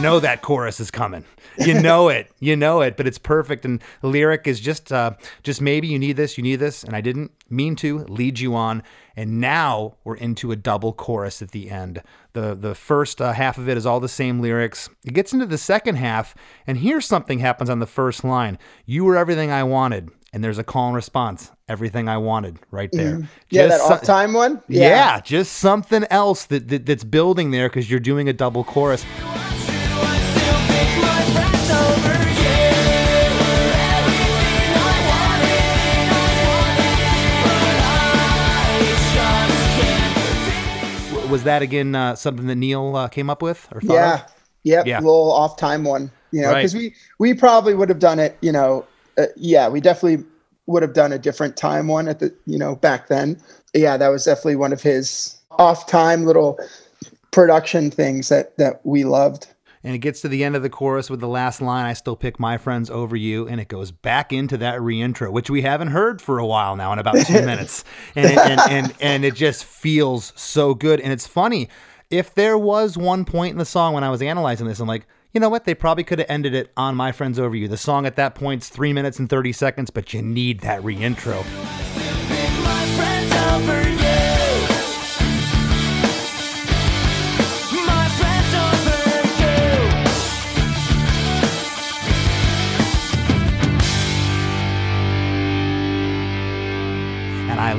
know 0.06 0.20
that 0.20 0.42
chorus 0.42 0.80
is 0.80 0.90
coming. 0.90 1.24
You 1.58 1.80
know 1.80 2.08
it. 2.08 2.30
You 2.38 2.56
know 2.56 2.80
it. 2.80 2.96
But 2.96 3.06
it's 3.06 3.18
perfect. 3.18 3.64
And 3.64 3.82
the 4.00 4.08
lyric 4.08 4.46
is 4.46 4.60
just, 4.60 4.92
uh, 4.92 5.12
just 5.42 5.60
maybe 5.60 5.88
you 5.88 5.98
need 5.98 6.16
this. 6.16 6.36
You 6.38 6.42
need 6.44 6.56
this. 6.56 6.84
And 6.84 6.94
I 6.94 7.00
didn't 7.00 7.32
mean 7.50 7.76
to 7.76 7.98
lead 8.04 8.38
you 8.38 8.54
on. 8.54 8.82
And 9.16 9.40
now 9.40 9.96
we're 10.04 10.16
into 10.16 10.52
a 10.52 10.56
double 10.56 10.92
chorus 10.92 11.42
at 11.42 11.50
the 11.52 11.70
end. 11.70 12.02
The 12.34 12.54
the 12.54 12.74
first 12.74 13.20
uh, 13.22 13.32
half 13.32 13.56
of 13.58 13.66
it 13.68 13.78
is 13.78 13.86
all 13.86 13.98
the 14.00 14.08
same 14.10 14.40
lyrics. 14.40 14.90
It 15.04 15.14
gets 15.14 15.32
into 15.32 15.46
the 15.46 15.56
second 15.56 15.96
half, 15.96 16.34
and 16.66 16.76
here's 16.76 17.06
something 17.06 17.38
happens 17.38 17.70
on 17.70 17.78
the 17.78 17.86
first 17.86 18.24
line. 18.24 18.58
You 18.84 19.04
were 19.04 19.16
everything 19.16 19.50
I 19.50 19.64
wanted. 19.64 20.10
And 20.32 20.44
there's 20.44 20.58
a 20.58 20.64
call 20.64 20.88
and 20.88 20.94
response. 20.96 21.50
Everything 21.66 22.10
I 22.10 22.18
wanted 22.18 22.58
right 22.70 22.90
there. 22.92 23.20
yeah, 23.48 23.68
Just 23.68 23.78
that 23.88 23.92
off 23.94 24.02
time 24.02 24.34
one. 24.34 24.62
yeah. 24.68 25.18
just 25.20 25.54
something 25.54 26.04
else 26.10 26.44
that, 26.46 26.68
that 26.68 26.84
that's 26.84 27.04
building 27.04 27.52
there 27.52 27.70
because 27.70 27.90
you're 27.90 28.00
doing 28.00 28.28
a 28.28 28.34
double 28.34 28.62
chorus. 28.62 29.02
Was 41.36 41.44
that 41.44 41.62
again 41.62 41.94
uh, 41.94 42.14
something 42.16 42.46
that 42.46 42.56
Neal 42.56 42.96
uh, 42.96 43.08
came 43.08 43.28
up 43.30 43.42
with 43.42 43.68
or 43.72 43.80
thought 43.80 43.94
Yeah. 43.94 44.14
of? 44.14 44.32
Yep. 44.64 44.86
Yeah. 44.86 44.98
Little 45.00 45.32
off 45.32 45.56
time 45.56 45.84
one. 45.84 46.10
You 46.32 46.42
know, 46.42 46.48
Right. 46.52 46.58
because 46.62 46.74
we 46.74 46.94
we 47.18 47.34
probably 47.34 47.74
would 47.74 47.88
have 47.88 47.98
done 48.00 48.18
it. 48.18 48.36
You 48.40 48.52
know, 48.52 48.84
uh, 49.18 49.26
yeah, 49.36 49.68
we 49.68 49.80
definitely 49.80 50.24
would 50.66 50.82
have 50.82 50.94
done 50.94 51.12
a 51.12 51.18
different 51.18 51.56
time 51.56 51.86
one 51.88 52.08
at 52.08 52.18
the 52.18 52.34
you 52.46 52.58
know 52.58 52.74
back 52.76 53.08
then. 53.08 53.40
Yeah, 53.74 53.96
that 53.96 54.08
was 54.08 54.24
definitely 54.24 54.56
one 54.56 54.72
of 54.72 54.82
his 54.82 55.36
off 55.52 55.86
time 55.86 56.24
little 56.24 56.58
production 57.30 57.90
things 57.90 58.28
that 58.28 58.56
that 58.58 58.80
we 58.84 59.04
loved. 59.04 59.46
And 59.86 59.94
it 59.94 59.98
gets 59.98 60.20
to 60.22 60.28
the 60.28 60.42
end 60.42 60.56
of 60.56 60.64
the 60.64 60.68
chorus 60.68 61.08
with 61.08 61.20
the 61.20 61.28
last 61.28 61.62
line, 61.62 61.86
I 61.86 61.92
still 61.92 62.16
pick 62.16 62.40
my 62.40 62.58
friends 62.58 62.90
over 62.90 63.14
you. 63.14 63.46
And 63.46 63.60
it 63.60 63.68
goes 63.68 63.92
back 63.92 64.32
into 64.32 64.56
that 64.56 64.80
reintro, 64.80 65.30
which 65.30 65.48
we 65.48 65.62
haven't 65.62 65.88
heard 65.88 66.20
for 66.20 66.40
a 66.40 66.46
while 66.46 66.74
now 66.74 66.92
in 66.92 66.98
about 66.98 67.24
two 67.24 67.34
minutes. 67.46 67.84
And 68.16 68.26
it, 68.26 68.36
and, 68.36 68.60
and, 68.68 68.94
and 69.00 69.24
it 69.24 69.36
just 69.36 69.64
feels 69.64 70.32
so 70.34 70.74
good. 70.74 70.98
And 70.98 71.12
it's 71.12 71.28
funny. 71.28 71.68
If 72.10 72.34
there 72.34 72.58
was 72.58 72.98
one 72.98 73.24
point 73.24 73.52
in 73.52 73.58
the 73.58 73.64
song 73.64 73.94
when 73.94 74.02
I 74.02 74.10
was 74.10 74.20
analyzing 74.22 74.66
this, 74.66 74.80
I'm 74.80 74.88
like, 74.88 75.06
you 75.32 75.38
know 75.38 75.48
what? 75.48 75.66
They 75.66 75.74
probably 75.74 76.02
could 76.02 76.18
have 76.18 76.28
ended 76.28 76.52
it 76.52 76.72
on 76.76 76.96
My 76.96 77.12
Friends 77.12 77.38
Over 77.38 77.54
You. 77.54 77.68
The 77.68 77.76
song 77.76 78.06
at 78.06 78.16
that 78.16 78.34
point's 78.34 78.68
three 78.68 78.92
minutes 78.92 79.20
and 79.20 79.30
30 79.30 79.52
seconds, 79.52 79.90
but 79.90 80.12
you 80.12 80.20
need 80.20 80.62
that 80.62 80.82
reintro. 80.82 81.95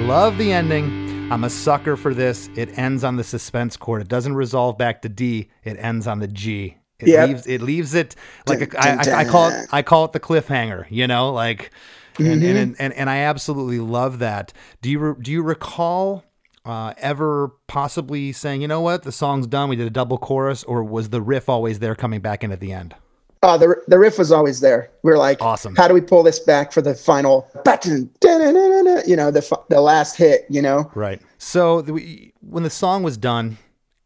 Love 0.07 0.37
the 0.37 0.53
ending. 0.53 1.29
I'm 1.31 1.43
a 1.43 1.49
sucker 1.49 1.97
for 1.97 2.13
this. 2.13 2.49
It 2.55 2.77
ends 2.79 3.03
on 3.03 3.17
the 3.17 3.23
suspense 3.25 3.75
chord. 3.75 4.01
It 4.01 4.07
doesn't 4.07 4.35
resolve 4.35 4.77
back 4.77 5.01
to 5.01 5.09
D. 5.09 5.49
It 5.65 5.75
ends 5.77 6.07
on 6.07 6.19
the 6.19 6.27
G. 6.29 6.77
It 6.99 7.09
Yep. 7.09 7.27
leaves 7.27 7.47
it 7.47 7.61
leaves 7.61 7.93
it 7.93 8.15
like 8.47 8.61
a, 8.61 8.67
Dun, 8.67 8.99
I, 8.99 9.03
dun, 9.03 9.13
I, 9.13 9.19
I 9.19 9.25
call 9.25 9.49
it. 9.49 9.67
I 9.71 9.81
call 9.81 10.05
it 10.05 10.13
the 10.13 10.19
cliffhanger. 10.21 10.85
You 10.89 11.07
know, 11.07 11.31
like, 11.33 11.71
and, 12.17 12.41
Mm-hmm. 12.41 12.57
and, 12.57 12.75
and 12.79 12.93
and 12.93 13.09
I 13.09 13.17
absolutely 13.17 13.79
love 13.79 14.19
that. 14.19 14.53
Do 14.81 14.89
you 14.89 14.99
re, 14.99 15.13
do 15.21 15.29
you 15.31 15.43
recall 15.43 16.23
uh, 16.65 16.93
ever 16.97 17.51
possibly 17.67 18.31
saying, 18.31 18.61
you 18.61 18.67
know 18.67 18.81
what, 18.81 19.03
the 19.03 19.11
song's 19.11 19.45
done, 19.45 19.69
we 19.69 19.75
did 19.75 19.87
a 19.87 19.91
double 19.91 20.17
chorus, 20.17 20.63
or 20.63 20.83
was 20.83 21.09
the 21.09 21.21
riff 21.21 21.49
always 21.49 21.79
there 21.79 21.95
coming 21.95 22.21
back 22.21 22.43
in 22.43 22.51
at 22.53 22.59
the 22.61 22.71
end? 22.71 22.95
Oh, 23.43 23.57
the 23.57 23.75
the 23.87 23.99
riff 23.99 24.17
was 24.17 24.31
always 24.31 24.61
there. 24.61 24.89
We 25.03 25.11
are 25.11 25.17
like, 25.17 25.41
Awesome. 25.41 25.75
How 25.75 25.87
do 25.87 25.93
we 25.93 26.01
pull 26.01 26.23
this 26.23 26.39
back 26.39 26.71
for 26.71 26.81
the 26.81 26.95
final 26.95 27.47
button? 27.63 28.09
You 28.23 29.15
know, 29.15 29.31
the 29.31 29.59
the 29.69 29.81
last 29.81 30.15
hit. 30.15 30.45
You 30.49 30.61
know. 30.61 30.91
Right. 30.95 31.21
So 31.37 31.81
the, 31.81 32.33
when 32.41 32.63
the 32.63 32.69
song 32.69 33.03
was 33.03 33.17
done 33.17 33.57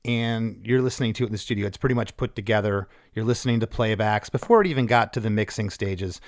and 0.04 0.60
you're 0.64 0.82
listening 0.82 1.14
to 1.14 1.24
it 1.24 1.28
in 1.28 1.32
the 1.32 1.38
studio, 1.38 1.68
it's 1.68 1.78
pretty 1.78 1.96
much 1.96 2.18
put 2.18 2.36
together. 2.36 2.90
You're 3.14 3.26
listening 3.26 3.60
to 3.62 3.68
playbacks 3.68 4.32
before 4.32 4.62
it 4.62 4.68
even 4.68 4.86
got 4.86 5.14
to 5.14 5.20
the 5.20 5.30
mixing 5.30 5.70
stages. 5.70 6.20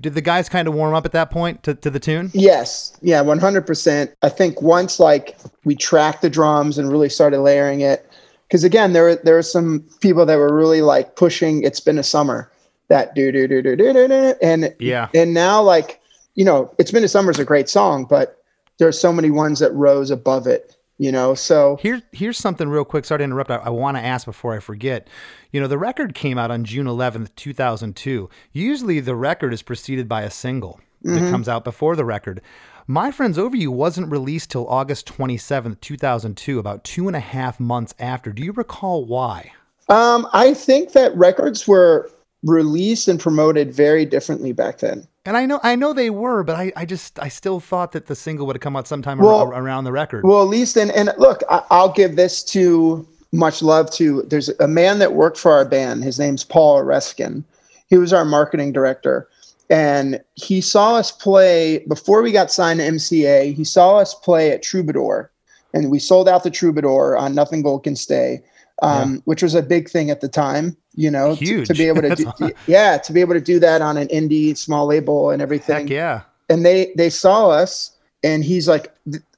Did 0.00 0.14
the 0.14 0.20
guys 0.20 0.48
kind 0.48 0.66
of 0.66 0.74
warm 0.74 0.94
up 0.94 1.04
at 1.04 1.12
that 1.12 1.30
point 1.30 1.62
to, 1.64 1.74
to 1.74 1.90
the 1.90 2.00
tune? 2.00 2.30
Yes. 2.32 2.96
Yeah. 3.02 3.20
One 3.20 3.38
hundred 3.38 3.66
percent. 3.66 4.14
I 4.22 4.28
think 4.28 4.60
once 4.62 4.98
like 4.98 5.36
we 5.64 5.74
tracked 5.76 6.22
the 6.22 6.30
drums 6.30 6.78
and 6.78 6.90
really 6.90 7.08
started 7.08 7.40
layering 7.40 7.80
it, 7.80 8.08
because 8.54 8.62
again, 8.62 8.92
there 8.92 9.16
there 9.16 9.34
were 9.34 9.42
some 9.42 9.84
people 9.98 10.24
that 10.26 10.36
were 10.36 10.54
really 10.54 10.80
like 10.80 11.16
pushing. 11.16 11.64
It's 11.64 11.80
been 11.80 11.98
a 11.98 12.04
summer. 12.04 12.52
That 12.86 13.12
do 13.16 13.32
do 13.32 13.48
do 13.48 13.60
do 13.60 13.74
do 13.74 13.92
do 13.92 14.06
do, 14.06 14.34
and 14.40 14.72
Yeah. 14.78 15.08
and 15.12 15.34
now 15.34 15.60
like 15.60 16.00
you 16.36 16.44
know, 16.44 16.72
it's 16.78 16.92
been 16.92 17.02
a 17.02 17.08
summer 17.08 17.32
is 17.32 17.40
a 17.40 17.44
great 17.44 17.68
song, 17.68 18.04
but 18.08 18.40
there's 18.78 18.96
so 18.96 19.12
many 19.12 19.32
ones 19.32 19.58
that 19.58 19.74
rose 19.74 20.12
above 20.12 20.46
it. 20.46 20.76
You 20.98 21.10
know, 21.10 21.34
so 21.34 21.78
Here, 21.80 22.00
here's 22.12 22.38
something 22.38 22.68
real 22.68 22.84
quick. 22.84 23.04
Sorry 23.04 23.18
to 23.18 23.24
interrupt. 23.24 23.50
I, 23.50 23.56
I 23.56 23.70
want 23.70 23.96
to 23.96 24.04
ask 24.04 24.24
before 24.24 24.54
I 24.54 24.60
forget. 24.60 25.08
You 25.50 25.60
know, 25.60 25.66
the 25.66 25.76
record 25.76 26.14
came 26.14 26.38
out 26.38 26.52
on 26.52 26.62
June 26.62 26.86
11th, 26.86 27.34
2002. 27.34 28.30
Usually 28.52 29.00
the 29.00 29.16
record 29.16 29.52
is 29.52 29.62
preceded 29.62 30.08
by 30.08 30.22
a 30.22 30.30
single 30.30 30.78
that 31.02 31.10
mm-hmm. 31.10 31.30
comes 31.30 31.48
out 31.48 31.64
before 31.64 31.96
the 31.96 32.04
record. 32.04 32.40
My 32.86 33.10
Friends 33.10 33.38
Over 33.38 33.56
You 33.56 33.70
wasn't 33.70 34.10
released 34.10 34.50
till 34.50 34.68
August 34.68 35.06
27th, 35.06 35.80
2002, 35.80 36.58
about 36.58 36.84
two 36.84 37.06
and 37.06 37.16
a 37.16 37.20
half 37.20 37.58
months 37.58 37.94
after. 37.98 38.30
Do 38.30 38.44
you 38.44 38.52
recall 38.52 39.06
why? 39.06 39.52
Um, 39.88 40.28
I 40.34 40.52
think 40.52 40.92
that 40.92 41.16
records 41.16 41.66
were 41.66 42.10
released 42.42 43.08
and 43.08 43.18
promoted 43.18 43.72
very 43.72 44.04
differently 44.04 44.52
back 44.52 44.80
then. 44.80 45.08
And 45.24 45.34
I 45.34 45.46
know, 45.46 45.60
I 45.62 45.76
know 45.76 45.94
they 45.94 46.10
were, 46.10 46.42
but 46.42 46.56
I, 46.56 46.72
I 46.76 46.84
just, 46.84 47.18
I 47.18 47.28
still 47.28 47.58
thought 47.58 47.92
that 47.92 48.04
the 48.04 48.14
single 48.14 48.46
would 48.46 48.56
have 48.56 48.60
come 48.60 48.76
out 48.76 48.86
sometime 48.86 49.18
ar- 49.24 49.54
around 49.54 49.84
the 49.84 49.92
record. 49.92 50.22
Well, 50.24 50.42
at 50.42 50.48
least, 50.48 50.76
and, 50.76 50.90
and 50.90 51.10
look, 51.16 51.42
I, 51.48 51.62
I'll 51.70 51.92
give 51.92 52.16
this 52.16 52.42
to 52.44 53.08
much 53.32 53.62
love 53.62 53.90
to. 53.92 54.22
There's 54.24 54.50
a 54.60 54.68
man 54.68 54.98
that 54.98 55.14
worked 55.14 55.38
for 55.38 55.52
our 55.52 55.64
band. 55.64 56.04
His 56.04 56.18
name's 56.18 56.44
Paul 56.44 56.84
Reskin. 56.84 57.44
He 57.88 57.96
was 57.96 58.12
our 58.12 58.26
marketing 58.26 58.72
director, 58.72 59.26
and 59.74 60.20
he 60.34 60.60
saw 60.60 60.94
us 60.94 61.10
play 61.10 61.84
before 61.88 62.22
we 62.22 62.30
got 62.30 62.52
signed 62.52 62.78
to 62.78 62.86
MCA. 62.86 63.52
He 63.52 63.64
saw 63.64 63.96
us 63.96 64.14
play 64.14 64.52
at 64.52 64.62
Troubadour, 64.62 65.32
and 65.72 65.90
we 65.90 65.98
sold 65.98 66.28
out 66.28 66.44
the 66.44 66.50
Troubadour 66.50 67.16
on 67.16 67.34
Nothing 67.34 67.62
Gold 67.62 67.82
Can 67.82 67.96
Stay, 67.96 68.40
um, 68.82 69.20
which 69.24 69.42
was 69.42 69.56
a 69.56 69.62
big 69.62 69.90
thing 69.90 70.10
at 70.10 70.20
the 70.20 70.28
time. 70.28 70.76
You 70.94 71.10
know, 71.10 71.34
to-. 71.34 71.64
To, 71.64 71.74
be 71.74 71.88
able 71.88 72.02
to, 72.02 72.14
do, 72.38 72.52
yeah, 72.68 72.98
to 72.98 73.12
be 73.12 73.20
able 73.20 73.34
to 73.34 73.40
do 73.40 73.58
that 73.58 73.82
on 73.82 73.96
an 73.96 74.06
indie 74.08 74.56
small 74.56 74.86
label 74.86 75.30
and 75.30 75.42
everything 75.42 75.88
Heck 75.88 75.90
yeah. 75.90 76.20
and 76.48 76.64
they 76.64 76.92
they 76.96 77.10
saw 77.10 77.48
us 77.48 77.90
and 78.22 78.44
he's 78.44 78.68
like 78.68 78.94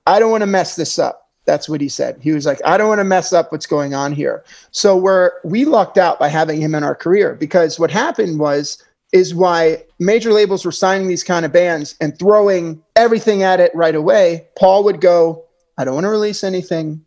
i 0.06 0.18
don't 0.18 0.30
want 0.30 0.42
to 0.42 0.46
mess 0.46 0.76
this 0.76 0.98
up 0.98 1.30
that's 1.46 1.68
what 1.68 1.80
he 1.80 1.88
said 1.88 2.18
he 2.20 2.32
was 2.32 2.44
like 2.44 2.60
i 2.64 2.76
don't 2.76 2.88
want 2.88 3.00
to 3.00 3.04
mess 3.04 3.32
up 3.32 3.52
what's 3.52 3.66
going 3.66 3.94
on 3.94 4.12
here 4.12 4.44
so 4.70 4.96
we're 4.96 5.32
we 5.44 5.64
lucked 5.64 5.96
out 5.98 6.18
by 6.18 6.28
having 6.28 6.60
him 6.60 6.74
in 6.74 6.84
our 6.84 6.94
career 6.94 7.34
because 7.34 7.78
what 7.78 7.90
happened 7.90 8.38
was 8.38 8.82
is 9.16 9.34
why 9.34 9.82
major 9.98 10.32
labels 10.32 10.64
were 10.64 10.72
signing 10.72 11.08
these 11.08 11.24
kind 11.24 11.44
of 11.44 11.52
bands 11.52 11.96
and 12.00 12.18
throwing 12.18 12.82
everything 12.94 13.42
at 13.42 13.58
it 13.60 13.74
right 13.74 13.94
away 13.94 14.46
paul 14.56 14.84
would 14.84 15.00
go 15.00 15.44
i 15.78 15.84
don't 15.84 15.94
want 15.94 16.04
to 16.04 16.10
release 16.10 16.44
anything 16.44 17.04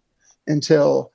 until 0.47 1.12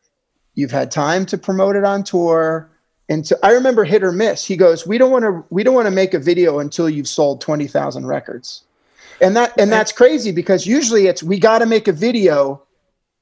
you've 0.54 0.70
had 0.70 0.90
time 0.90 1.26
to 1.26 1.38
promote 1.38 1.76
it 1.76 1.84
on 1.84 2.04
tour. 2.04 2.70
And 3.08 3.26
so 3.26 3.36
I 3.42 3.52
remember 3.52 3.84
hit 3.84 4.02
or 4.02 4.12
miss. 4.12 4.44
He 4.44 4.56
goes, 4.56 4.86
"We 4.86 4.96
don't 4.96 5.10
want 5.10 5.24
to. 5.24 5.44
We 5.50 5.62
don't 5.62 5.74
want 5.74 5.86
to 5.86 5.90
make 5.90 6.14
a 6.14 6.18
video 6.18 6.58
until 6.58 6.88
you've 6.88 7.08
sold 7.08 7.40
twenty 7.40 7.66
thousand 7.66 8.06
records." 8.06 8.62
And 9.20 9.36
that 9.36 9.52
and 9.58 9.70
that's 9.70 9.92
crazy 9.92 10.32
because 10.32 10.66
usually 10.66 11.06
it's 11.06 11.22
we 11.22 11.38
got 11.38 11.58
to 11.58 11.66
make 11.66 11.86
a 11.86 11.92
video 11.92 12.62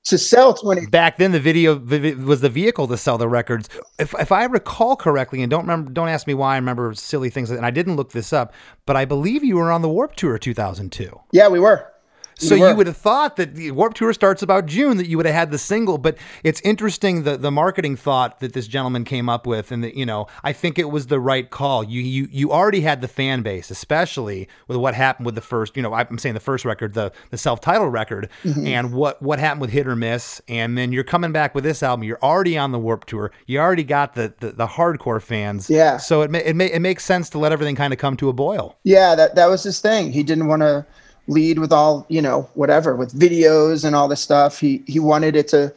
to 0.05 0.19
sell 0.19 0.55
twenty. 0.55 0.87
Back 0.87 1.19
then, 1.19 1.33
the 1.33 1.41
video 1.41 1.77
was 1.79 2.41
the 2.41 2.49
vehicle 2.49 2.89
to 2.89 2.97
sell 2.97 3.19
the 3.19 3.29
records. 3.29 3.69
If, 3.99 4.15
if 4.19 4.33
I 4.33 4.45
recall 4.45 4.97
correctly, 4.97 5.43
and 5.43 5.51
don't 5.51 5.63
remember, 5.63 5.91
don't 5.91 6.09
ask 6.09 6.27
me 6.27 6.35
why 6.35 6.55
I 6.55 6.57
remember 6.57 6.95
silly 6.95 7.31
things, 7.31 7.51
and 7.51 7.65
I 7.65 7.71
didn't 7.71 7.97
look 7.97 8.13
this 8.13 8.33
up, 8.33 8.53
but 8.87 8.97
I 8.97 9.05
believe 9.05 9.45
you 9.45 9.57
were 9.57 9.71
on 9.71 9.83
the 9.83 9.89
Warped 9.89 10.19
Tour 10.19 10.39
2002. 10.39 11.21
Yeah, 11.33 11.49
we 11.49 11.61
were. 11.61 11.92
So 12.39 12.55
you 12.55 12.75
would 12.75 12.87
have 12.87 12.97
thought 12.97 13.37
that 13.37 13.55
the 13.55 13.71
Warped 13.71 13.97
Tour 13.99 14.13
starts 14.13 14.43
about 14.43 14.67
June 14.67 14.97
that 14.97 15.07
you 15.07 15.17
would 15.17 15.27
have 15.27 15.35
had 15.35 15.51
the 15.51 15.59
single, 15.59 15.99
but 15.99 16.17
it's 16.43 16.61
interesting 16.63 17.23
the 17.23 17.37
the 17.37 17.51
marketing 17.51 17.95
thought 17.97 18.41
that 18.41 18.53
this 18.53 18.67
gentleman 18.67 19.05
came 19.05 19.29
up 19.29 19.47
with, 19.47 19.71
and 19.71 19.85
that 19.85 19.95
you 19.95 20.05
know 20.07 20.27
I 20.43 20.53
think 20.53 20.79
it 20.79 20.91
was 20.91 21.07
the 21.07 21.21
right 21.21 21.49
call. 21.49 21.85
You 21.85 22.01
you 22.01 22.29
you 22.31 22.51
already 22.53 22.81
had 22.81 23.01
the 23.01 23.09
fan 23.09 23.43
base, 23.43 23.71
especially 23.71 24.49
with 24.67 24.77
what 24.77 24.95
happened 24.95 25.27
with 25.27 25.35
the 25.35 25.41
first, 25.41 25.77
you 25.77 25.83
know, 25.83 25.93
I'm 25.95 26.19
saying 26.19 26.35
the 26.35 26.41
first 26.41 26.65
record, 26.65 26.95
the 26.95 27.13
the 27.31 27.39
self 27.39 27.61
titled 27.61 27.93
record, 27.93 28.29
Mm-hmm. 28.45 28.67
and 28.67 28.93
what 28.93 29.21
what 29.23 29.39
happened 29.39 29.61
with 29.61 29.71
Hit 29.71 29.87
or 29.87 29.95
Miss, 29.97 30.41
and 30.49 30.77
then 30.77 30.91
you're 30.93 31.05
coming 31.05 31.33
back 31.33 31.55
with 31.55 31.65
this 31.65 31.83
album. 31.83 32.03
You're 32.05 32.19
already 32.23 32.59
on 32.59 32.73
the 32.73 32.79
Warped 32.79 33.09
Tour. 33.09 33.31
You 33.47 33.61
already 33.61 33.85
got 33.85 34.15
the 34.15 34.33
the, 34.41 34.53
the 34.53 34.67
hardcore 34.67 35.21
fans. 35.23 35.71
Yeah. 35.71 35.99
So 35.99 36.23
it 36.23 36.31
ma- 36.31 36.39
it 36.39 36.57
ma- 36.57 36.65
it 36.65 36.81
makes 36.81 37.05
sense 37.05 37.31
to 37.31 37.39
let 37.39 37.53
everything 37.53 37.77
kind 37.77 37.93
of 37.93 37.99
come 37.99 38.17
to 38.17 38.29
a 38.29 38.33
boil. 38.33 38.77
Yeah, 38.85 39.15
that 39.15 39.35
that 39.37 39.47
was 39.47 39.63
his 39.63 39.81
thing. 39.81 40.13
He 40.13 40.23
didn't 40.23 40.49
want 40.49 40.63
to 40.63 40.87
lead 41.29 41.59
with 41.59 41.73
all, 41.73 42.07
you 42.09 42.21
know, 42.21 42.49
whatever, 42.55 42.97
with 42.97 43.19
videos 43.19 43.85
and 43.85 43.95
all 43.95 44.09
this 44.09 44.21
stuff. 44.21 44.59
He 44.59 44.83
he 44.87 44.99
wanted 44.99 45.37
it 45.37 45.49
to 45.49 45.73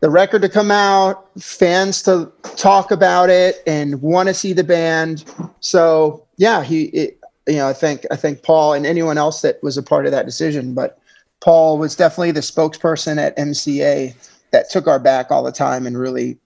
the 0.00 0.10
record 0.10 0.42
to 0.42 0.48
come 0.48 0.70
out, 0.70 1.28
fans 1.40 2.02
to 2.02 2.30
talk 2.56 2.90
about 2.90 3.30
it 3.30 3.62
and 3.66 4.02
want 4.02 4.28
to 4.28 4.34
see 4.34 4.52
the 4.52 4.64
band. 4.64 5.24
So, 5.60 6.26
yeah, 6.36 6.64
he 6.64 6.84
it, 6.86 7.20
you 7.46 7.56
know, 7.56 7.68
I 7.68 7.72
think 7.72 8.04
I 8.10 8.16
think 8.16 8.42
Paul 8.42 8.72
and 8.74 8.84
anyone 8.84 9.18
else 9.18 9.42
that 9.42 9.62
was 9.62 9.76
a 9.76 9.82
part 9.82 10.06
of 10.06 10.12
that 10.12 10.26
decision, 10.26 10.74
but 10.74 10.98
Paul 11.40 11.78
was 11.78 11.96
definitely 11.96 12.32
the 12.32 12.40
spokesperson 12.40 13.18
at 13.18 13.36
MCA 13.36 14.14
that 14.50 14.70
took 14.70 14.86
our 14.86 14.98
back 14.98 15.30
all 15.30 15.42
the 15.42 15.52
time 15.52 15.86
and 15.86 15.98
really 15.98 16.38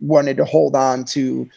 wanted 0.00 0.36
to 0.36 0.44
hold 0.44 0.74
on 0.74 1.04
to, 1.04 1.48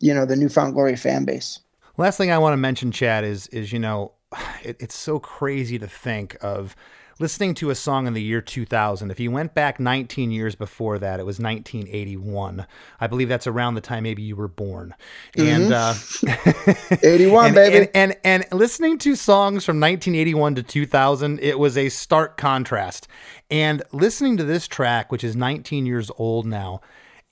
you 0.00 0.14
know, 0.14 0.24
the 0.24 0.36
New 0.36 0.48
Found 0.48 0.74
Glory 0.74 0.96
fan 0.96 1.24
base. 1.24 1.60
Last 1.98 2.16
thing 2.16 2.30
I 2.30 2.38
want 2.38 2.54
to 2.54 2.58
mention, 2.58 2.90
Chad, 2.90 3.24
is 3.24 3.48
is 3.48 3.72
you 3.72 3.78
know, 3.78 4.12
it, 4.62 4.76
it's 4.80 4.96
so 4.96 5.18
crazy 5.18 5.78
to 5.78 5.86
think 5.86 6.36
of 6.40 6.76
listening 7.18 7.54
to 7.54 7.70
a 7.70 7.74
song 7.74 8.06
in 8.06 8.14
the 8.14 8.22
year 8.22 8.40
2000. 8.40 9.10
If 9.10 9.20
you 9.20 9.30
went 9.30 9.54
back 9.54 9.78
19 9.78 10.30
years 10.30 10.54
before 10.54 10.98
that, 10.98 11.20
it 11.20 11.26
was 11.26 11.38
1981. 11.38 12.66
I 13.00 13.06
believe 13.06 13.28
that's 13.28 13.46
around 13.46 13.74
the 13.74 13.80
time 13.80 14.02
maybe 14.02 14.22
you 14.22 14.34
were 14.34 14.48
born. 14.48 14.94
And 15.36 15.72
uh, 15.72 15.94
81, 17.02 17.46
and, 17.46 17.54
baby. 17.54 17.76
and, 17.76 17.88
and 17.94 18.16
and 18.24 18.44
listening 18.52 18.98
to 18.98 19.14
songs 19.14 19.64
from 19.64 19.78
1981 19.78 20.56
to 20.56 20.62
2000, 20.62 21.38
it 21.40 21.58
was 21.58 21.78
a 21.78 21.88
stark 21.88 22.36
contrast. 22.36 23.06
And 23.50 23.82
listening 23.92 24.36
to 24.38 24.44
this 24.44 24.66
track, 24.66 25.12
which 25.12 25.22
is 25.22 25.36
19 25.36 25.86
years 25.86 26.10
old 26.16 26.46
now, 26.46 26.80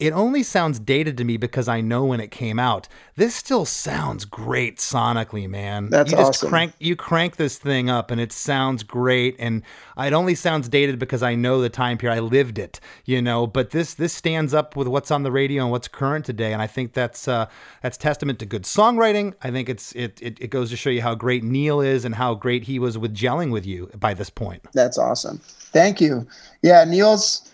it 0.00 0.12
only 0.12 0.42
sounds 0.42 0.78
dated 0.78 1.18
to 1.18 1.24
me 1.24 1.36
because 1.36 1.68
I 1.68 1.82
know 1.82 2.06
when 2.06 2.20
it 2.20 2.30
came 2.30 2.58
out. 2.58 2.88
This 3.16 3.34
still 3.34 3.66
sounds 3.66 4.24
great 4.24 4.78
sonically, 4.78 5.46
man. 5.46 5.90
That's 5.90 6.10
you 6.10 6.16
just 6.16 6.28
awesome. 6.30 6.48
crank 6.48 6.72
you 6.78 6.96
crank 6.96 7.36
this 7.36 7.58
thing 7.58 7.90
up 7.90 8.10
and 8.10 8.18
it 8.18 8.32
sounds 8.32 8.82
great 8.82 9.36
and 9.38 9.62
it 9.98 10.14
only 10.14 10.34
sounds 10.34 10.70
dated 10.70 10.98
because 10.98 11.22
I 11.22 11.34
know 11.34 11.60
the 11.60 11.68
time 11.68 11.98
period 11.98 12.16
I 12.16 12.20
lived 12.20 12.58
it, 12.58 12.80
you 13.04 13.20
know, 13.20 13.46
but 13.46 13.70
this 13.70 13.92
this 13.92 14.14
stands 14.14 14.54
up 14.54 14.74
with 14.74 14.88
what's 14.88 15.10
on 15.10 15.22
the 15.22 15.30
radio 15.30 15.64
and 15.64 15.70
what's 15.70 15.86
current 15.86 16.24
today 16.24 16.54
and 16.54 16.62
I 16.62 16.66
think 16.66 16.94
that's 16.94 17.28
uh 17.28 17.46
that's 17.82 17.98
testament 17.98 18.38
to 18.38 18.46
good 18.46 18.62
songwriting. 18.62 19.34
I 19.42 19.50
think 19.50 19.68
it's 19.68 19.92
it 19.92 20.18
it, 20.22 20.40
it 20.40 20.48
goes 20.48 20.70
to 20.70 20.76
show 20.78 20.90
you 20.90 21.02
how 21.02 21.14
great 21.14 21.44
Neal 21.44 21.82
is 21.82 22.06
and 22.06 22.14
how 22.14 22.34
great 22.34 22.64
he 22.64 22.78
was 22.78 22.96
with 22.96 23.14
gelling 23.14 23.52
with 23.52 23.66
you 23.66 23.90
by 23.98 24.14
this 24.14 24.30
point. 24.30 24.66
That's 24.72 24.96
awesome. 24.96 25.40
Thank 25.44 26.00
you. 26.00 26.26
Yeah, 26.62 26.84
Neil's 26.84 27.49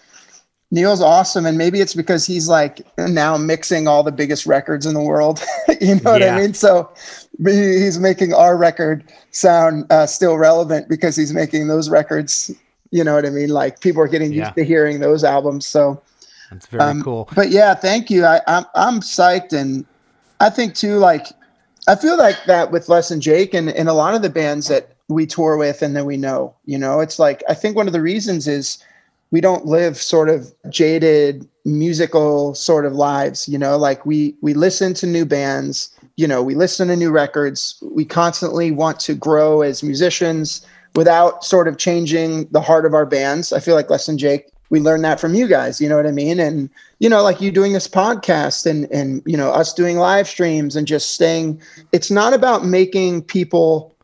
Neal's 0.77 1.01
awesome, 1.01 1.47
and 1.47 1.57
maybe 1.57 1.81
it's 1.81 1.95
because 1.95 2.27
he's 2.27 2.49
like 2.51 2.87
now 2.99 3.39
mixing 3.39 3.89
all 3.89 4.03
the 4.03 4.13
biggest 4.13 4.45
records 4.45 4.85
in 4.85 4.93
the 4.93 5.01
world. 5.01 5.43
you 5.81 5.95
know 5.97 6.13
what 6.13 6.21
Yeah. 6.21 6.37
I 6.37 6.41
mean? 6.41 6.53
So 6.53 6.91
he's 7.43 7.99
making 7.99 8.35
our 8.35 8.59
record 8.59 9.03
sound 9.31 9.91
uh, 9.91 10.05
still 10.07 10.37
relevant 10.37 10.87
because 10.91 11.17
he's 11.17 11.33
making 11.33 11.69
those 11.69 11.89
records. 11.89 12.51
You 12.91 13.05
know 13.05 13.15
what 13.15 13.25
I 13.25 13.31
mean? 13.31 13.49
Like 13.49 13.81
people 13.81 14.03
are 14.03 14.07
getting 14.07 14.35
Yeah. 14.35 14.45
used 14.45 14.57
to 14.57 14.65
hearing 14.65 15.01
those 15.01 15.25
albums. 15.25 15.65
So 15.67 16.03
That's 16.51 16.67
very 16.67 16.83
um, 16.85 17.03
cool. 17.03 17.27
But 17.35 17.49
yeah, 17.49 17.73
thank 17.75 18.11
you. 18.11 18.27
I, 18.27 18.43
I'm 18.47 18.67
I'm 18.75 19.01
psyched, 19.01 19.55
and 19.55 19.87
I 20.41 20.51
think 20.51 20.75
too. 20.75 20.99
Like 20.99 21.27
I 21.89 21.95
feel 21.97 22.19
like 22.19 22.37
that 22.47 22.71
with 22.71 22.91
Less 22.91 23.09
Than 23.09 23.23
Jake, 23.23 23.55
and 23.55 23.71
and 23.71 23.89
a 23.89 23.95
lot 23.95 24.15
of 24.15 24.21
the 24.21 24.29
bands 24.31 24.69
that 24.69 24.91
we 25.09 25.25
tour 25.25 25.57
with, 25.57 25.81
and 25.81 25.97
that 25.97 26.05
we 26.05 26.19
know. 26.19 26.55
You 26.67 26.77
know, 26.77 27.01
it's 27.01 27.19
like 27.19 27.43
I 27.49 27.55
think 27.55 27.77
one 27.77 27.87
of 27.87 27.95
the 27.95 28.03
reasons 28.03 28.47
is 28.47 28.77
we 29.31 29.41
don't 29.41 29.67
live 29.67 29.97
sort 29.97 30.29
of 30.29 30.53
jaded 30.71 31.47
musical 31.65 32.55
sort 32.55 32.87
of 32.87 32.95
lives. 32.95 33.49
You 33.49 33.59
know, 33.59 33.77
like 33.77 34.07
we 34.07 34.35
we 34.41 34.55
listen 34.55 34.95
to 34.95 35.07
new 35.07 35.25
bands. 35.25 35.91
You 36.17 36.27
know, 36.27 36.43
we 36.43 36.55
listen 36.55 36.89
to 36.89 36.97
new 36.97 37.11
records. 37.11 37.83
We 37.83 38.05
constantly 38.05 38.71
want 38.71 39.01
to 39.01 39.15
grow 39.15 39.63
as 39.63 39.83
musicians 39.83 40.67
without 40.95 41.45
sort 41.45 41.69
of 41.69 41.77
changing 41.77 42.47
the 42.47 42.61
heart 42.61 42.87
of 42.87 42.95
our 42.95 43.07
bands. 43.07 43.53
I 43.53 43.61
feel 43.61 43.75
like 43.75 43.91
Less 43.91 44.07
Than 44.07 44.17
Jake, 44.17 44.51
we 44.71 44.81
learned 44.81 45.05
that 45.05 45.21
from 45.21 45.35
you 45.35 45.47
guys, 45.47 45.81
you 45.81 45.89
know 45.89 45.97
what 45.97 46.07
I 46.07 46.11
mean? 46.11 46.41
And, 46.41 46.71
you 46.99 47.09
know, 47.09 47.23
like 47.23 47.41
you 47.41 47.51
doing 47.51 47.75
this 47.75 47.87
podcast 47.87 48.65
and, 48.65 48.91
and, 48.91 49.23
you 49.27 49.37
know, 49.37 49.51
us 49.51 49.75
doing 49.75 49.99
live 49.99 50.27
streams 50.27 50.75
and 50.75 50.87
just 50.87 51.11
staying, 51.11 51.61
it's 51.93 52.11
not 52.11 52.33
about 52.33 52.65
making 52.65 53.23
people 53.23 53.95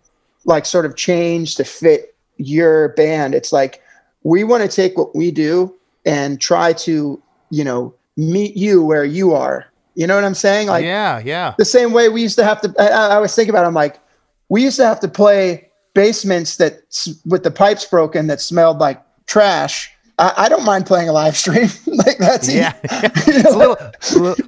like 0.44 0.66
sort 0.66 0.84
of 0.84 0.94
change 0.94 1.56
to 1.56 1.64
fit 1.64 2.14
your 2.36 2.90
band. 2.90 3.34
It's 3.34 3.52
like, 3.52 3.81
we 4.24 4.44
want 4.44 4.62
to 4.62 4.68
take 4.68 4.96
what 4.96 5.14
we 5.14 5.30
do 5.30 5.74
and 6.04 6.40
try 6.40 6.72
to, 6.72 7.20
you 7.50 7.64
know, 7.64 7.94
meet 8.16 8.56
you 8.56 8.84
where 8.84 9.04
you 9.04 9.32
are. 9.32 9.66
You 9.94 10.06
know 10.06 10.14
what 10.14 10.24
I'm 10.24 10.34
saying? 10.34 10.68
Like, 10.68 10.84
yeah, 10.84 11.20
yeah. 11.24 11.54
the 11.58 11.64
same 11.64 11.92
way 11.92 12.08
we 12.08 12.22
used 12.22 12.38
to 12.38 12.44
have 12.44 12.60
to 12.62 12.74
I, 12.78 13.16
I 13.16 13.18
was 13.18 13.34
thinking 13.34 13.50
about 13.50 13.64
it, 13.64 13.68
I'm 13.68 13.74
like 13.74 14.00
we 14.48 14.62
used 14.62 14.76
to 14.76 14.86
have 14.86 15.00
to 15.00 15.08
play 15.08 15.70
basements 15.94 16.56
that 16.56 16.80
with 17.26 17.42
the 17.42 17.50
pipes 17.50 17.84
broken 17.84 18.26
that 18.28 18.40
smelled 18.40 18.78
like 18.78 19.02
trash 19.26 19.90
i, 20.18 20.32
I 20.36 20.48
don't 20.48 20.64
mind 20.64 20.86
playing 20.86 21.10
a 21.10 21.12
live 21.12 21.36
stream 21.36 21.68
like 21.86 22.16
that's. 22.18 22.52
Yeah, 22.52 22.72
it's 22.84 23.52
a 23.52 23.56
little, 23.56 23.76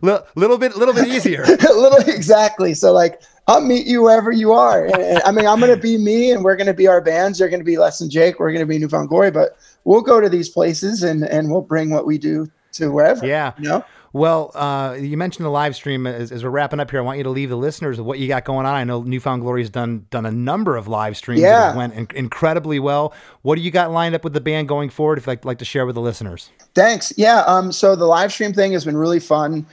little, 0.03 0.27
little, 0.35 0.59
bit, 0.59 0.77
little 0.77 0.95
bit 0.95 1.09
easier. 1.09 1.43
a 1.43 1.49
little 1.75 1.99
exactly 1.99 2.72
so 2.72 2.93
like 2.93 3.20
i'll 3.49 3.61
meet 3.61 3.87
you 3.87 4.03
wherever 4.03 4.33
you 4.33 4.53
are 4.53 4.87
and, 4.87 4.95
and, 4.97 5.23
i 5.25 5.31
mean 5.31 5.47
i'm 5.47 5.61
going 5.61 5.75
to 5.75 5.81
be 5.81 5.99
me 5.99 6.31
and 6.33 6.43
we're 6.45 6.57
going 6.57 6.67
to 6.67 6.75
be 6.75 6.87
our 6.87 7.01
bands 7.01 7.39
they're 7.39 7.49
going 7.49 7.61
to 7.61 7.65
be 7.65 7.77
Less 7.79 7.99
Than 7.99 8.09
Jake 8.11 8.39
we're 8.39 8.53
going 8.53 8.61
to 8.61 8.67
be 8.67 8.79
New 8.79 8.89
Found 8.89 9.09
Glory 9.09 9.31
but 9.31 9.57
we'll 9.85 10.01
go 10.03 10.21
to 10.21 10.29
these 10.29 10.49
places 10.49 11.03
and 11.03 11.25
and 11.25 11.51
we'll 11.51 11.61
bring 11.63 11.91
what 11.91 12.07
we 12.07 12.19
do 12.19 12.51
to 12.73 12.91
wherever 12.91 13.25
Yeah. 13.27 13.53
you 13.59 13.69
know 13.69 13.85
Well, 14.15 14.53
uh, 14.55 14.95
you 14.99 15.17
mentioned 15.17 15.45
the 15.45 15.51
live 15.51 15.75
stream. 15.75 16.07
As, 16.07 16.31
as 16.31 16.45
we're 16.45 16.51
wrapping 16.51 16.79
up 16.79 16.89
here, 16.89 17.01
I 17.01 17.03
want 17.03 17.19
you 17.19 17.25
to 17.25 17.31
leave 17.31 17.51
the 17.51 17.57
listeners 17.57 17.99
with 17.99 18.07
what 18.07 18.21
you 18.21 18.29
got 18.29 18.45
going 18.45 18.65
on. 18.65 18.73
I 18.73 18.85
know 18.85 19.03
New 19.03 19.19
Found 19.19 19.43
Glory's 19.43 19.71
done 19.71 20.07
done 20.11 20.25
a 20.25 20.31
number 20.31 20.77
of 20.77 20.87
live 20.87 21.17
streams 21.17 21.41
that 21.43 21.49
Yeah. 21.49 21.67
have 21.67 21.77
went 21.77 21.95
in- 21.95 22.07
incredibly 22.15 22.79
well. 22.79 23.13
What 23.43 23.57
do 23.57 23.61
you 23.61 23.73
got 23.73 23.91
lined 23.91 24.15
up 24.15 24.23
with 24.23 24.33
the 24.33 24.41
band 24.41 24.69
going 24.69 24.89
forward? 24.91 25.19
If 25.19 25.25
you'd 25.25 25.33
like, 25.33 25.45
like 25.45 25.59
to 25.59 25.65
share 25.65 25.85
with 25.85 25.97
the 25.97 26.01
listeners. 26.01 26.51
Thanks. 26.77 27.13
Yeah. 27.17 27.41
Um, 27.49 27.73
so 27.73 27.97
the 27.97 28.07
live 28.07 28.33
stream 28.33 28.53
thing 28.53 28.71
has 28.73 28.85
been 28.85 28.97
really 28.97 29.19
fun. 29.19 29.67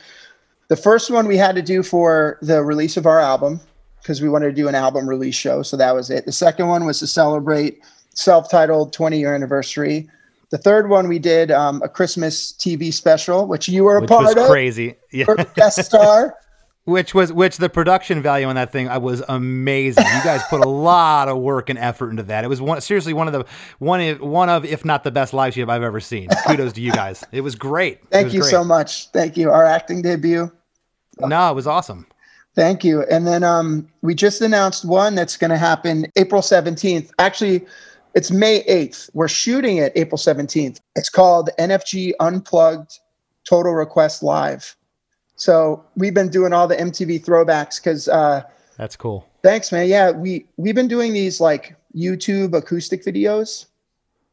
The 0.71 0.77
first 0.77 1.11
one 1.11 1.27
we 1.27 1.35
had 1.35 1.53
to 1.55 1.61
do 1.61 1.83
for 1.83 2.37
the 2.41 2.63
release 2.63 2.95
of 2.95 3.05
our 3.05 3.19
album 3.19 3.59
because 4.01 4.21
we 4.21 4.29
wanted 4.29 4.45
to 4.45 4.53
do 4.53 4.69
an 4.69 4.73
album 4.73 5.05
release 5.05 5.35
show. 5.35 5.63
So 5.63 5.75
that 5.75 5.93
was 5.93 6.09
it. 6.09 6.25
The 6.25 6.31
second 6.31 6.69
one 6.69 6.85
was 6.85 6.99
to 6.99 7.07
celebrate 7.07 7.81
self-titled 8.15 8.93
20 8.93 9.19
year 9.19 9.35
anniversary. 9.35 10.09
The 10.49 10.57
third 10.57 10.89
one 10.89 11.09
we 11.09 11.19
did 11.19 11.51
um, 11.51 11.81
a 11.81 11.89
Christmas 11.89 12.53
TV 12.53 12.93
special, 12.93 13.47
which 13.47 13.67
you 13.67 13.83
were 13.83 13.97
a 13.97 13.99
Which 13.99 14.09
part 14.11 14.23
was 14.23 14.35
of, 14.37 14.49
crazy. 14.49 14.95
Yeah. 15.11 15.25
guest 15.55 15.83
star. 15.83 16.37
which 16.85 17.13
was 17.13 17.33
which 17.33 17.57
the 17.57 17.67
production 17.67 18.21
value 18.21 18.47
on 18.47 18.55
that 18.55 18.71
thing 18.71 18.87
I 18.87 18.97
was 18.97 19.21
amazing. 19.27 20.05
You 20.05 20.23
guys 20.23 20.41
put 20.49 20.63
a 20.63 20.69
lot 20.69 21.27
of 21.27 21.39
work 21.39 21.69
and 21.69 21.77
effort 21.77 22.11
into 22.11 22.23
that. 22.23 22.45
It 22.45 22.47
was 22.47 22.61
one 22.61 22.79
seriously 22.79 23.11
one 23.11 23.27
of 23.27 23.33
the 23.33 23.45
one 23.79 23.99
of, 23.99 24.21
one 24.21 24.47
of 24.47 24.63
if 24.63 24.85
not 24.85 25.03
the 25.03 25.11
best 25.11 25.33
live 25.33 25.51
stream 25.51 25.69
I've 25.69 25.83
ever 25.83 25.99
seen. 25.99 26.29
Kudos 26.47 26.71
to 26.73 26.81
you 26.81 26.93
guys. 26.93 27.25
It 27.33 27.41
was 27.41 27.55
great. 27.55 27.99
Thank 28.09 28.27
was 28.27 28.33
you 28.35 28.39
great. 28.39 28.51
so 28.51 28.63
much. 28.63 29.09
Thank 29.09 29.35
you. 29.35 29.51
Our 29.51 29.65
acting 29.65 30.01
debut. 30.01 30.49
No, 31.29 31.51
it 31.51 31.55
was 31.55 31.67
awesome. 31.67 32.07
Thank 32.53 32.83
you. 32.83 33.03
And 33.03 33.25
then 33.25 33.43
um, 33.43 33.87
we 34.01 34.13
just 34.13 34.41
announced 34.41 34.83
one 34.83 35.15
that's 35.15 35.37
going 35.37 35.51
to 35.51 35.57
happen 35.57 36.07
April 36.17 36.41
17th. 36.41 37.09
Actually, 37.17 37.65
it's 38.13 38.29
May 38.29 38.63
8th. 38.63 39.09
We're 39.13 39.29
shooting 39.29 39.77
it 39.77 39.93
April 39.95 40.17
17th. 40.17 40.79
It's 40.95 41.09
called 41.09 41.49
NFG 41.57 42.11
Unplugged 42.19 42.99
Total 43.47 43.73
Request 43.73 44.21
Live. 44.21 44.75
So 45.35 45.83
we've 45.95 46.13
been 46.13 46.29
doing 46.29 46.53
all 46.53 46.67
the 46.67 46.75
MTV 46.75 47.25
throwbacks 47.25 47.81
because 47.81 48.07
uh, 48.09 48.43
That's 48.77 48.95
cool. 48.95 49.27
thanks, 49.41 49.71
man. 49.71 49.87
Yeah, 49.87 50.11
we 50.11 50.45
we've 50.57 50.75
been 50.75 50.87
doing 50.87 51.13
these 51.13 51.41
like 51.41 51.75
YouTube 51.95 52.53
acoustic 52.53 53.03
videos 53.03 53.65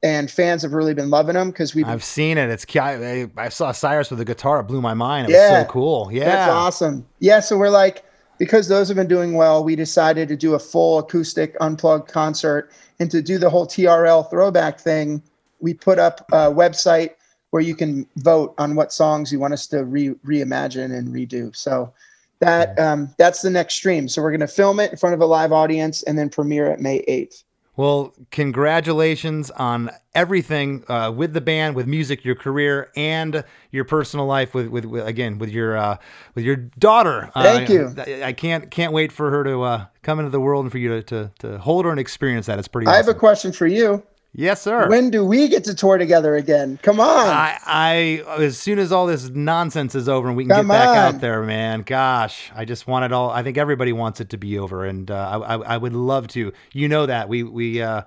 and 0.02 0.30
fans 0.30 0.62
have 0.62 0.72
really 0.72 0.94
been 0.94 1.10
loving 1.10 1.34
them 1.34 1.50
because 1.50 1.74
we've. 1.74 1.86
I've 1.86 2.04
seen 2.04 2.38
it. 2.38 2.50
It's 2.50 2.64
I, 2.76 3.28
I 3.36 3.48
saw 3.48 3.72
Cyrus 3.72 4.10
with 4.10 4.20
a 4.20 4.24
guitar. 4.24 4.60
It 4.60 4.64
blew 4.64 4.80
my 4.80 4.94
mind. 4.94 5.28
It 5.28 5.32
Yeah. 5.32 5.52
was 5.58 5.66
so 5.66 5.72
cool. 5.72 6.10
Yeah. 6.12 6.24
That's 6.26 6.52
awesome. 6.52 7.06
Yeah, 7.18 7.40
so 7.40 7.58
we're 7.58 7.70
like, 7.70 8.04
because 8.38 8.68
those 8.68 8.86
have 8.88 8.96
been 8.96 9.08
doing 9.08 9.34
well, 9.34 9.64
we 9.64 9.74
decided 9.74 10.28
to 10.28 10.36
do 10.36 10.54
a 10.54 10.58
full 10.58 10.98
acoustic 10.98 11.56
unplugged 11.60 12.08
concert. 12.08 12.70
And 13.00 13.10
to 13.10 13.20
do 13.22 13.38
the 13.38 13.50
whole 13.50 13.66
TRL 13.66 14.28
throwback 14.30 14.78
thing, 14.78 15.22
we 15.60 15.74
put 15.74 15.98
up 15.98 16.20
a 16.30 16.46
website 16.52 17.10
where 17.50 17.62
you 17.62 17.74
can 17.74 18.06
vote 18.16 18.54
on 18.58 18.74
what 18.76 18.92
songs 18.92 19.32
you 19.32 19.40
want 19.40 19.54
us 19.54 19.66
to 19.68 19.84
re- 19.84 20.14
reimagine 20.24 20.96
and 20.96 21.08
redo. 21.08 21.54
So 21.56 21.92
that 22.40 22.78
um, 22.78 23.12
that's 23.18 23.42
the 23.42 23.50
next 23.50 23.74
stream. 23.74 24.06
So 24.08 24.22
we're 24.22 24.30
going 24.30 24.40
to 24.40 24.46
film 24.46 24.78
it 24.78 24.92
in 24.92 24.96
front 24.96 25.14
of 25.14 25.20
a 25.20 25.26
live 25.26 25.50
audience 25.50 26.02
and 26.04 26.16
then 26.16 26.28
premiere 26.28 26.70
it 26.70 26.78
May 26.80 27.00
8th. 27.08 27.42
Well, 27.78 28.12
congratulations 28.32 29.52
on 29.52 29.90
everything 30.12 30.82
uh, 30.88 31.12
with 31.14 31.32
the 31.32 31.40
band, 31.40 31.76
with 31.76 31.86
music, 31.86 32.24
your 32.24 32.34
career, 32.34 32.90
and 32.96 33.44
your 33.70 33.84
personal 33.84 34.26
life. 34.26 34.52
With, 34.52 34.66
with, 34.66 34.84
with 34.84 35.06
again, 35.06 35.38
with 35.38 35.50
your 35.50 35.76
uh, 35.76 35.96
with 36.34 36.44
your 36.44 36.56
daughter. 36.56 37.30
Thank 37.34 37.70
Uh, 37.70 37.72
you. 37.72 37.94
I, 37.96 38.24
I 38.24 38.32
can't 38.32 38.68
can't 38.72 38.92
wait 38.92 39.12
for 39.12 39.30
her 39.30 39.44
to 39.44 39.62
uh, 39.62 39.86
come 40.02 40.18
into 40.18 40.30
the 40.32 40.40
world 40.40 40.64
and 40.64 40.72
for 40.72 40.78
you 40.78 40.88
to, 40.88 41.02
to, 41.04 41.30
to 41.38 41.58
hold 41.58 41.84
her 41.84 41.92
and 41.92 42.00
experience 42.00 42.46
that. 42.46 42.58
It's 42.58 42.66
pretty. 42.66 42.88
I 42.88 42.96
have 42.96 43.06
a 43.06 43.14
question 43.14 43.52
for 43.52 43.68
you. 43.68 44.02
Yes, 44.38 44.62
sir. 44.62 44.88
When 44.88 45.10
do 45.10 45.24
we 45.24 45.48
get 45.48 45.64
to 45.64 45.74
tour 45.74 45.98
together 45.98 46.36
again? 46.36 46.78
Come 46.82 47.00
on. 47.00 47.26
I, 47.28 47.58
I 47.66 48.40
as 48.42 48.56
soon 48.58 48.78
as 48.78 48.92
all 48.92 49.06
this 49.06 49.28
nonsense 49.28 49.94
is 49.94 50.08
over 50.08 50.28
and 50.28 50.36
we 50.36 50.44
can 50.44 50.50
Come 50.50 50.66
get 50.68 50.72
back 50.72 50.88
on. 50.88 50.96
out 50.96 51.20
there, 51.20 51.42
man. 51.42 51.82
Gosh, 51.82 52.50
I 52.54 52.64
just 52.64 52.86
want 52.86 53.04
it 53.04 53.12
all. 53.12 53.30
I 53.30 53.42
think 53.42 53.58
everybody 53.58 53.92
wants 53.92 54.20
it 54.20 54.30
to 54.30 54.38
be 54.38 54.58
over, 54.58 54.86
and 54.86 55.10
uh, 55.10 55.42
I, 55.46 55.54
I 55.54 55.74
I 55.74 55.76
would 55.76 55.92
love 55.92 56.28
to. 56.28 56.52
You 56.72 56.88
know 56.88 57.04
that 57.06 57.28
we 57.28 57.42
we 57.42 57.82
uh, 57.82 58.02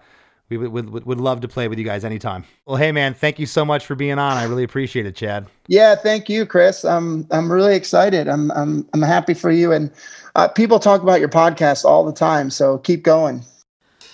we 0.50 0.58
would, 0.58 0.90
would 0.90 1.06
would 1.06 1.22
love 1.22 1.42
to 1.42 1.48
play 1.48 1.68
with 1.68 1.80
you 1.80 1.86
guys 1.86 2.04
anytime. 2.04 2.44
Well, 2.66 2.78
hey 2.78 2.92
man, 2.92 3.14
thank 3.14 3.40
you 3.40 3.46
so 3.46 3.64
much 3.64 3.86
for 3.86 3.96
being 3.96 4.20
on. 4.20 4.38
I 4.38 4.44
really 4.44 4.64
appreciate 4.64 5.06
it, 5.06 5.16
Chad. 5.16 5.48
Yeah, 5.68 5.96
thank 5.96 6.30
you, 6.30 6.46
Chris. 6.46 6.84
I'm 6.84 7.26
I'm 7.32 7.52
really 7.52 7.76
excited. 7.76 8.28
I'm 8.28 8.52
I'm 8.52 8.88
I'm 8.94 9.02
happy 9.02 9.34
for 9.34 9.52
you. 9.52 9.72
And 9.72 9.92
uh, 10.36 10.48
people 10.50 10.80
talk 10.80 11.02
about 11.02 11.20
your 11.20 11.30
podcast 11.30 11.86
all 11.86 12.06
the 12.06 12.14
time, 12.14 12.50
so 12.50 12.80
keep 12.80 13.04
going. 13.04 13.44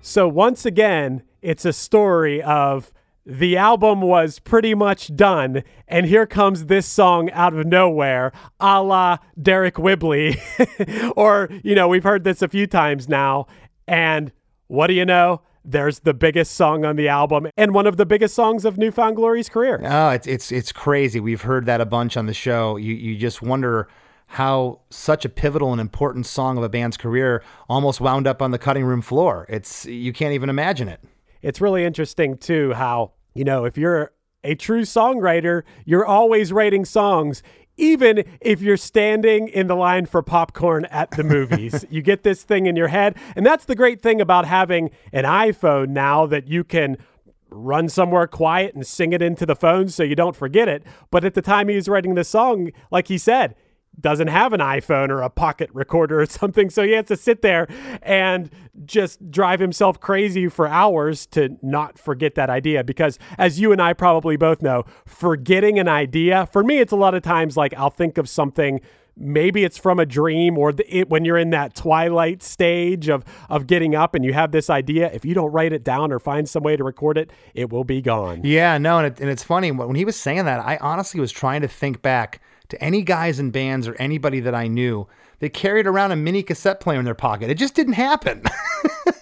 So 0.00 0.28
once 0.28 0.64
again, 0.64 1.22
it's 1.42 1.64
a 1.64 1.72
story 1.72 2.42
of 2.42 2.92
the 3.28 3.58
album 3.58 4.00
was 4.00 4.38
pretty 4.38 4.74
much 4.74 5.14
done, 5.14 5.62
and 5.86 6.06
here 6.06 6.24
comes 6.24 6.64
this 6.64 6.86
song 6.86 7.30
out 7.32 7.52
of 7.52 7.66
nowhere, 7.66 8.32
a 8.58 8.82
la 8.82 9.18
Deryck 9.38 9.78
Whibley. 9.78 10.40
or, 11.16 11.50
you 11.62 11.74
know, 11.74 11.88
we've 11.88 12.04
heard 12.04 12.24
this 12.24 12.40
a 12.40 12.48
few 12.48 12.66
times 12.66 13.06
now. 13.06 13.46
And 13.86 14.32
what 14.68 14.86
do 14.86 14.94
you 14.94 15.04
know? 15.04 15.42
There's 15.62 15.98
the 16.00 16.14
biggest 16.14 16.52
song 16.52 16.86
on 16.86 16.96
the 16.96 17.08
album 17.08 17.48
and 17.58 17.74
one 17.74 17.86
of 17.86 17.98
the 17.98 18.06
biggest 18.06 18.34
songs 18.34 18.64
of 18.64 18.78
Newfound 18.78 19.16
Glory's 19.16 19.50
career. 19.50 19.82
Oh, 19.84 20.08
it's 20.08 20.26
it's 20.26 20.50
it's 20.50 20.72
crazy. 20.72 21.20
We've 21.20 21.42
heard 21.42 21.66
that 21.66 21.82
a 21.82 21.84
bunch 21.84 22.16
on 22.16 22.24
the 22.24 22.32
show. 22.32 22.78
You 22.78 22.94
you 22.94 23.18
just 23.18 23.42
wonder 23.42 23.88
how 24.28 24.80
such 24.88 25.26
a 25.26 25.28
pivotal 25.28 25.72
and 25.72 25.80
important 25.80 26.24
song 26.24 26.56
of 26.56 26.64
a 26.64 26.70
band's 26.70 26.96
career 26.96 27.42
almost 27.68 28.00
wound 28.00 28.26
up 28.26 28.40
on 28.40 28.52
the 28.52 28.58
cutting 28.58 28.84
room 28.84 29.02
floor. 29.02 29.44
It's 29.50 29.84
you 29.84 30.14
can't 30.14 30.32
even 30.32 30.48
imagine 30.48 30.88
it. 30.88 31.00
it's 31.42 31.60
really 31.60 31.84
interesting 31.84 32.38
too 32.38 32.72
how 32.72 33.12
you 33.34 33.44
know 33.44 33.64
if 33.64 33.76
you're 33.76 34.12
a 34.44 34.54
true 34.54 34.82
songwriter 34.82 35.62
you're 35.84 36.06
always 36.06 36.52
writing 36.52 36.84
songs 36.84 37.42
even 37.78 38.24
if 38.40 38.60
you're 38.60 38.76
standing 38.76 39.48
in 39.48 39.68
the 39.68 39.76
line 39.76 40.04
for 40.04 40.20
popcorn 40.20 40.84
at 40.86 41.12
the 41.12 41.22
movies. 41.22 41.84
You 41.90 42.02
get 42.02 42.22
this 42.22 42.42
thing 42.42 42.66
in 42.66 42.76
your 42.76 42.88
head 42.88 43.16
and 43.34 43.46
that's 43.46 43.64
the 43.64 43.74
great 43.74 44.02
thing 44.02 44.20
about 44.20 44.44
having 44.44 44.90
an 45.12 45.24
iphone 45.24 45.90
now 45.90 46.26
that 46.26 46.48
you 46.48 46.64
can 46.64 46.98
run 47.50 47.88
somewhere 47.88 48.26
quiet 48.26 48.74
and 48.74 48.86
sing 48.86 49.12
it 49.12 49.22
into 49.22 49.46
the 49.46 49.56
phone 49.56 49.88
so 49.88 50.02
you 50.02 50.14
don't 50.14 50.36
forget 50.36 50.68
it. 50.68 50.82
But 51.10 51.24
at 51.24 51.34
the 51.34 51.42
time 51.42 51.68
he 51.68 51.76
was 51.76 51.88
writing 51.88 52.14
this 52.14 52.28
song 52.28 52.70
like 52.90 53.08
he 53.08 53.16
said 53.16 53.54
doesn't 54.00 54.28
have 54.28 54.52
an 54.52 54.60
iPhone 54.60 55.10
or 55.10 55.22
a 55.22 55.30
pocket 55.30 55.70
recorder 55.72 56.20
or 56.20 56.26
something. 56.40 56.70
So 56.70 56.82
he 56.82 56.92
has 56.92 57.06
to 57.06 57.16
sit 57.16 57.42
there 57.42 57.66
and 58.02 58.50
just 58.84 59.30
drive 59.30 59.60
himself 59.60 60.00
crazy 60.00 60.48
for 60.48 60.66
hours 60.68 61.26
to 61.26 61.56
not 61.62 61.98
forget 61.98 62.34
that 62.36 62.50
idea. 62.50 62.84
Because 62.84 63.18
as 63.36 63.60
you 63.60 63.72
and 63.72 63.82
I 63.82 63.92
probably 63.92 64.36
both 64.36 64.62
know, 64.62 64.84
forgetting 65.06 65.78
an 65.78 65.88
idea, 65.88 66.46
for 66.52 66.62
me, 66.62 66.78
it's 66.78 66.92
a 66.92 66.96
lot 66.96 67.14
of 67.14 67.22
times 67.22 67.56
like 67.56 67.74
I'll 67.74 67.90
think 67.90 68.18
of 68.18 68.28
something. 68.28 68.80
Maybe 69.20 69.64
it's 69.64 69.76
from 69.76 69.98
a 69.98 70.06
dream 70.06 70.56
or 70.56 70.72
the, 70.72 70.96
it, 70.96 71.10
when 71.10 71.24
you're 71.24 71.38
in 71.38 71.50
that 71.50 71.74
twilight 71.74 72.40
stage 72.40 73.08
of, 73.08 73.24
of 73.50 73.66
getting 73.66 73.96
up 73.96 74.14
and 74.14 74.24
you 74.24 74.32
have 74.32 74.52
this 74.52 74.70
idea. 74.70 75.10
If 75.12 75.24
you 75.24 75.34
don't 75.34 75.50
write 75.50 75.72
it 75.72 75.82
down 75.82 76.12
or 76.12 76.20
find 76.20 76.48
some 76.48 76.62
way 76.62 76.76
to 76.76 76.84
record 76.84 77.18
it, 77.18 77.32
it 77.52 77.70
will 77.70 77.82
be 77.82 78.00
gone. 78.00 78.42
Yeah, 78.44 78.78
no, 78.78 78.98
and, 78.98 79.08
it, 79.08 79.20
and 79.20 79.28
it's 79.28 79.42
funny 79.42 79.72
when 79.72 79.96
he 79.96 80.04
was 80.04 80.14
saying 80.14 80.44
that. 80.44 80.60
I 80.60 80.76
honestly 80.76 81.18
was 81.20 81.32
trying 81.32 81.62
to 81.62 81.68
think 81.68 82.00
back 82.00 82.40
to 82.68 82.82
any 82.82 83.02
guys 83.02 83.38
in 83.38 83.50
bands 83.50 83.88
or 83.88 83.94
anybody 83.96 84.40
that 84.40 84.54
I 84.54 84.68
knew 84.68 85.06
that 85.40 85.50
carried 85.50 85.86
around 85.86 86.12
a 86.12 86.16
mini 86.16 86.42
cassette 86.42 86.80
player 86.80 86.98
in 86.98 87.04
their 87.04 87.14
pocket. 87.14 87.50
It 87.50 87.54
just 87.54 87.74
didn't 87.74 87.92
happen. 87.94 88.42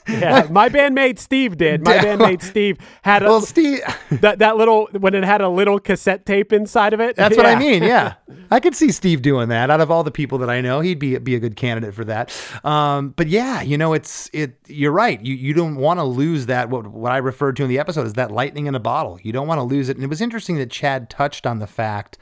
Yeah, 0.09 0.47
my 0.51 0.69
bandmate 0.69 1.19
Steve 1.19 1.57
did. 1.57 1.85
My 1.85 1.99
bandmate 1.99 2.43
Steve 2.43 2.79
had 3.03 3.23
a 3.23 3.27
well, 3.27 3.41
Steve, 3.41 3.81
that 4.11 4.39
that 4.39 4.57
little 4.57 4.89
when 4.93 5.15
it 5.15 5.25
had 5.25 5.41
a 5.41 5.49
little 5.49 5.79
cassette 5.79 6.25
tape 6.25 6.53
inside 6.53 6.93
of 6.93 7.01
it. 7.01 7.17
That's 7.17 7.37
what 7.37 7.47
I 7.47 7.57
mean. 7.57 7.83
Yeah, 7.83 8.15
I 8.51 8.61
could 8.61 8.75
see 8.75 8.91
Steve 8.93 9.23
doing 9.23 9.49
that. 9.49 9.71
Out 9.71 9.81
of 9.81 9.91
all 9.91 10.05
the 10.05 10.11
people 10.11 10.39
that 10.39 10.51
I 10.51 10.61
know, 10.61 10.81
he'd 10.81 10.99
be 10.99 11.19
be 11.19 11.35
a 11.35 11.41
good 11.41 11.57
candidate 11.57 11.95
for 11.95 12.05
that. 12.05 12.33
Um, 12.65 13.11
but 13.11 13.29
yeah, 13.29 13.63
you 13.63 13.77
know, 13.77 13.93
it's 13.93 14.31
it. 14.33 14.59
You're 14.67 14.93
right. 14.93 15.21
You 15.21 15.35
you 15.35 15.55
don't 15.55 15.77
want 15.77 15.99
to 15.99 16.05
lose 16.05 16.47
that. 16.47 16.71
What 16.71 16.87
what 16.87 17.13
I 17.13 17.19
referred 17.19 17.57
to 17.57 17.65
in 17.65 17.69
the 17.69 17.79
episode 17.79 18.07
is 18.07 18.15
that 18.15 18.31
lightning 18.31 18.67
in 18.67 18.75
a 18.75 18.81
bottle. 18.81 19.19
You 19.23 19.33
don't 19.33 19.47
want 19.47 19.59
to 19.59 19.65
lose 19.65 19.89
it. 19.89 19.97
And 19.97 20.05
it 20.05 20.09
was 20.09 20.21
interesting 20.21 20.57
that 20.57 20.71
Chad 20.71 21.11
touched 21.11 21.47
on 21.47 21.59
the 21.59 21.67
fact 21.67 22.19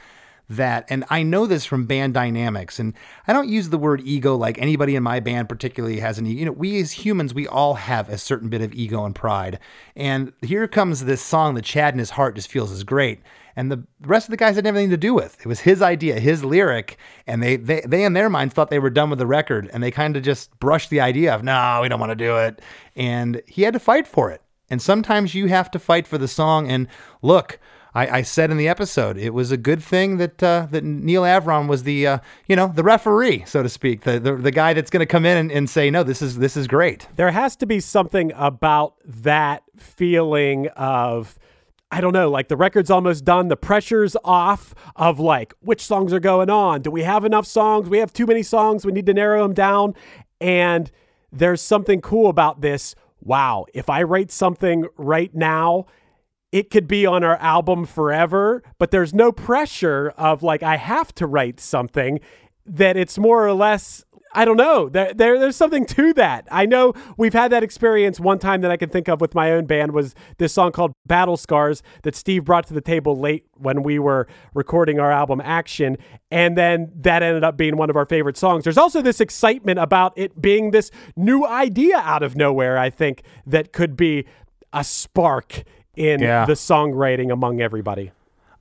that, 0.49 0.85
and 0.89 1.05
I 1.09 1.23
know 1.23 1.47
this 1.47 1.65
from 1.65 1.87
band 1.87 2.15
dynamics, 2.15 2.79
and 2.79 2.95
I 3.27 3.33
don't 3.33 3.49
use 3.49 3.71
the 3.71 3.79
word 3.79 4.03
ego 4.05 4.37
like 4.37 4.59
anybody 4.59 4.95
in 4.97 5.03
my 5.03 5.21
band 5.21 5.49
particularly 5.49 6.01
has 6.01 6.19
an. 6.19 6.27
You 6.27 6.45
know, 6.45 6.53
we 6.53 6.81
as 6.81 6.93
humans, 6.93 7.33
we 7.33 7.47
all 7.47 7.75
have 7.75 8.09
a 8.09 8.19
certain 8.19 8.49
bit 8.49 8.61
of 8.61 8.75
ego 8.75 9.05
and 9.05 9.15
pride. 9.15 9.59
And 9.97 10.33
here 10.43 10.69
comes 10.69 11.05
this 11.05 11.23
song 11.23 11.55
that 11.55 11.65
Chad 11.65 11.95
in 11.95 11.99
his 11.99 12.11
heart 12.11 12.35
just 12.35 12.51
feels 12.51 12.71
is 12.71 12.85
great. 12.85 13.21
And 13.57 13.71
the 13.71 13.85
rest 14.01 14.27
of 14.27 14.33
the 14.33 14.37
guys 14.37 14.57
had 14.57 14.67
everything 14.67 14.91
to 14.91 14.97
do 14.97 15.15
with. 15.15 15.39
It 15.41 15.47
was 15.47 15.61
his 15.61 15.81
idea, 15.81 16.19
his 16.19 16.45
lyric, 16.45 16.99
and 17.27 17.43
they 17.43 17.57
they, 17.57 17.83
they 17.83 18.05
in 18.05 18.13
their 18.13 18.29
minds 18.29 18.53
thought 18.55 18.71
they 18.71 18.79
were 18.79 18.91
done 18.91 19.11
with 19.11 19.19
the 19.19 19.27
record, 19.27 19.71
and 19.73 19.83
they 19.83 19.91
kind 19.91 20.17
of 20.17 20.23
just 20.23 20.59
brushed 20.59 20.91
the 20.91 21.01
idea 21.01 21.35
of 21.35 21.43
no, 21.43 21.79
we 21.81 21.89
don't 21.89 22.01
want 22.01 22.11
to 22.11 22.17
do 22.17 22.37
it. 22.37 22.61
And 22.97 23.43
he 23.47 23.63
had 23.63 23.75
to 23.75 23.81
fight 23.81 24.07
for 24.07 24.31
it. 24.31 24.43
And 24.71 24.81
sometimes 24.81 25.35
you 25.35 25.47
have 25.47 25.71
to 25.73 25.79
fight 25.79 26.07
for 26.07 26.19
the 26.19 26.29
song. 26.29 26.71
And 26.71 26.89
look, 27.23 27.61
I, 27.95 28.19
I 28.19 28.23
said 28.23 28.51
in 28.51 28.57
the 28.57 28.69
episode, 28.69 29.17
it 29.17 29.33
was 29.33 29.53
a 29.53 29.57
good 29.57 29.83
thing 29.83 30.17
that 30.17 30.43
uh, 30.43 30.67
that 30.71 30.83
Neal 30.83 31.23
Avron 31.23 31.69
was 31.69 31.85
the 31.85 32.07
uh, 32.07 32.19
you 32.47 32.57
know 32.57 32.67
the 32.67 32.83
referee, 32.83 33.45
so 33.47 33.63
to 33.63 33.69
speak, 33.69 34.03
the 34.03 34.19
the, 34.19 34.35
the 34.35 34.51
guy 34.51 34.73
that's 34.73 34.91
going 34.91 35.01
to 35.01 35.07
come 35.07 35.25
in 35.25 35.37
and, 35.37 35.53
and 35.53 35.71
say, 35.71 35.91
no, 35.91 36.03
this 36.03 36.21
is 36.21 36.39
this 36.39 36.57
is 36.57 36.67
great. 36.67 37.09
There 37.17 37.31
has 37.31 37.57
to 37.57 37.67
be 37.67 37.81
something 37.81 38.33
about 38.35 38.95
that 39.05 39.63
feeling 39.77 40.69
of. 40.77 41.39
I 41.91 42.01
don't 42.01 42.13
know, 42.13 42.29
like 42.29 42.49
the 42.49 42.57
record's 42.57 42.91
almost 42.91 43.25
done, 43.25 43.47
the 43.47 43.57
pressure's 43.57 44.17
off 44.25 44.75
of 44.97 45.21
like 45.21 45.55
which 45.61 45.81
songs 45.81 46.13
are 46.13 46.19
going 46.19 46.51
on. 46.51 46.83
Do 46.83 46.91
we 46.91 47.05
have 47.05 47.25
enough 47.25 47.47
songs? 47.47 47.89
We 47.89 47.99
have 47.99 48.13
too 48.13 48.27
many 48.27 48.43
songs. 48.43 48.85
We 48.85 48.91
need 48.91 49.07
to 49.07 49.15
narrow 49.15 49.43
them 49.45 49.55
down. 49.55 49.95
And 50.41 50.91
there's 51.31 51.61
something 51.61 52.01
cool 52.01 52.29
about 52.29 52.63
this. 52.63 52.97
Wow, 53.21 53.67
if 53.75 53.89
I 53.89 54.03
write 54.03 54.33
something 54.33 54.87
right 54.97 55.33
now, 55.35 55.87
it 56.55 56.71
could 56.71 56.87
be 56.87 57.05
on 57.05 57.25
our 57.25 57.37
album 57.39 57.85
forever, 57.85 58.63
but 58.79 58.93
there's 58.93 59.13
no 59.13 59.33
pressure 59.33 60.15
of 60.17 60.45
like 60.45 60.63
I 60.63 60.77
have 60.77 61.13
to 61.17 61.27
write 61.27 61.59
something 61.59 62.21
that 62.65 62.97
it's 62.97 63.19
more 63.19 63.45
or 63.45 63.53
less 63.53 64.05
I 64.37 64.45
don't 64.45 64.57
know. 64.57 64.89
There, 64.89 65.15
there, 65.15 65.39
there's 65.39 65.55
something 65.55 65.87
to 65.87 66.13
that. 66.15 66.49
I 66.51 66.67
know 66.67 66.93
we've 67.17 67.33
had 67.33 67.53
that 67.53 67.63
experience 67.63 68.19
one 68.19 68.41
time 68.41 68.63
that 68.63 68.71
I 68.73 68.77
can 68.77 68.89
think 68.89 69.09
of 69.09 69.21
with 69.21 69.33
my 69.33 69.53
own 69.53 69.65
band 69.67 69.93
was 69.93 70.13
this 70.39 70.53
song 70.53 70.73
called 70.73 70.93
Battle 71.07 71.37
Scars 71.37 71.85
that 72.03 72.17
Steve 72.17 72.45
brought 72.45 72.67
to 72.67 72.75
the 72.75 72.81
table 72.81 73.17
late 73.17 73.47
when 73.55 73.85
we 73.85 74.01
were 74.01 74.27
recording 74.53 74.99
our 74.99 75.13
album 75.13 75.41
Action. 75.45 75.97
And 76.33 76.59
then 76.59 76.91
that 76.97 77.23
ended 77.23 77.45
up 77.45 77.57
being 77.57 77.77
one 77.77 77.91
of 77.91 77.97
our 77.97 78.07
favorite 78.07 78.37
songs. 78.37 78.65
There's 78.65 78.79
also 78.79 79.03
this 79.03 79.21
excitement 79.21 79.79
about 79.79 80.13
it 80.17 80.43
being 80.43 80.73
this 80.73 80.91
new 81.15 81.47
idea 81.47 81.99
out 81.99 82.25
of 82.25 82.35
nowhere, 82.35 82.77
I 82.77 82.91
think, 82.91 83.23
that 83.47 83.73
could 83.73 83.97
be 83.97 84.25
a 84.73 84.83
spark 84.83 85.63
in 85.97 86.21
Yeah. 86.21 86.45
the 86.47 86.55
songwriting 86.55 87.33
among 87.33 87.61
everybody. 87.61 88.13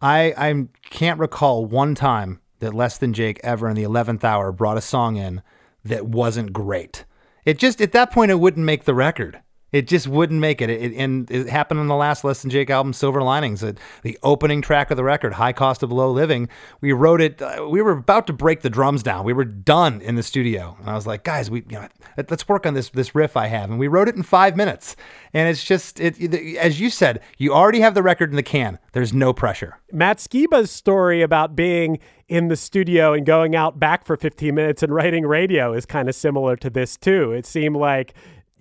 I 0.01 0.33
I 0.37 0.65
can't 0.89 1.19
recall 1.19 1.65
one 1.65 1.95
time 1.95 2.39
that 2.59 2.73
Less 2.73 2.97
Than 2.97 3.13
Jake 3.13 3.39
ever 3.43 3.69
in 3.69 3.75
the 3.75 3.83
eleventh 3.83 4.23
hour 4.23 4.51
brought 4.51 4.77
a 4.77 4.81
song 4.81 5.15
in 5.15 5.41
that 5.83 6.05
wasn't 6.05 6.53
great. 6.53 7.05
It 7.45 7.59
just 7.59 7.81
at 7.81 7.91
that 7.91 8.11
point 8.11 8.31
it 8.31 8.39
wouldn't 8.39 8.65
make 8.65 8.85
the 8.85 8.93
record. 8.93 9.41
It 9.73 9.87
just 9.87 10.07
wouldn't 10.07 10.39
make 10.39 10.61
it. 10.61 10.69
it 10.69 10.93
and 10.93 11.29
it 11.29 11.49
happened 11.49 11.79
on 11.81 11.87
the 11.87 11.95
last 11.95 12.23
Less 12.23 12.43
Than 12.43 12.51
Jake 12.51 12.69
album, 12.69 12.93
Silver 12.93 13.21
Linings, 13.21 13.63
it, 13.63 13.79
the 14.03 14.17
opening 14.23 14.61
track 14.61 14.91
of 14.91 14.97
the 14.97 15.03
record, 15.03 15.33
High 15.33 15.51
Cost 15.51 15.81
of 15.83 15.91
Low 15.91 16.11
Living. 16.11 16.47
We 16.79 16.93
wrote 16.93 17.19
it. 17.19 17.41
Uh, 17.41 17.67
we 17.69 17.81
were 17.81 17.91
about 17.91 18.27
to 18.27 18.33
break 18.33 18.61
the 18.61 18.69
drums 18.69 19.03
down. 19.03 19.25
We 19.25 19.33
were 19.33 19.43
done 19.43 19.99
in 19.99 20.15
the 20.15 20.23
studio, 20.23 20.77
and 20.79 20.89
I 20.89 20.93
was 20.93 21.05
like, 21.07 21.23
guys, 21.23 21.49
we 21.51 21.65
you 21.67 21.79
know, 21.79 21.87
let- 22.15 22.29
let's 22.29 22.47
work 22.47 22.65
on 22.65 22.75
this 22.75 22.89
this 22.89 23.13
riff 23.15 23.35
I 23.35 23.47
have, 23.47 23.69
and 23.69 23.79
we 23.79 23.87
wrote 23.87 24.07
it 24.07 24.15
in 24.15 24.23
five 24.23 24.55
minutes. 24.55 24.95
And 25.33 25.49
it's 25.49 25.63
just 25.63 25.99
it, 25.99 26.21
it 26.21 26.57
as 26.57 26.79
you 26.79 26.91
said, 26.91 27.19
you 27.39 27.51
already 27.51 27.79
have 27.79 27.95
the 27.95 28.03
record 28.03 28.29
in 28.29 28.35
the 28.35 28.43
can. 28.43 28.77
There's 28.91 29.13
no 29.13 29.33
pressure. 29.33 29.79
Matt 29.91 30.19
Skiba's 30.19 30.69
story 30.69 31.23
about 31.23 31.55
being 31.55 31.97
in 32.27 32.47
the 32.47 32.55
studio 32.55 33.13
and 33.13 33.25
going 33.25 33.55
out 33.55 33.79
back 33.79 34.05
for 34.05 34.15
15 34.15 34.53
minutes 34.53 34.83
and 34.83 34.93
writing 34.93 35.25
radio 35.25 35.73
is 35.73 35.85
kind 35.87 36.07
of 36.07 36.13
similar 36.15 36.55
to 36.57 36.69
this 36.69 36.95
too. 36.95 37.31
It 37.31 37.47
seemed 37.47 37.75
like 37.75 38.13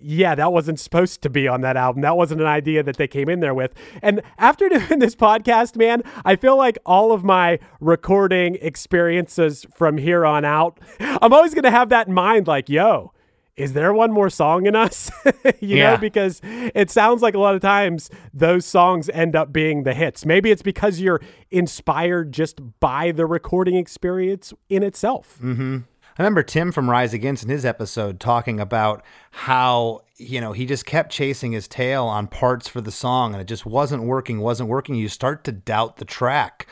yeah, 0.03 0.35
that 0.35 0.51
wasn't 0.51 0.79
supposed 0.79 1.21
to 1.21 1.29
be 1.29 1.47
on 1.47 1.61
that 1.61 1.77
album. 1.77 2.01
That 2.01 2.17
wasn't 2.17 2.41
an 2.41 2.47
idea 2.47 2.83
that 2.83 2.97
they 2.97 3.07
came 3.07 3.29
in 3.29 3.39
there 3.39 3.53
with. 3.53 3.73
And 4.01 4.21
after 4.37 4.67
doing 4.77 4.99
this 4.99 5.15
podcast, 5.15 5.75
man, 5.75 6.03
I 6.25 6.35
feel 6.35 6.57
like 6.57 6.77
all 6.85 7.11
of 7.11 7.23
my 7.23 7.59
recording 7.79 8.57
experiences 8.61 9.65
from 9.75 9.97
here 9.97 10.25
on 10.25 10.45
out, 10.45 10.79
I'm 10.99 11.33
always 11.33 11.53
going 11.53 11.63
to 11.63 11.71
have 11.71 11.89
that 11.89 12.07
in 12.07 12.13
mind 12.13 12.47
like, 12.47 12.69
yo, 12.69 13.11
is 13.55 13.73
there 13.73 13.93
one 13.93 14.11
more 14.11 14.31
song 14.31 14.65
in 14.65 14.75
us? 14.75 15.11
you 15.59 15.77
Yeah. 15.77 15.91
know, 15.91 15.97
because 15.97 16.41
it 16.43 16.89
sounds 16.89 17.21
like 17.21 17.35
a 17.35 17.39
lot 17.39 17.53
of 17.53 17.61
times 17.61 18.09
those 18.33 18.65
songs 18.65 19.09
end 19.09 19.35
up 19.35 19.53
being 19.53 19.83
the 19.83 19.93
hits. 19.93 20.25
Maybe 20.25 20.49
it's 20.49 20.63
because 20.63 20.99
you're 20.99 21.21
inspired 21.51 22.31
just 22.31 22.59
by 22.79 23.11
the 23.11 23.25
recording 23.27 23.75
experience 23.75 24.53
in 24.69 24.81
itself. 24.81 25.37
Mm-hmm. 25.41 25.77
I 26.17 26.21
remember 26.21 26.43
Tim 26.43 26.71
from 26.71 26.91
Rise 26.91 27.13
Against 27.13 27.43
in 27.43 27.49
his 27.49 27.65
episode 27.65 28.19
talking 28.19 28.59
about 28.59 29.03
how, 29.31 30.01
you 30.17 30.39
know, 30.39 30.51
he 30.51 30.67
just 30.67 30.85
kept 30.85 31.11
chasing 31.11 31.53
his 31.53 31.67
tail 31.67 32.05
on 32.05 32.27
parts 32.27 32.67
for 32.67 32.81
the 32.81 32.91
song 32.91 33.33
and 33.33 33.41
it 33.41 33.45
just 33.45 33.65
wasn't 33.65 34.03
working, 34.03 34.39
wasn't 34.39 34.69
working. 34.69 34.93
You 34.93 35.09
start 35.09 35.43
to 35.45 35.51
doubt 35.51 35.97
the 35.97 36.05
track. 36.05 36.67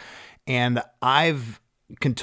And 0.46 0.84
I've 1.02 1.60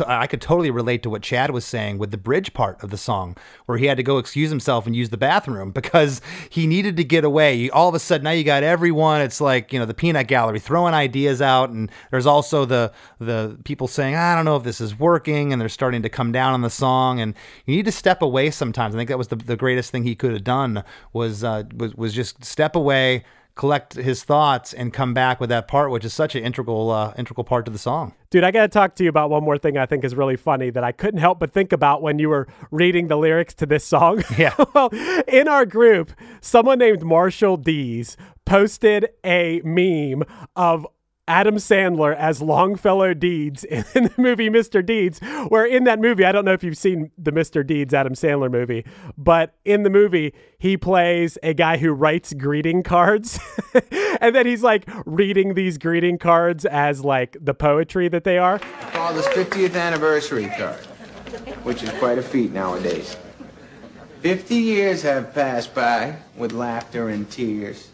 I 0.07 0.27
could 0.27 0.41
totally 0.41 0.71
relate 0.71 1.03
to 1.03 1.11
what 1.11 1.23
Chad 1.23 1.51
was 1.51 1.65
saying 1.65 1.99
with 1.99 2.11
the 2.11 2.19
bridge 2.19 2.55
part 2.55 2.83
of 2.83 2.91
the 2.91 2.97
song, 2.97 3.37
where 3.67 3.79
he 3.79 3.87
had 3.87 3.97
to 3.97 4.03
go 4.03 4.19
excuse 4.19 4.51
himself 4.51 4.87
and 4.87 4.95
use 4.95 5.11
the 5.11 5.17
bathroom 5.17 5.71
because 5.79 6.21
he 6.49 6.67
needed 6.67 6.97
to 6.97 7.05
get 7.05 7.25
away. 7.25 7.69
All 7.71 7.89
of 7.89 7.95
a 7.95 7.99
sudden, 7.99 8.25
now 8.25 8.31
you 8.31 8.45
got 8.45 8.63
everyone. 8.63 9.21
It's 9.21 9.41
like 9.41 9.73
you 9.73 9.79
know 9.79 9.87
the 9.87 9.95
peanut 9.95 10.27
gallery 10.27 10.61
throwing 10.61 10.95
ideas 10.95 11.43
out, 11.43 11.71
and 11.71 11.91
there's 12.11 12.27
also 12.27 12.65
the 12.65 12.93
the 13.19 13.59
people 13.65 13.89
saying, 13.89 14.15
I 14.15 14.35
don't 14.35 14.45
know 14.45 14.57
if 14.57 14.65
this 14.65 14.81
is 14.81 14.99
working, 14.99 15.53
and 15.53 15.61
they're 15.61 15.69
starting 15.69 16.03
to 16.03 16.09
come 16.09 16.33
down 16.33 16.55
on 16.55 16.63
the 16.63 16.71
song. 16.71 17.21
And 17.21 17.35
you 17.67 17.77
need 17.77 17.85
to 17.87 17.93
step 17.93 18.23
away 18.23 18.51
sometimes. 18.51 18.95
I 18.95 18.99
think 18.99 19.09
that 19.09 19.19
was 19.19 19.29
the, 19.29 19.37
the 19.37 19.57
greatest 19.57 19.91
thing 19.91 20.05
he 20.05 20.15
could 20.15 20.33
have 20.33 20.45
done 20.45 20.85
was 21.13 21.45
uh, 21.45 21.65
was 21.75 21.95
was 21.95 22.15
just 22.15 22.45
step 22.45 22.77
away. 22.77 23.25
Collect 23.59 23.95
his 23.95 24.23
thoughts 24.23 24.73
and 24.73 24.93
come 24.93 25.13
back 25.13 25.41
with 25.41 25.51
that 25.51 25.67
part, 25.67 25.91
which 25.91 26.05
is 26.05 26.15
such 26.15 26.35
an 26.37 26.45
integral, 26.45 26.91
uh, 26.91 27.13
integral 27.19 27.43
part 27.45 27.65
to 27.67 27.73
the 27.73 27.79
song. 27.79 28.15
Dude, 28.31 28.45
I 28.45 28.53
got 28.53 28.63
to 28.63 28.69
talk 28.69 28.95
to 28.95 29.03
you 29.03 29.11
about 29.11 29.31
one 29.31 29.43
more 29.43 29.59
thing 29.59 29.77
I 29.77 29.85
think 29.85 30.05
is 30.05 30.15
really 30.15 30.37
funny 30.37 30.71
that 30.71 30.85
I 30.85 30.93
couldn't 30.93 31.19
help 31.19 31.41
but 31.41 31.53
think 31.53 31.73
about 31.73 32.01
when 32.01 32.21
you 32.21 32.29
were 32.29 32.47
reading 32.71 33.09
the 33.09 33.17
lyrics 33.17 33.55
to 33.55 33.67
this 33.67 33.85
song. 33.85 34.23
Yeah. 34.39 34.55
well, 34.73 34.91
in 35.27 35.49
our 35.49 35.67
group, 35.67 36.13
someone 36.41 36.79
named 36.79 37.03
Marshall 37.03 37.57
Dees 37.57 38.17
posted 38.45 39.09
a 39.25 39.61
meme 39.65 40.23
of 40.55 40.87
Adam 41.29 41.57
Sandler 41.57 42.17
as 42.17 42.41
Longfellow 42.41 43.15
Deeds 43.15 43.63
in 43.63 43.85
the 43.95 44.13
movie 44.17 44.49
Mr. 44.49 44.85
Deeds, 44.85 45.21
where 45.49 45.67
in 45.67 45.85
that 45.85 46.01
movie, 46.01 46.25
I 46.25 46.33
don't 46.33 46.45
know 46.45 46.55
if 46.55 46.65
you've 46.65 46.79
seen 46.79 47.11
the 47.19 47.31
Mr. 47.31 47.65
Deeds 47.65 47.93
Adam 47.95 48.15
Sandler 48.15 48.51
movie, 48.51 48.85
but 49.17 49.55
in 49.65 49.83
the 49.83 49.91
movie, 49.91 50.35
he 50.59 50.77
plays 50.77 51.39
a 51.43 51.55
guy 51.55 51.77
who 51.77 51.93
writes 51.93 52.33
greeting 52.33 52.83
cards. 52.83 53.39
and 54.21 54.35
then 54.35 54.47
he's 54.47 54.63
like 54.63 54.89
reading 55.05 55.55
these 55.55 55.79
greeting 55.79 56.19
cards 56.19 56.65
as 56.65 57.05
like 57.05 57.37
the 57.41 57.55
poetry 57.55 58.09
that 58.09 58.25
they 58.25 58.39
are. 58.39 58.59
Father's 58.59 59.27
50th 59.27 59.77
anniversary 59.77 60.51
card, 60.57 60.81
which 61.63 61.83
is 61.83 61.91
quite 61.99 62.19
a 62.19 62.23
feat 62.23 62.53
nowadays. 62.53 63.17
50 64.23 64.55
years 64.55 65.03
have 65.03 65.33
passed 65.33 65.75
by 65.75 66.17
with 66.37 66.53
laughter 66.53 67.09
and 67.09 67.31
tears. 67.31 67.91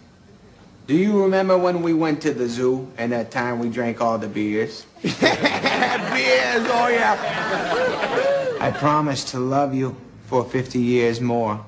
Do 0.86 0.94
you 0.94 1.22
remember 1.22 1.56
when 1.56 1.80
we 1.80 1.94
went 1.94 2.20
to 2.22 2.34
the 2.34 2.46
zoo 2.46 2.86
and 2.98 3.10
that 3.12 3.30
time 3.30 3.58
we 3.58 3.70
drank 3.70 4.02
all 4.02 4.18
the 4.18 4.28
beers? 4.28 4.84
beers, 5.02 5.16
oh 5.22 6.88
yeah. 6.92 8.58
I 8.60 8.70
promise 8.70 9.24
to 9.30 9.38
love 9.38 9.74
you 9.74 9.96
for 10.26 10.44
50 10.44 10.78
years 10.78 11.22
more, 11.22 11.64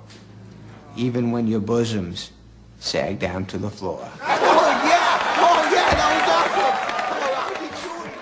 even 0.97 1.31
when 1.31 1.47
your 1.47 1.61
bosoms 1.61 2.31
sag 2.79 3.19
down 3.19 3.47
to 3.47 3.57
the 3.57 3.71
floor. 3.71 4.07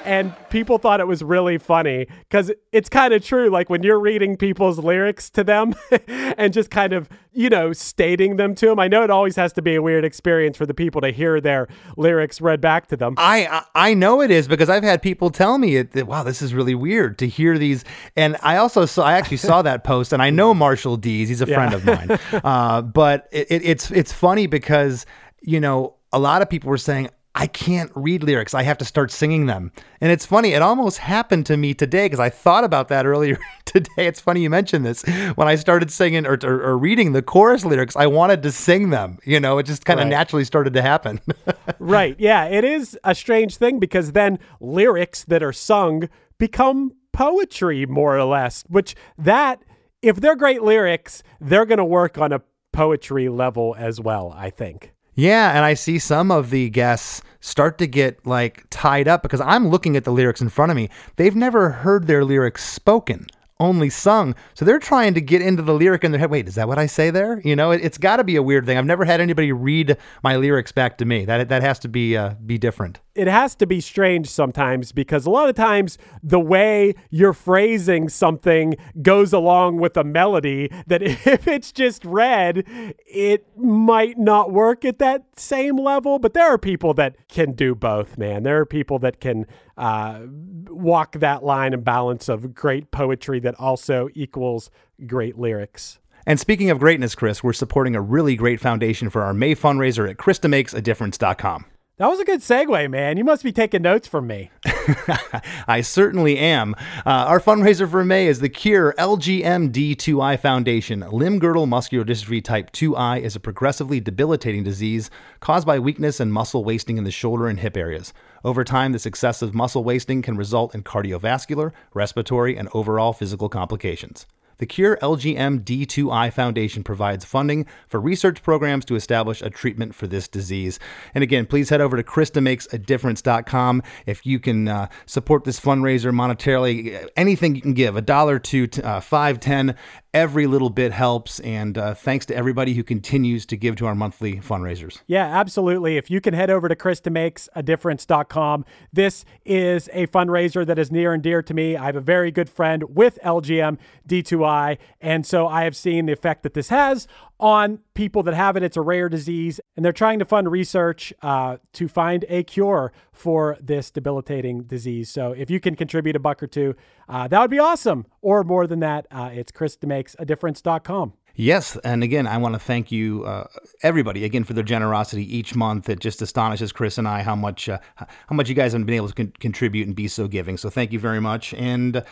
and 0.05 0.34
people 0.50 0.78
thought 0.78 1.00
it 1.00 1.07
was 1.07 1.22
really 1.22 1.59
funny 1.59 2.07
because 2.28 2.52
it's 2.72 2.88
kind 2.88 3.12
of 3.14 3.24
true. 3.24 3.48
Like 3.50 3.68
when 3.70 3.82
you're 3.82 3.98
reading 3.98 4.36
people's 4.36 4.78
lyrics 4.78 5.30
to 5.30 5.44
them 5.44 5.74
and 6.09 6.52
just 6.52 6.70
kind 6.70 6.92
of, 6.92 7.09
you 7.32 7.48
know, 7.48 7.72
stating 7.72 8.36
them 8.36 8.55
to 8.57 8.66
them. 8.66 8.78
I 8.78 8.88
know 8.88 9.02
it 9.02 9.11
always 9.11 9.36
has 9.36 9.52
to 9.55 9.62
be 9.62 9.74
a 9.74 9.82
weird 9.82 10.05
experience 10.05 10.57
for 10.57 10.66
the 10.66 10.74
people 10.74 11.00
to 11.00 11.11
hear 11.11 11.40
their 11.40 11.68
lyrics 11.96 12.40
read 12.40 12.61
back 12.61 12.86
to 12.88 12.96
them. 12.96 13.14
I 13.18 13.62
I 13.74 13.94
know 13.94 14.20
it 14.20 14.30
is 14.30 14.46
because 14.48 14.68
I've 14.68 14.82
had 14.84 15.02
people 15.02 15.30
tell 15.30 15.59
me 15.59 15.76
it. 15.76 15.92
That, 15.92 16.07
wow, 16.07 16.22
this 16.22 16.42
is 16.42 16.55
really 16.55 16.74
weird 16.74 17.18
to 17.18 17.26
hear 17.26 17.59
these. 17.59 17.84
And 18.16 18.36
I 18.42 18.57
also 18.57 18.86
saw 18.86 19.05
I 19.05 19.14
actually 19.14 19.38
saw 19.38 19.62
that 19.62 19.84
post, 19.92 20.12
and 20.12 20.22
I 20.22 20.30
know 20.30 20.55
Marshall 20.55 20.96
Dees. 20.96 21.28
He's 21.28 21.42
a 21.42 21.46
Yeah. 21.46 21.55
friend 21.55 21.74
of 21.74 21.84
mine. 21.84 22.18
Uh, 22.44 22.82
but 22.82 23.28
it, 23.32 23.46
it, 23.50 23.62
it's 23.64 23.90
it's 23.90 24.12
funny 24.12 24.46
because 24.46 25.07
you 25.42 25.61
know 25.61 25.96
a 26.12 26.18
lot 26.18 26.42
of 26.42 26.48
people 26.50 26.70
were 26.70 26.78
saying. 26.78 27.09
I 27.37 27.49
can't 27.49 27.91
read 27.97 28.22
lyrics. 28.22 28.55
I 28.55 28.62
have 28.62 28.78
to 28.78 28.85
start 28.85 29.11
singing 29.11 29.47
them. 29.47 29.72
And 30.01 30.12
it's 30.12 30.24
funny, 30.24 30.53
it 30.53 30.62
almost 30.62 30.99
happened 30.99 31.47
to 31.47 31.57
me 31.57 31.74
today 31.74 32.07
because 32.07 32.20
I 32.20 32.30
thought 32.30 32.62
about 32.62 32.89
that 32.89 33.07
earlier 33.12 33.39
today. 33.64 34.07
It's 34.07 34.20
funny 34.20 34.41
you 34.41 34.51
mentioned 34.51 34.87
this. 34.87 35.03
When 35.35 35.49
I 35.49 35.57
started 35.57 35.91
singing 35.91 36.26
or, 36.26 36.39
or, 36.45 36.62
or 36.62 36.78
reading 36.78 37.12
the 37.12 37.22
chorus 37.22 37.64
lyrics, 37.64 37.97
I 37.97 38.07
wanted 38.07 38.43
to 38.45 38.53
sing 38.53 38.91
them. 38.91 39.18
You 39.24 39.41
know, 39.41 39.59
it 39.59 39.64
just 39.64 39.85
kind 39.85 39.99
of 39.99 40.05
Right. 40.05 40.11
naturally 40.11 40.45
started 40.45 40.74
to 40.74 40.82
happen. 40.82 41.20
right. 41.80 42.14
Yeah. 42.20 42.45
It 42.45 42.62
is 42.64 42.97
a 43.03 43.14
strange 43.16 43.57
thing 43.57 43.80
because 43.80 44.12
then 44.12 44.39
lyrics 44.61 45.24
that 45.24 45.43
are 45.43 45.53
sung 45.53 46.09
become 46.39 46.93
poetry 47.12 47.85
more 47.87 48.16
or 48.16 48.24
less, 48.24 48.62
which 48.68 48.95
that 49.18 49.61
if 50.03 50.16
they're 50.16 50.37
great 50.37 50.62
lyrics, 50.62 51.22
they're 51.41 51.64
going 51.66 51.78
to 51.78 51.85
work 51.85 52.16
on 52.18 52.32
a 52.32 52.43
poetry 52.72 53.28
level 53.28 53.74
as 53.78 54.01
well, 54.01 54.32
I 54.37 54.51
think. 54.51 54.93
Yeah, 55.14 55.50
and 55.54 55.64
I 55.64 55.74
see 55.74 55.98
some 55.98 56.30
of 56.30 56.50
the 56.50 56.68
guests 56.70 57.22
start 57.40 57.78
to 57.78 57.86
get 57.86 58.26
like 58.26 58.64
tied 58.70 59.06
up 59.06 59.22
because 59.22 59.40
I'm 59.40 59.68
looking 59.68 59.96
at 59.96 60.04
the 60.04 60.10
lyrics 60.10 60.40
in 60.40 60.48
front 60.48 60.72
of 60.72 60.76
me. 60.76 60.88
They've 61.16 61.36
never 61.36 61.70
heard 61.70 62.06
their 62.06 62.24
lyrics 62.24 62.64
spoken, 62.68 63.26
only 63.61 63.90
sung. 63.90 64.34
So 64.55 64.64
they're 64.64 64.78
trying 64.78 65.14
to 65.14 65.20
get 65.20 65.42
into 65.42 65.62
the 65.62 65.74
lyric 65.74 66.05
in 66.05 66.12
their 66.12 66.18
head. 66.18 66.30
Wait, 66.30 66.48
is 66.48 66.57
that 66.57 66.68
what 66.68 66.78
I 66.78 66.86
say 66.86 67.11
there? 67.11 67.40
You 67.44 67.57
know, 67.57 67.70
it, 67.70 67.82
has 67.82 67.98
got 67.98 68.16
to 68.16 68.24
be 68.24 68.36
a 68.36 68.42
weird 68.42 68.66
thing. 68.66 68.76
I've 68.76 68.86
never 68.86 69.05
had 69.05 69.20
anybody 69.20 69.52
read 69.52 69.96
my 70.22 70.36
lyrics 70.36 70.72
back 70.72 70.98
to 70.98 71.05
me. 71.05 71.24
That 71.24 71.48
that 71.48 71.62
has 71.62 71.78
to 71.80 71.88
be 71.88 72.16
uh, 72.16 72.34
be 72.44 72.59
different 72.59 73.00
it 73.14 73.28
has 73.28 73.55
to 73.55 73.66
be 73.66 73.80
strange 73.80 74.28
sometimes 74.28 74.92
because 74.92 75.26
a 75.26 75.30
lot 75.30 75.48
of 75.48 75.55
times 75.55 75.98
the 76.22 76.40
way 76.40 76.94
you're 77.11 77.32
phrasing 77.32 78.09
something 78.09 78.74
goes 79.02 79.32
along 79.32 79.78
with 79.78 79.96
a 79.96 80.05
melody 80.05 80.68
that 80.86 81.02
if 81.26 81.46
it's 81.46 81.72
just 81.72 82.05
read, 82.05 82.64
it 83.07 83.46
might 83.57 84.18
not 84.18 84.52
work 84.52 84.84
at 84.84 84.98
that 84.98 85.24
same 85.36 85.76
level. 85.76 86.18
But 86.18 86.34
there 86.34 86.46
are 86.46 86.59
people 86.59 86.94
that 86.94 87.28
can 87.28 87.52
do 87.52 87.74
both, 87.74 88.18
man. 88.18 88.42
There 88.42 88.59
are 88.59 88.66
people 88.66 88.98
that 89.00 89.20
can 89.20 89.46
uh, 89.77 90.20
walk 90.68 91.12
that 91.18 91.45
line 91.45 91.72
and 91.72 91.85
balance 91.85 92.29
of 92.29 92.55
great 92.55 92.91
poetry 92.91 93.41
that 93.41 93.55
also 93.59 94.09
equals 94.14 94.70
great 95.07 95.39
lyrics. 95.39 95.99
And 96.27 96.41
speaking 96.41 96.70
of 96.70 96.79
greatness, 96.79 97.14
Chris, 97.14 97.43
we're 97.45 97.53
supporting 97.53 97.95
a 97.95 98.01
really 98.01 98.35
great 98.37 98.61
foundation 98.61 99.11
for 99.11 99.22
our 99.22 99.35
May 99.35 99.55
fundraiser 99.55 100.09
at 100.09 100.16
ChrisDeMakesADifference.com. 100.16 101.66
That 101.97 102.09
was 102.09 102.18
a 102.18 102.24
good 102.24 102.40
segue, 102.40 102.90
man. 102.90 103.16
You 103.18 103.22
must 103.22 103.45
be 103.45 103.53
taking 103.53 103.82
notes 103.82 104.09
from 104.09 104.26
me. 104.26 104.51
I 105.68 105.80
certainly 105.80 106.36
am. 106.36 106.74
Uh, 107.07 107.11
our 107.28 107.38
fundraiser 107.38 107.88
for 107.88 108.05
May 108.05 108.26
is 108.26 108.40
the 108.40 108.49
Cure 108.49 108.97
LGMD2I 108.99 110.40
Foundation. 110.40 111.09
Limb 111.09 111.38
girdle 111.38 111.66
muscular 111.66 112.05
dystrophy 112.05 112.42
type 112.42 112.72
2I 112.72 113.20
is 113.20 113.36
a 113.36 113.40
progressively 113.40 114.01
debilitating 114.01 114.64
disease 114.64 115.09
caused 115.38 115.68
by 115.68 115.78
weakness 115.78 116.18
and 116.18 116.32
muscle 116.32 116.64
wasting 116.64 116.99
in 116.99 117.05
the 117.05 117.12
shoulder 117.12 117.47
and 117.47 117.61
hip 117.61 117.76
areas. 117.76 118.12
Over 118.42 118.64
time, 118.64 118.90
this 118.90 119.07
excessive 119.07 119.55
muscle 119.55 119.84
wasting 119.84 120.20
can 120.20 120.36
result 120.36 120.74
in 120.74 120.82
cardiovascular, 120.82 121.70
respiratory, 121.95 122.57
and 122.59 122.68
overall 122.74 123.12
physical 123.12 123.49
complications. 123.49 124.26
The 124.64 124.68
Cure 124.68 124.96
LGMD2I 125.02 126.32
Foundation 126.32 126.82
provides 126.84 127.22
funding 127.22 127.66
for 127.86 128.00
research 128.00 128.42
programs 128.42 128.86
to 128.86 128.94
establish 128.94 129.42
a 129.42 129.50
treatment 129.50 129.94
for 129.94 130.06
this 130.06 130.26
disease. 130.26 130.80
And 131.14 131.22
again, 131.22 131.44
please 131.44 131.68
head 131.68 131.82
over 131.82 131.98
to 131.98 132.02
ChrisDeMakesADifference.com 132.02 133.82
if 134.06 134.24
you 134.24 134.40
can 134.40 134.68
uh, 134.68 134.88
support 135.04 135.44
this 135.44 135.60
fundraiser 135.60 136.14
monetarily. 136.14 137.06
Anything 137.14 137.54
you 137.54 137.60
can 137.60 137.74
give, 137.74 137.94
a 137.94 138.00
dollar 138.00 138.38
to 138.38 138.66
uh, 138.82 139.00
five, 139.00 139.38
ten, 139.38 139.76
every 140.14 140.46
little 140.46 140.70
bit 140.70 140.92
helps. 140.92 141.40
And 141.40 141.76
uh, 141.76 141.92
thanks 141.94 142.24
to 142.26 142.36
everybody 142.36 142.74
who 142.74 142.84
continues 142.84 143.44
to 143.46 143.56
give 143.56 143.76
to 143.76 143.86
our 143.86 143.94
monthly 143.94 144.36
fundraisers. 144.36 145.00
Yeah, 145.06 145.26
absolutely. 145.26 145.96
If 145.96 146.10
you 146.10 146.20
can 146.20 146.32
head 146.32 146.48
over 146.48 146.68
to 146.68 146.76
ChrisDeMakesADifference.com, 146.76 148.64
this 148.92 149.24
is 149.44 149.90
a 149.92 150.06
fundraiser 150.06 150.64
that 150.64 150.78
is 150.78 150.92
near 150.92 151.12
and 151.12 151.22
dear 151.22 151.42
to 151.42 151.52
me. 151.52 151.76
I 151.76 151.86
have 151.86 151.96
a 151.96 152.00
very 152.00 152.30
good 152.30 152.48
friend 152.48 152.84
with 152.94 153.18
LGM 153.24 153.78
D2I, 154.08 154.78
and 155.00 155.26
so 155.26 155.48
I 155.48 155.64
have 155.64 155.76
seen 155.76 156.06
the 156.06 156.12
effect 156.12 156.44
that 156.44 156.54
this 156.54 156.68
has 156.68 157.08
on 157.45 157.78
people 157.92 158.22
that 158.22 158.32
have 158.32 158.57
it. 158.57 158.62
It's 158.62 158.78
a 158.78 158.80
rare 158.80 159.11
disease, 159.11 159.61
and 159.76 159.84
they're 159.84 159.92
trying 159.92 160.18
to 160.18 160.24
fund 160.24 160.51
research 160.51 161.12
uh, 161.20 161.59
to 161.74 161.88
find 161.88 162.24
a 162.30 162.42
cure 162.42 162.90
for 163.12 163.59
this 163.61 163.90
debilitating 163.90 164.62
disease. 164.62 165.11
So 165.11 165.32
if 165.32 165.51
you 165.51 165.61
can 165.61 165.76
contribute 165.76 166.16
a 166.16 166.18
buck 166.18 166.42
or 166.42 166.47
two, 166.47 166.74
uh, 167.07 167.28
that 167.28 167.38
would 167.38 167.51
be 167.51 167.59
awesome. 167.59 168.07
Or 168.22 168.45
more 168.45 168.66
than 168.66 168.80
that, 168.80 169.07
uh, 169.11 169.28
it's 169.30 169.53
ChrisDeMakesADifference.com. 169.53 171.12
Yes, 171.36 171.76
and 171.84 172.03
again, 172.03 172.26
I 172.26 172.38
want 172.38 172.55
to 172.55 172.61
thank 172.61 172.90
you, 172.90 173.24
uh, 173.24 173.49
everybody, 173.82 174.24
again 174.24 174.45
for 174.45 174.55
their 174.55 174.64
generosity 174.64 175.36
each 175.36 175.55
month. 175.55 175.90
It 175.90 176.01
just 176.01 176.22
astonishes 176.22 176.72
Chris 176.72 176.97
and 176.97 177.07
I 177.07 177.22
how 177.22 177.34
much 177.34 177.68
uh, 177.68 177.78
how 177.97 178.36
much 178.36 178.49
you 178.49 178.55
guys 178.55 178.72
have 178.72 178.86
been 178.86 178.95
able 178.95 179.09
to 179.09 179.14
con- 179.14 179.32
contribute 179.38 179.86
and 179.86 179.95
be 179.95 180.09
so 180.09 180.28
giving. 180.28 180.57
So 180.57 180.70
thank 180.70 180.92
you 180.92 181.01
very 181.01 181.20
much. 181.20 181.53
And 181.53 182.05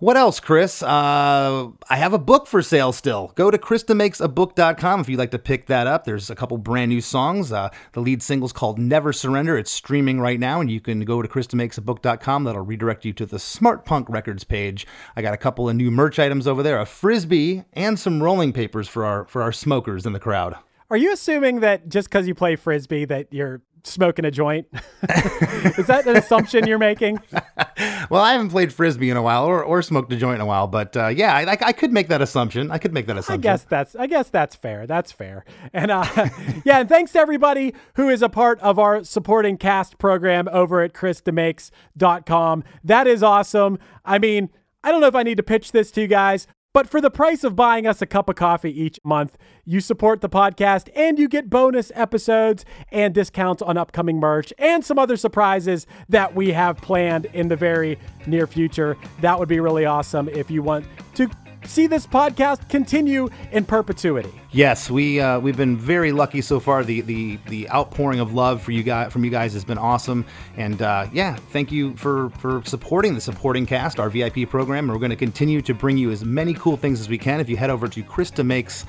what 0.00 0.16
else, 0.16 0.40
Chris? 0.40 0.82
Uh, 0.82 1.68
I 1.88 1.96
have 1.96 2.14
a 2.14 2.18
book 2.18 2.46
for 2.46 2.62
sale 2.62 2.92
still. 2.92 3.32
Go 3.36 3.50
to 3.50 3.58
ChrisDeMakesABook.com 3.58 5.00
if 5.00 5.08
you'd 5.08 5.18
like 5.18 5.30
to 5.30 5.38
pick 5.38 5.66
that 5.66 5.86
up. 5.86 6.04
There's 6.04 6.30
a 6.30 6.34
couple 6.34 6.56
brand 6.58 6.88
new 6.88 7.02
songs. 7.02 7.52
Uh, 7.52 7.68
the 7.92 8.00
lead 8.00 8.22
single's 8.22 8.52
called 8.52 8.78
Never 8.78 9.12
Surrender. 9.12 9.58
It's 9.58 9.70
streaming 9.70 10.18
right 10.18 10.40
now, 10.40 10.60
and 10.60 10.70
you 10.70 10.80
can 10.80 11.00
go 11.00 11.20
to 11.20 11.28
ChrisDeMakesABook.com. 11.28 12.44
That'll 12.44 12.62
redirect 12.62 13.04
you 13.04 13.12
to 13.12 13.26
the 13.26 13.38
Smart 13.38 13.84
Punk 13.84 14.08
Records 14.08 14.42
page. 14.42 14.86
I 15.14 15.22
got 15.22 15.34
a 15.34 15.38
couple 15.38 15.68
of 15.68 15.76
new 15.76 15.90
merch 15.90 16.18
items 16.18 16.46
over 16.46 16.62
there, 16.62 16.80
a 16.80 16.86
frisbee, 16.86 17.64
and 17.74 17.98
some 17.98 18.22
rolling 18.22 18.52
papers 18.52 18.88
for 18.88 19.04
our 19.04 19.26
for 19.26 19.42
our 19.42 19.52
smokers 19.52 20.06
in 20.06 20.14
the 20.14 20.18
crowd. 20.18 20.56
Are 20.90 20.96
you 20.96 21.12
assuming 21.12 21.60
that 21.60 21.88
just 21.88 22.08
because 22.08 22.26
you 22.26 22.34
play 22.34 22.56
frisbee 22.56 23.04
that 23.04 23.28
you're 23.30 23.62
smoking 23.84 24.24
a 24.24 24.30
joint? 24.30 24.66
Is 25.02 25.86
that 25.86 26.04
an 26.06 26.16
assumption 26.16 26.66
you're 26.66 26.78
making? 26.78 27.18
well, 28.10 28.22
I 28.22 28.32
haven't 28.32 28.50
played 28.50 28.72
frisbee 28.72 29.10
in 29.10 29.16
a 29.16 29.22
while, 29.22 29.44
or, 29.44 29.62
or 29.62 29.82
smoked 29.82 30.12
a 30.12 30.16
joint 30.16 30.36
in 30.36 30.40
a 30.40 30.46
while, 30.46 30.66
but 30.66 30.96
uh, 30.96 31.08
yeah, 31.08 31.34
I, 31.34 31.56
I, 31.60 31.72
could 31.72 31.92
make 31.92 32.08
that 32.08 32.22
assumption. 32.22 32.70
I 32.70 32.78
could 32.78 32.92
make 32.92 33.06
that 33.06 33.16
assumption. 33.16 33.40
I 33.40 33.52
guess 33.52 33.64
that's 33.64 33.94
I 33.94 34.06
guess 34.06 34.28
that's 34.28 34.54
fair. 34.54 34.86
That's 34.86 35.12
fair. 35.12 35.44
And 35.72 35.90
uh, 35.90 36.04
yeah, 36.64 36.80
and 36.80 36.88
thanks 36.88 37.12
to 37.12 37.18
everybody 37.18 37.74
who 37.94 38.08
is 38.08 38.22
a 38.22 38.28
part 38.28 38.60
of 38.60 38.78
our 38.78 39.04
supporting 39.04 39.56
cast 39.56 39.98
program 39.98 40.48
over 40.52 40.82
at 40.82 40.92
ChrisDeMakes.com. 40.92 42.64
That 42.84 43.06
is 43.06 43.22
awesome. 43.22 43.78
I 44.04 44.18
mean. 44.18 44.50
I 44.82 44.90
don't 44.90 45.02
know 45.02 45.08
if 45.08 45.14
I 45.14 45.24
need 45.24 45.36
to 45.36 45.42
pitch 45.42 45.72
this 45.72 45.90
to 45.90 46.00
you 46.00 46.06
guys, 46.06 46.46
but 46.72 46.88
for 46.88 47.00
the 47.00 47.10
price 47.10 47.44
of 47.44 47.56
buying 47.56 47.86
us 47.86 48.00
a 48.00 48.06
cup 48.06 48.28
of 48.28 48.36
coffee 48.36 48.70
each 48.80 48.98
month, 49.04 49.36
you 49.64 49.80
support 49.80 50.20
the 50.20 50.28
podcast 50.28 50.88
and 50.94 51.18
you 51.18 51.28
get 51.28 51.50
bonus 51.50 51.90
episodes 51.94 52.64
and 52.92 53.14
discounts 53.14 53.62
on 53.62 53.76
upcoming 53.76 54.20
merch 54.20 54.52
and 54.58 54.84
some 54.84 54.98
other 54.98 55.16
surprises 55.16 55.86
that 56.08 56.34
we 56.34 56.52
have 56.52 56.76
planned 56.76 57.26
in 57.26 57.48
the 57.48 57.56
very 57.56 57.98
near 58.26 58.46
future. 58.46 58.96
That 59.20 59.38
would 59.38 59.48
be 59.48 59.60
really 59.60 59.84
awesome 59.84 60.28
if 60.28 60.50
you 60.50 60.62
want 60.62 60.86
to 61.14 61.28
see 61.64 61.86
this 61.86 62.06
podcast 62.06 62.68
continue 62.68 63.28
in 63.52 63.64
perpetuity. 63.64 64.32
Yes, 64.50 64.90
we 64.90 65.20
uh, 65.20 65.38
we've 65.38 65.56
been 65.56 65.76
very 65.76 66.12
lucky 66.12 66.40
so 66.40 66.60
far. 66.60 66.82
The 66.84 67.00
the 67.02 67.38
the 67.48 67.70
outpouring 67.70 68.20
of 68.20 68.34
love 68.34 68.62
for 68.62 68.72
you 68.72 68.82
guys 68.82 69.12
from 69.12 69.24
you 69.24 69.30
guys 69.30 69.52
has 69.52 69.64
been 69.64 69.78
awesome, 69.78 70.24
and 70.56 70.82
uh, 70.82 71.06
yeah, 71.12 71.36
thank 71.36 71.70
you 71.70 71.96
for 71.96 72.30
for 72.30 72.62
supporting 72.64 73.14
the 73.14 73.20
supporting 73.20 73.66
cast, 73.66 74.00
our 74.00 74.10
VIP 74.10 74.48
program. 74.48 74.88
We're 74.88 74.98
going 74.98 75.10
to 75.10 75.16
continue 75.16 75.62
to 75.62 75.74
bring 75.74 75.96
you 75.96 76.10
as 76.10 76.24
many 76.24 76.54
cool 76.54 76.76
things 76.76 77.00
as 77.00 77.08
we 77.08 77.18
can. 77.18 77.40
If 77.40 77.48
you 77.48 77.56
head 77.56 77.70
over 77.70 77.88
to 77.88 78.02
Chris 78.02 78.30
DeMakes 78.30 78.84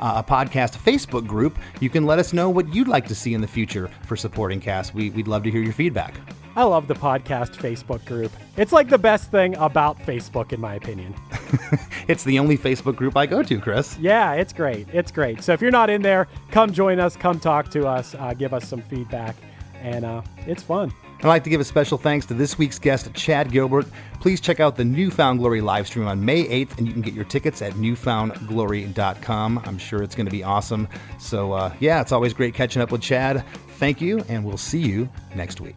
uh, 0.00 0.22
a 0.26 0.30
Podcast 0.30 0.76
Facebook 0.78 1.26
group, 1.26 1.58
you 1.80 1.90
can 1.90 2.04
let 2.04 2.18
us 2.18 2.32
know 2.32 2.50
what 2.50 2.72
you'd 2.74 2.88
like 2.88 3.06
to 3.08 3.14
see 3.14 3.34
in 3.34 3.40
the 3.40 3.48
future 3.48 3.90
for 4.06 4.16
supporting 4.16 4.60
cast. 4.60 4.94
We, 4.94 5.10
we'd 5.10 5.28
love 5.28 5.42
to 5.44 5.50
hear 5.50 5.62
your 5.62 5.72
feedback. 5.72 6.14
I 6.56 6.62
love 6.62 6.88
the 6.88 6.94
podcast 6.94 7.54
Facebook 7.56 8.02
group. 8.06 8.32
It's 8.56 8.72
like 8.72 8.88
the 8.88 8.96
best 8.96 9.30
thing 9.30 9.54
about 9.56 9.98
Facebook, 9.98 10.54
in 10.54 10.60
my 10.60 10.74
opinion. 10.74 11.14
it's 12.08 12.24
the 12.24 12.38
only 12.38 12.56
Facebook 12.56 12.96
group 12.96 13.14
I 13.14 13.26
go 13.26 13.42
to, 13.42 13.60
Chris. 13.60 13.98
Yeah, 13.98 14.32
it's 14.32 14.54
great. 14.54 14.88
It's 14.90 15.12
great. 15.12 15.42
So 15.42 15.52
if 15.52 15.60
you're 15.60 15.70
not 15.70 15.90
in 15.90 16.00
there, 16.00 16.28
come 16.50 16.72
join 16.72 16.98
us, 16.98 17.14
come 17.14 17.38
talk 17.38 17.70
to 17.72 17.86
us, 17.86 18.14
uh, 18.14 18.32
give 18.32 18.54
us 18.54 18.66
some 18.66 18.80
feedback, 18.80 19.36
and 19.82 20.06
uh, 20.06 20.22
it's 20.46 20.62
fun. 20.62 20.94
I'd 21.18 21.28
like 21.28 21.44
to 21.44 21.50
give 21.50 21.60
a 21.60 21.64
special 21.64 21.98
thanks 21.98 22.24
to 22.26 22.34
this 22.34 22.56
week's 22.56 22.78
guest, 22.78 23.12
Chad 23.12 23.52
Gilbert. 23.52 23.86
Please 24.20 24.40
check 24.40 24.58
out 24.58 24.76
the 24.76 24.84
New 24.84 25.10
Found 25.10 25.40
Glory 25.40 25.60
live 25.60 25.86
stream 25.86 26.06
on 26.08 26.24
May 26.24 26.44
8th, 26.44 26.78
and 26.78 26.86
you 26.86 26.92
can 26.94 27.02
get 27.02 27.12
your 27.12 27.24
tickets 27.24 27.60
at 27.60 27.74
newfoundglory.com. 27.74 29.62
I'm 29.64 29.76
sure 29.76 30.02
it's 30.02 30.14
going 30.14 30.26
to 30.26 30.32
be 30.32 30.42
awesome. 30.42 30.88
So, 31.18 31.52
uh, 31.52 31.74
yeah, 31.80 32.00
it's 32.00 32.12
always 32.12 32.32
great 32.32 32.54
catching 32.54 32.80
up 32.80 32.90
with 32.90 33.02
Chad. 33.02 33.44
Thank 33.78 34.00
you, 34.00 34.24
and 34.28 34.42
we'll 34.42 34.56
see 34.56 34.80
you 34.80 35.10
next 35.34 35.60
week. 35.60 35.76